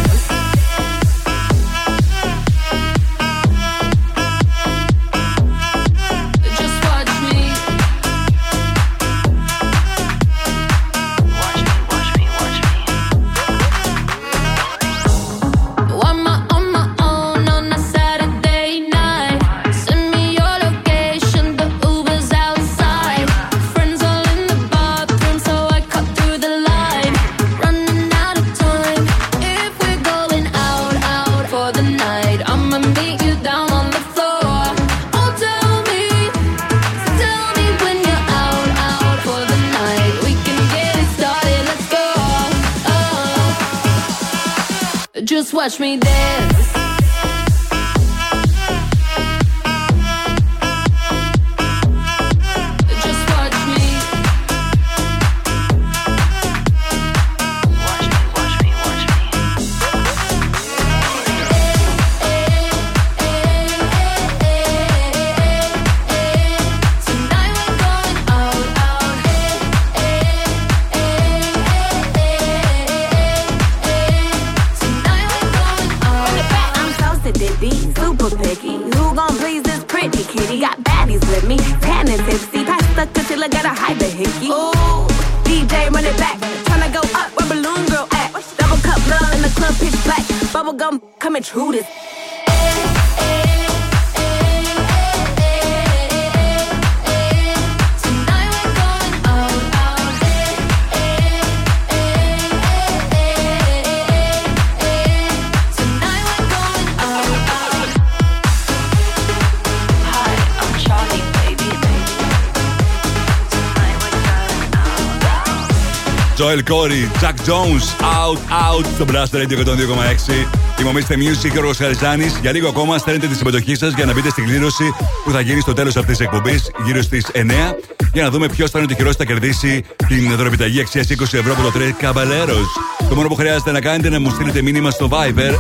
Joel 116.41 116.63
Corey, 116.73 117.05
Jack 117.23 117.37
Jones, 117.49 117.85
Out, 118.01 118.41
Out 118.65 118.85
στο 118.95 119.05
Blast 119.09 119.37
Radio 119.37 119.59
102,6. 119.59 120.47
Τιμωμίστε 120.77 121.15
Music 121.15 121.51
και 121.53 121.59
ο 121.59 121.73
Χαριζάνη. 121.77 122.27
Για 122.41 122.53
λίγο 122.53 122.69
ακόμα 122.69 122.99
στέλνετε 122.99 123.27
τη 123.27 123.35
συμμετοχή 123.35 123.75
σας 123.75 123.95
για 123.95 124.05
να 124.05 124.13
μπείτε 124.13 124.31
στην 124.31 124.45
κλήρωση 124.45 124.95
που 125.25 125.31
θα 125.31 125.41
γίνει 125.41 125.61
στο 125.61 125.73
τέλος 125.73 125.97
αυτής 125.97 126.17
της 126.17 126.27
εκπομπής, 126.27 126.71
γύρω 126.85 127.03
στις 127.03 127.27
9. 127.33 127.77
Για 128.13 128.23
να 128.23 128.31
δούμε 128.31 128.49
ποιος 128.49 128.71
θα 128.71 128.79
είναι 128.79 128.87
ο 128.87 128.95
τυχερό 128.95 129.11
που 129.11 129.17
θα 129.17 129.25
κερδίσει 129.25 129.85
την 130.07 130.37
δωρεπιταγή 130.37 130.81
αξίας 130.81 131.07
20 131.07 131.23
ευρώ 131.23 131.53
από 131.53 131.63
το 131.63 131.73
Trade 131.75 132.05
Caballeros. 132.05 132.69
Το 133.09 133.15
μόνο 133.15 133.29
που 133.29 133.35
χρειάζεται 133.35 133.71
να 133.71 133.81
κάνετε 133.81 134.07
είναι 134.07 134.19
να 134.19 134.23
μου 134.23 134.31
στείλετε 134.35 134.63
μήνυμα 134.63 134.91
στο 134.91 135.09
Viber 135.13 135.53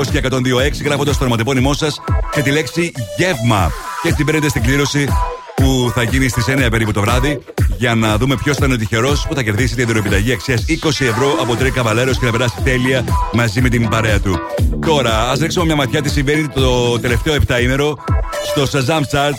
697-900 0.00 0.06
και 0.10 0.20
126 0.30 0.84
γράφοντας 0.84 1.16
το 1.16 1.24
ονοματεπώνυμό 1.24 1.72
σας 1.72 2.00
και 2.32 2.42
τη 2.42 2.50
λέξη 2.50 2.92
γεύμα. 3.16 3.72
Και 4.02 4.08
έτσι 4.08 4.24
μπαίνετε 4.24 4.48
στην 4.48 4.62
κλήρωση 4.62 5.08
που 5.54 5.92
θα 5.94 6.02
γίνει 6.02 6.28
στις 6.28 6.44
9 6.48 6.68
περίπου 6.70 6.92
το 6.92 7.00
βράδυ 7.00 7.40
για 7.76 7.94
να 7.94 8.16
δούμε 8.16 8.36
ποιος 8.36 8.56
θα 8.56 8.64
είναι 8.64 8.74
ο 8.74 8.76
τυχερός 8.76 9.26
που 9.28 9.34
θα 9.34 9.42
κερδίσει 9.42 9.74
την 9.74 9.86
δωρεπιταγή 9.86 10.32
αξίας 10.32 10.64
20 10.68 10.88
ευρώ 10.88 11.36
από 11.40 11.56
τρει 11.56 11.70
καβαλέρο 11.70 12.10
και 12.10 12.24
να 12.24 12.30
περάσει 12.30 12.54
τέλεια 12.64 13.04
μαζί 13.32 13.60
με 13.60 13.68
την 13.68 13.88
παρέα 13.88 14.20
του. 14.20 14.38
Τώρα, 14.86 15.30
ας 15.30 15.38
ρίξουμε 15.38 15.64
μια 15.64 15.76
ματιά 15.76 16.02
τι 16.02 16.08
συμβαίνει 16.08 16.48
το 16.48 16.98
τελευταίο 17.00 17.36
7 17.48 17.62
ημέρο 17.62 17.96
στο 18.44 18.62
Shazam 18.62 19.00
Chart 19.00 19.34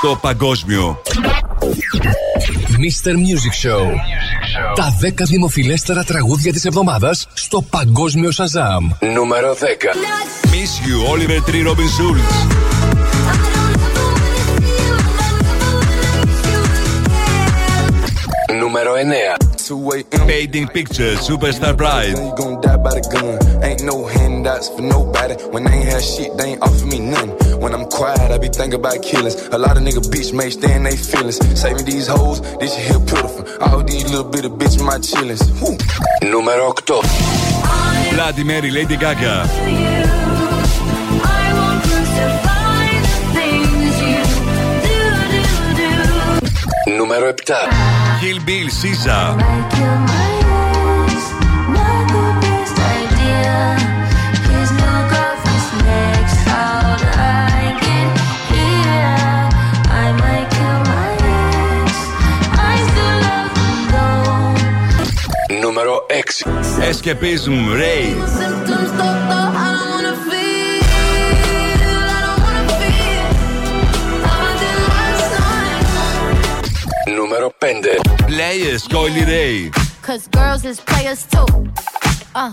το 0.00 0.18
παγκόσμιο. 0.20 1.02
Mr. 2.84 3.12
Music 3.12 3.68
Show. 3.68 3.86
Τα 4.74 4.96
10 5.02 5.12
δημοφιλέστερα 5.26 6.04
τραγούδια 6.04 6.52
της 6.52 6.64
εβδομάδας 6.64 7.26
στο 7.34 7.62
Παγκόσμιο 7.62 8.30
Shazam. 8.36 9.08
Νούμερο 9.14 9.54
10. 9.54 9.64
Miss 10.50 10.72
You, 10.86 11.12
Oliver 11.12 11.50
Tree 11.50 11.66
Robin 11.68 11.88
Schulz. 11.96 12.83
Νούμερο 18.83 18.93
9. 18.95 19.49
Painting 20.31 20.67
Pictures, 20.77 21.17
Superstar 21.27 21.73
Pride. 21.81 22.15
You 22.17 22.33
gon' 22.39 22.55
die 22.65 22.79
by 22.85 22.91
the 22.97 23.03
gun. 23.13 23.35
Ain't 23.67 23.83
no 23.91 23.97
handouts 24.15 24.67
for 24.73 24.83
nobody. 24.95 25.35
When 25.53 25.61
they 25.65 25.75
ain't 25.79 25.89
had 25.93 26.03
shit, 26.11 26.31
they 26.37 26.47
ain't 26.51 26.61
offer 26.67 26.87
me 26.93 26.99
nothing. 27.13 27.31
When 27.61 27.71
I'm 27.77 27.85
quiet, 27.97 28.27
I 28.35 28.37
be 28.45 28.49
thinking 28.59 28.79
about 28.83 28.97
killings. 29.09 29.35
A 29.57 29.59
lot 29.65 29.73
of 29.77 29.83
nigga 29.87 30.01
bitch 30.13 30.29
may 30.39 30.49
stay 30.49 30.73
in 30.77 30.83
they 30.87 30.97
feelings. 31.11 31.37
Saving 31.63 31.85
these 31.91 32.07
hoes, 32.15 32.37
this 32.59 32.71
shit 32.73 32.85
here 32.89 33.03
pitiful. 33.11 33.43
All 33.65 33.81
these 33.91 34.05
little 34.13 34.29
bit 34.35 34.43
of 34.49 34.53
bitch 34.61 34.75
my 34.89 34.97
chillings. 35.09 35.43
Whew. 35.59 35.77
Νούμερο 36.31 36.73
8. 36.79 37.03
Bloody 38.13 38.43
Mary, 38.49 38.71
Lady 38.77 38.97
Gaga. 39.03 39.35
Νούμερο 46.97 47.33
7. 47.45 48.02
Kill 48.24 48.40
Bill, 48.48 48.68
SZA. 48.70 49.20
Νούμερο 65.60 66.06
6. 66.08 66.44
Escapism, 66.90 67.56
Ray. 67.80 68.04
numero 77.34 77.52
5 77.58 78.00
Players 78.26 78.86
con 78.86 79.10
Lirei 79.10 79.68
Cause 80.02 80.28
girls 80.30 80.64
is 80.64 80.80
players 80.80 81.26
too. 81.26 81.44
Uh 82.32 82.52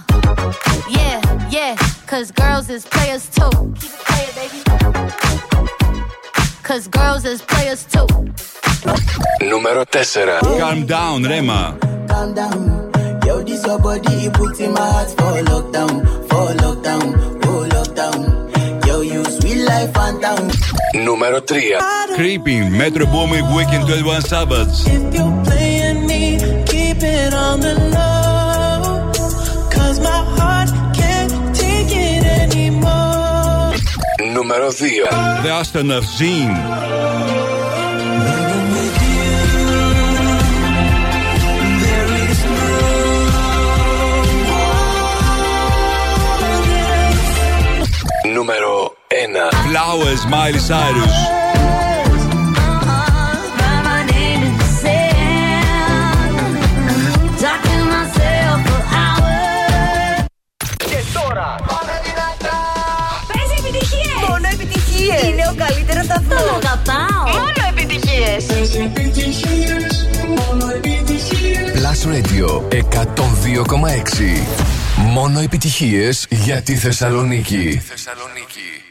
Yeah, 0.90 1.22
yeah 1.52 1.76
Cause 2.08 2.32
girls 2.32 2.68
is 2.70 2.86
players 2.86 3.30
too. 3.30 3.50
Keep 3.80 3.92
it 3.92 4.02
playing 4.08 4.34
baby. 4.36 4.64
Cause 6.64 6.88
girls 6.88 7.26
is 7.26 7.44
players 7.44 7.86
too. 7.86 8.08
Numero 9.42 9.86
4 9.86 10.40
Calm 10.58 10.86
down 10.88 11.24
Rema. 11.26 11.78
Calm 12.08 12.34
down. 12.34 12.92
Yo 13.24 13.44
this 13.44 13.64
your 13.66 13.78
body 13.78 14.30
put 14.32 14.60
in 14.60 14.74
my 14.74 14.80
heart 14.80 15.10
for 15.10 15.44
lockdown 15.44 16.02
For 16.28 16.54
lockdown, 16.58 17.46
oh 17.46 17.68
lockdown 17.70 18.31
like 19.72 19.94
3. 21.42 21.76
Creeping, 22.16 22.78
Metro 22.78 23.06
Booming, 23.06 23.46
Weekend 23.56 23.88
21 23.88 24.22
Sabbaths. 24.22 24.86
If 24.88 25.14
you're 25.14 25.44
playing 25.46 26.06
me, 26.06 26.38
keep 26.66 27.02
it 27.02 27.34
on 27.34 27.60
the 27.62 27.74
low. 27.96 29.12
Cause 29.72 30.00
my 30.00 30.22
heart 30.38 30.70
can't 30.96 31.56
take 31.56 31.90
2. 34.72 35.04
The 35.44 35.50
Aston 35.50 35.92
of 35.92 36.04
Zine. 36.04 37.31
Flowers, 49.32 50.26
Miley 50.26 50.60
Cyrus. 50.60 51.16
Και 60.78 61.00
τώρα. 61.14 61.56
Παίζει 63.28 63.56
επιτυχίες! 63.60 64.30
Μόνο 64.30 64.48
επιτυχίες. 64.52 65.22
Είναι 65.22 65.48
ο 65.52 65.56
καλύτερος 65.66 66.06
σταθμός. 66.06 66.42
Τον 66.42 66.56
αγαπάω. 66.56 67.24
Μόνο 67.34 67.62
επιτυχίες! 67.70 68.46
Plus 71.76 72.02
Radio 72.06 72.48
102,6. 72.70 74.46
Μόνο 74.96 75.40
επιτυχίες 75.40 76.26
για 76.30 76.62
τη 76.62 76.76
Θεσσαλονίκη. 76.76 77.82
It's 77.86 78.91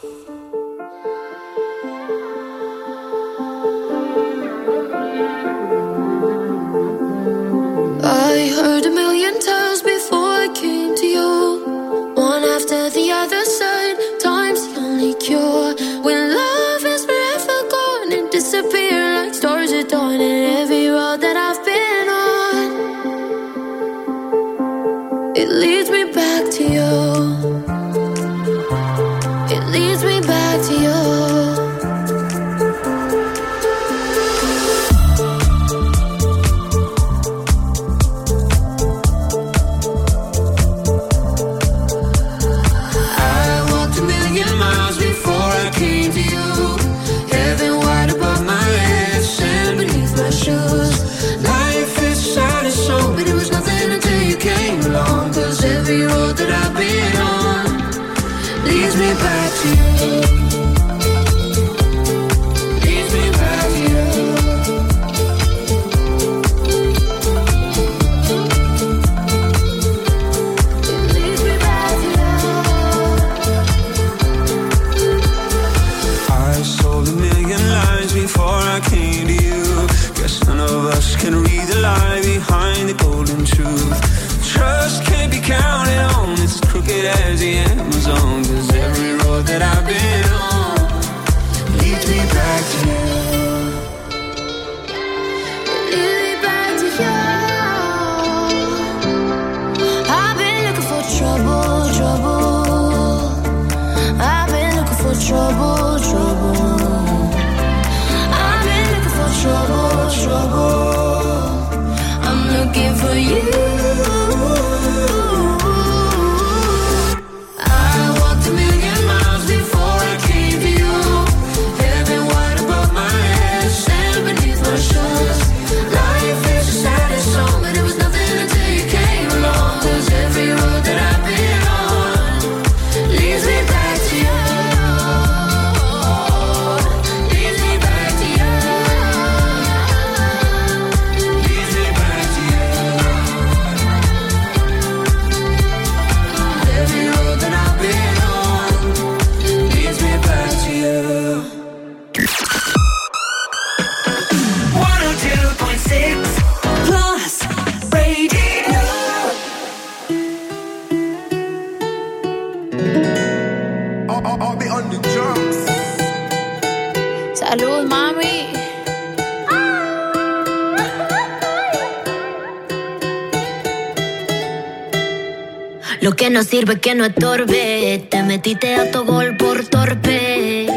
sirve 176.61 176.79
que 176.79 176.93
no 176.93 177.05
estorbe. 177.05 178.05
Te 178.07 178.21
metiste 178.21 178.75
a 178.75 178.91
tu 178.91 179.03
gol 179.03 179.35
por 179.35 179.65
torpe. 179.65 180.67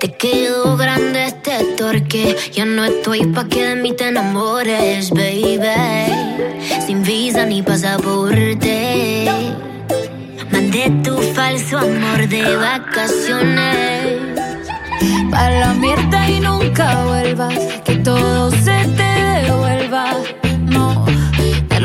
Te 0.00 0.12
quedó 0.12 0.76
grande 0.76 1.26
este 1.26 1.52
torque. 1.76 2.36
Ya 2.52 2.64
no 2.64 2.84
estoy 2.84 3.24
pa' 3.26 3.48
que 3.48 3.64
de 3.68 3.76
mí 3.76 3.92
te 3.92 4.08
enamores, 4.08 5.10
baby. 5.10 6.12
Sin 6.84 7.04
visa 7.04 7.46
ni 7.46 7.62
pasaporte. 7.62 9.30
Mandé 10.50 10.90
tu 11.04 11.16
falso 11.36 11.78
amor 11.78 12.26
de 12.28 12.56
vacaciones. 12.56 14.18
Pa' 15.30 15.50
la 15.60 15.74
mierda 15.74 16.28
y 16.28 16.40
nunca 16.40 17.04
vuelvas. 17.04 17.58
Que 17.84 17.94
todo 17.98 18.50
se 18.50 18.78
te 18.98 19.10
devuelva. 19.44 20.06
No 20.64 21.07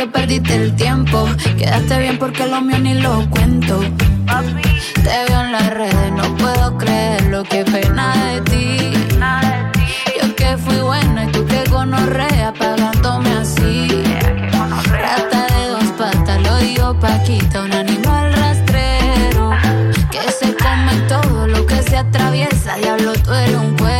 que 0.00 0.06
perdiste 0.06 0.54
el 0.54 0.74
tiempo. 0.76 1.28
Quedaste 1.58 1.98
bien 1.98 2.18
porque 2.18 2.46
lo 2.46 2.62
mío 2.62 2.78
ni 2.78 2.94
lo 2.94 3.28
cuento. 3.28 3.80
Papi. 4.26 4.62
Te 4.94 5.16
veo 5.28 5.40
en 5.44 5.52
las 5.52 5.70
redes, 5.74 6.12
no 6.12 6.36
puedo 6.36 6.78
creer 6.78 7.24
lo 7.24 7.42
que 7.42 7.64
pena. 7.64 7.94
Nada 7.94 8.26
de 8.32 8.40
ti. 8.50 8.92
Yo 10.18 10.34
que 10.36 10.56
fui 10.56 10.78
buena 10.78 11.24
y 11.24 11.32
tú 11.32 11.44
que 11.46 11.62
gonorrea 11.68 12.50
pagándome 12.54 13.30
así. 13.42 13.88
Yeah, 13.88 14.68
Rata 15.02 15.46
de 15.54 15.68
dos 15.68 15.88
patas, 15.98 16.42
lo 16.44 16.56
digo 16.58 16.98
Paquita, 16.98 17.62
un 17.62 17.72
animal 17.72 18.32
rastrero. 18.32 19.50
Que 20.10 20.22
se 20.32 20.54
come 20.54 20.94
todo 21.08 21.46
lo 21.46 21.66
que 21.66 21.82
se 21.82 21.98
atraviesa, 21.98 22.76
diablo, 22.76 23.12
tú 23.22 23.34
eres 23.34 23.56
un 23.56 23.76
cuero. 23.76 23.99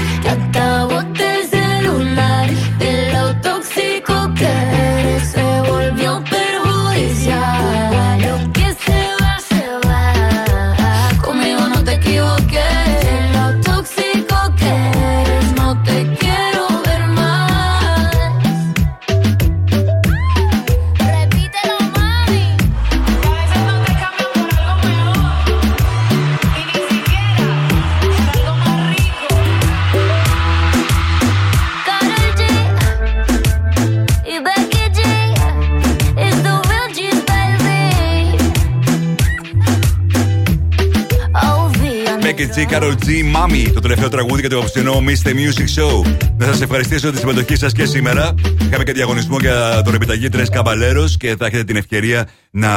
G, 42.55 42.65
Carol 42.65 42.95
G, 43.05 43.07
Mami. 43.35 43.71
Το 43.73 43.79
τελευταίο 43.79 44.09
τραγούδι 44.09 44.39
για 44.39 44.49
το 44.49 44.57
απόψινό 44.57 44.93
Mr. 44.93 45.29
Music 45.29 45.81
Show. 45.81 46.17
Να 46.37 46.45
σας 46.45 46.61
ευχαριστήσω 46.61 46.99
για 46.99 47.11
τη 47.11 47.17
συμμετοχή 47.17 47.55
σας 47.55 47.73
και 47.73 47.85
σήμερα. 47.85 48.33
Είχαμε 48.61 48.83
και 48.83 48.91
διαγωνισμό 48.91 49.37
για 49.39 49.81
τον 49.85 49.93
επιταγή 49.93 50.29
Τρες 50.29 50.49
Καμπαλέρος 50.49 51.17
και 51.17 51.35
θα 51.35 51.45
έχετε 51.45 51.63
την 51.63 51.75
ευκαιρία 51.75 52.29
να 52.51 52.69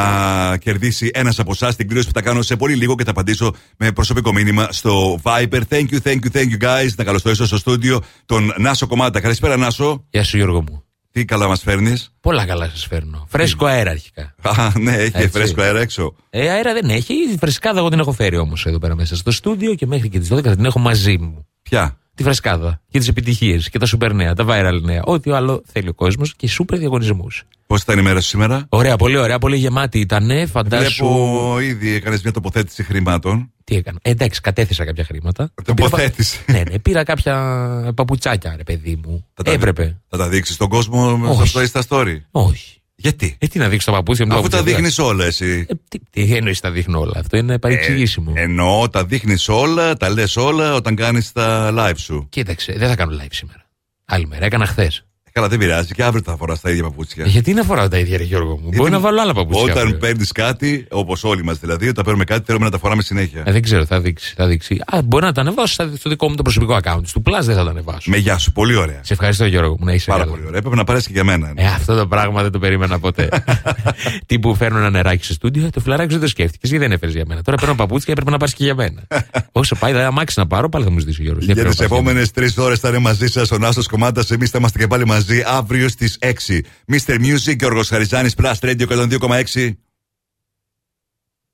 κερδίσει 0.56 1.10
ένας 1.14 1.38
από 1.38 1.50
εσάς 1.52 1.76
την 1.76 1.86
κλήρωση 1.86 2.06
που 2.06 2.14
θα 2.14 2.22
κάνω 2.22 2.42
σε 2.42 2.56
πολύ 2.56 2.74
λίγο 2.74 2.94
και 2.94 3.04
θα 3.04 3.10
απαντήσω 3.10 3.54
με 3.76 3.92
προσωπικό 3.92 4.32
μήνυμα 4.32 4.68
στο 4.70 5.18
Viber. 5.22 5.60
Thank 5.68 5.86
you, 5.90 5.98
thank 6.02 6.18
you, 6.18 6.30
thank 6.32 6.48
you 6.58 6.64
guys. 6.64 6.88
Να 6.96 7.04
καλωσορίσω 7.04 7.46
στο 7.46 7.56
στούντιο 7.56 8.00
τον 8.26 8.52
Νάσο 8.58 8.86
Κομμάτα. 8.86 9.20
Καλησπέρα, 9.20 9.56
Νάσο. 9.56 10.04
Γεια 10.10 10.24
σου, 10.24 10.36
Γιώργο 10.36 10.62
μου. 10.62 10.84
Τι 11.14 11.24
καλά 11.24 11.48
μας 11.48 11.60
φέρνεις; 11.62 12.12
Πολλά 12.20 12.46
καλά 12.46 12.68
σας 12.68 12.86
φέρνω. 12.86 13.26
Φρέσκο 13.28 13.66
αέρα 13.66 13.90
αρχικά. 13.90 14.34
Α, 14.42 14.70
ναι, 14.78 14.92
έχει 14.92 15.12
Έτσι. 15.16 15.28
φρέσκο 15.28 15.62
αέρα 15.62 15.80
έξω. 15.80 16.14
Ε, 16.30 16.50
αέρα 16.50 16.72
δεν 16.72 16.90
έχει. 16.90 17.14
Φρεσκάδα 17.38 17.78
εγώ 17.78 17.88
την 17.88 17.98
έχω 17.98 18.12
φέρει 18.12 18.36
όμως 18.36 18.66
εδώ 18.66 18.78
πέρα 18.78 18.94
μέσα 18.94 19.16
στο 19.16 19.30
στούντιο 19.30 19.74
και 19.74 19.86
μέχρι 19.86 20.08
και 20.08 20.18
τις 20.18 20.32
12 20.32 20.42
θα 20.42 20.54
την 20.54 20.64
έχω 20.64 20.78
μαζί 20.78 21.18
μου. 21.18 21.46
Ποια; 21.68 21.98
Τη 22.14 22.22
φρεσκάδα 22.22 22.80
και 22.90 22.98
τις 22.98 23.08
επιτυχίες 23.08 23.70
και 23.70 23.78
τα 23.78 23.86
σούπερ 23.86 24.12
νέα, 24.12 24.34
τα 24.34 24.44
viral 24.48 24.80
νέα. 24.82 25.02
Ό,τι 25.04 25.30
άλλο 25.30 25.62
θέλει 25.66 25.88
ο 25.88 25.94
κόσμος 25.94 26.34
και 26.36 26.48
σούπερ 26.48 26.78
διαγωνισμούς. 26.78 27.42
Πώς 27.66 27.82
ήταν 27.82 27.98
η 27.98 28.02
μέρα 28.02 28.20
σου 28.20 28.28
σήμερα; 28.28 28.66
Ωραία, 28.68 28.96
πολύ 28.96 29.16
ωραία, 29.16 29.38
πολύ 29.38 29.56
γεμάτη 29.56 29.98
ήταν. 29.98 30.48
Φαντάσου. 30.48 31.06
Βλέπω 31.06 31.60
ήδη 31.60 31.92
έκανες 31.94 32.22
μια 32.22 32.32
τοποθέτηση 32.32 32.82
χρημάτων. 32.82 33.50
Τι 33.64 33.76
έκανα; 33.76 33.98
Ε, 34.02 34.10
εντάξει, 34.10 34.40
κατέθεσα 34.40 34.84
κάποια 34.84 35.04
χρήματα. 35.04 35.50
Τοποθέτηση. 35.64 36.40
ναι, 36.46 36.62
ναι, 36.70 36.78
πήρα 36.78 37.04
κάποια 37.04 37.92
παπουτσάκια, 37.94 38.54
ρε 38.56 38.62
παιδί 38.64 39.00
μου. 39.06 39.26
Θα 39.34 39.42
τα- 39.42 39.50
Έπρεπε. 39.52 40.00
Θα 40.08 40.16
τα 40.16 40.28
δείξεις 40.28 40.54
στον 40.54 40.68
κόσμο 40.68 41.20
Όχι. 41.38 41.48
στο 41.48 41.60
Insta 41.60 41.80
Story; 41.88 42.16
Όχι. 42.30 42.82
Γιατί; 42.96 43.36
Ε, 43.38 43.46
τι 43.46 43.58
να 43.58 43.68
δείξω 43.68 43.90
τα 43.90 43.96
παπούτσια 43.96 44.26
μου. 44.26 44.32
Αφού 44.32 44.42
τα 44.42 44.50
παπούτσια, 44.50 44.76
δείχνεις 44.76 44.98
όλα 44.98 45.24
εσύ. 45.24 45.66
Τι, 45.88 45.98
τι 46.10 46.34
εννοείς 46.36 46.60
τα 46.60 46.70
δείχνω 46.70 47.00
όλα; 47.00 47.12
Αυτό 47.16 47.36
είναι 47.36 47.58
παρεξηγήσιμο. 47.58 48.32
Ε, 48.36 48.42
εννοώ, 48.42 48.88
τα 48.88 49.04
δείχνεις 49.04 49.48
όλα, 49.48 49.96
τα 49.96 50.08
λες 50.10 50.36
όλα 50.36 50.74
όταν 50.74 50.94
κάνεις 50.94 51.32
τα 51.32 51.72
live 51.76 51.98
σου. 51.98 52.26
Κοίταξε, 52.30 52.72
δεν 52.76 52.88
θα 52.88 52.96
κάνω 52.96 53.16
live 53.22 53.30
σήμερα. 53.30 53.66
Άλλη 54.04 54.26
μέρα, 54.26 54.44
έκανα 54.44 54.66
χθες. 54.66 55.04
Καλά, 55.36 55.48
δεν 55.48 55.58
πειράζει. 55.58 55.94
Και 55.94 56.02
αύριο 56.04 56.22
θα 56.24 56.36
φοράς 56.36 56.60
τα 56.60 56.70
ίδια 56.70 56.82
παπούτσια. 56.82 57.26
Γιατί 57.26 57.52
να 57.54 57.62
φοράω 57.62 57.88
τα 57.88 57.98
ίδια, 57.98 58.16
ρε 58.16 58.22
Γιώργο 58.24 58.58
μου; 58.62 58.70
Μπορεί 58.74 58.90
να 58.90 58.98
βάλω 59.00 59.20
άλλα 59.20 59.34
παπούτσια. 59.34 59.62
Όταν 59.64 59.78
αύριο. 59.78 59.96
παίρνεις 59.98 60.32
κάτι, 60.32 60.86
όπως 60.90 61.24
όλοι 61.24 61.44
μας 61.44 61.58
δηλαδή, 61.58 61.88
όταν 61.88 62.04
παίρνουμε 62.04 62.24
κάτι, 62.24 62.42
θέλουμε 62.46 62.64
να 62.64 62.70
τα 62.70 62.78
φοράμε 62.78 63.02
συνέχεια. 63.02 63.42
Ε, 63.46 63.52
δεν 63.52 63.62
ξέρω, 63.62 63.84
θα 63.84 64.00
δείξει. 64.00 64.34
Θα 64.36 64.46
δείξει. 64.46 64.80
Α, 64.86 65.02
μπορεί 65.02 65.24
να 65.24 65.32
τα 65.32 65.40
ανεβάσω 65.40 65.72
στα- 65.72 65.90
στο 65.98 66.08
δικό 66.10 66.28
μου 66.28 66.34
το 66.34 66.42
προσωπικό 66.42 66.78
account. 66.82 67.00
Του 67.12 67.22
Plus 67.26 67.40
δεν 67.42 67.54
θα 67.56 67.64
τα 67.64 67.70
ανεβάσω. 67.70 68.10
Με 68.10 68.16
γεια 68.16 68.38
σου, 68.38 68.52
πολύ 68.52 68.74
ωραία. 68.76 69.00
Σε 69.02 69.12
ευχαριστώ, 69.12 69.44
Γιώργο 69.44 69.76
μου, 69.78 69.84
να 69.84 69.92
είσαι 69.92 70.06
Πάρα 70.10 70.22
καλά. 70.22 70.32
πολύ 70.34 70.46
ωραία. 70.46 70.58
Έπρεπε 70.58 70.76
να 70.76 70.84
πάρεις 70.84 71.06
και 71.06 71.12
για 71.12 71.24
μένα. 71.24 71.52
Ε, 71.54 71.66
αυτό 71.66 71.96
το 71.96 72.06
πράγμα 72.06 72.42
δεν 72.42 72.50
το 72.52 72.58
περίμενα 72.58 72.98
ποτέ. 72.98 73.28
Τι 74.26 74.38
που 74.38 74.54
φέρνω 74.54 74.78
ένα 74.78 74.90
νεράκι 74.90 75.24
στο 75.24 75.32
στούντιο, 75.32 75.70
το 75.70 75.80
φιλαράκι 75.80 76.08
σου 76.12 76.18
δεν 76.18 76.24
το 76.26 76.30
σκέφτηκες. 76.30 76.70
Γιατί 76.70 76.84
δεν 76.86 76.94
έφερες 76.94 77.14
για 77.14 77.24
μένα. 77.26 77.42
Τώρα 77.42 77.56
παίρνω 77.56 77.74
παπούτσια 77.74 78.04
και 78.06 78.10
έπρεπε 78.12 78.30
να 78.30 78.36
πάρεις 78.36 78.54
και 78.54 78.64
για 78.64 78.74
μένα. 78.74 79.02
Όσο 79.52 79.74
πάει, 79.76 79.90
δηλαδή, 79.90 80.08
αμάξι 80.08 80.38
να 80.38 80.46
πάρω, 80.46 80.68
πάλι 80.68 80.84
θα 80.84 80.90
μου 80.90 80.98
ζητήσει 80.98 81.20
ο 81.20 81.24
Γιώργος. 81.24 81.44
Για 81.44 81.54
τις 81.64 81.80
επόμενες 81.80 82.30
τρεις 82.30 82.58
ώρες 82.58 82.78
θα 82.78 82.88
είναι 82.88 82.98
μαζί 82.98 83.26
σας 83.26 83.50
ο 83.50 83.58
Νάστο 83.58 83.82
Κομμάτας. 83.90 84.30
Εμείς 84.30 84.50
θα 84.50 84.58
είμαστε 84.58 84.78
και 84.78 84.86
πάλι 84.86 85.06
μαζί 85.06 85.23
αύριο 85.46 85.88
στις 85.88 86.18
6. 86.20 86.60
Mr. 86.92 87.18
Music 87.20 87.56
και 87.56 87.66
ο 87.66 87.82
Χαριζάνη 87.82 88.30
Plus 88.36 88.54
Radio 88.60 88.86
102,6. 88.88 89.70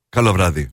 Καλό 0.09 0.31
βράδυ. 0.33 0.69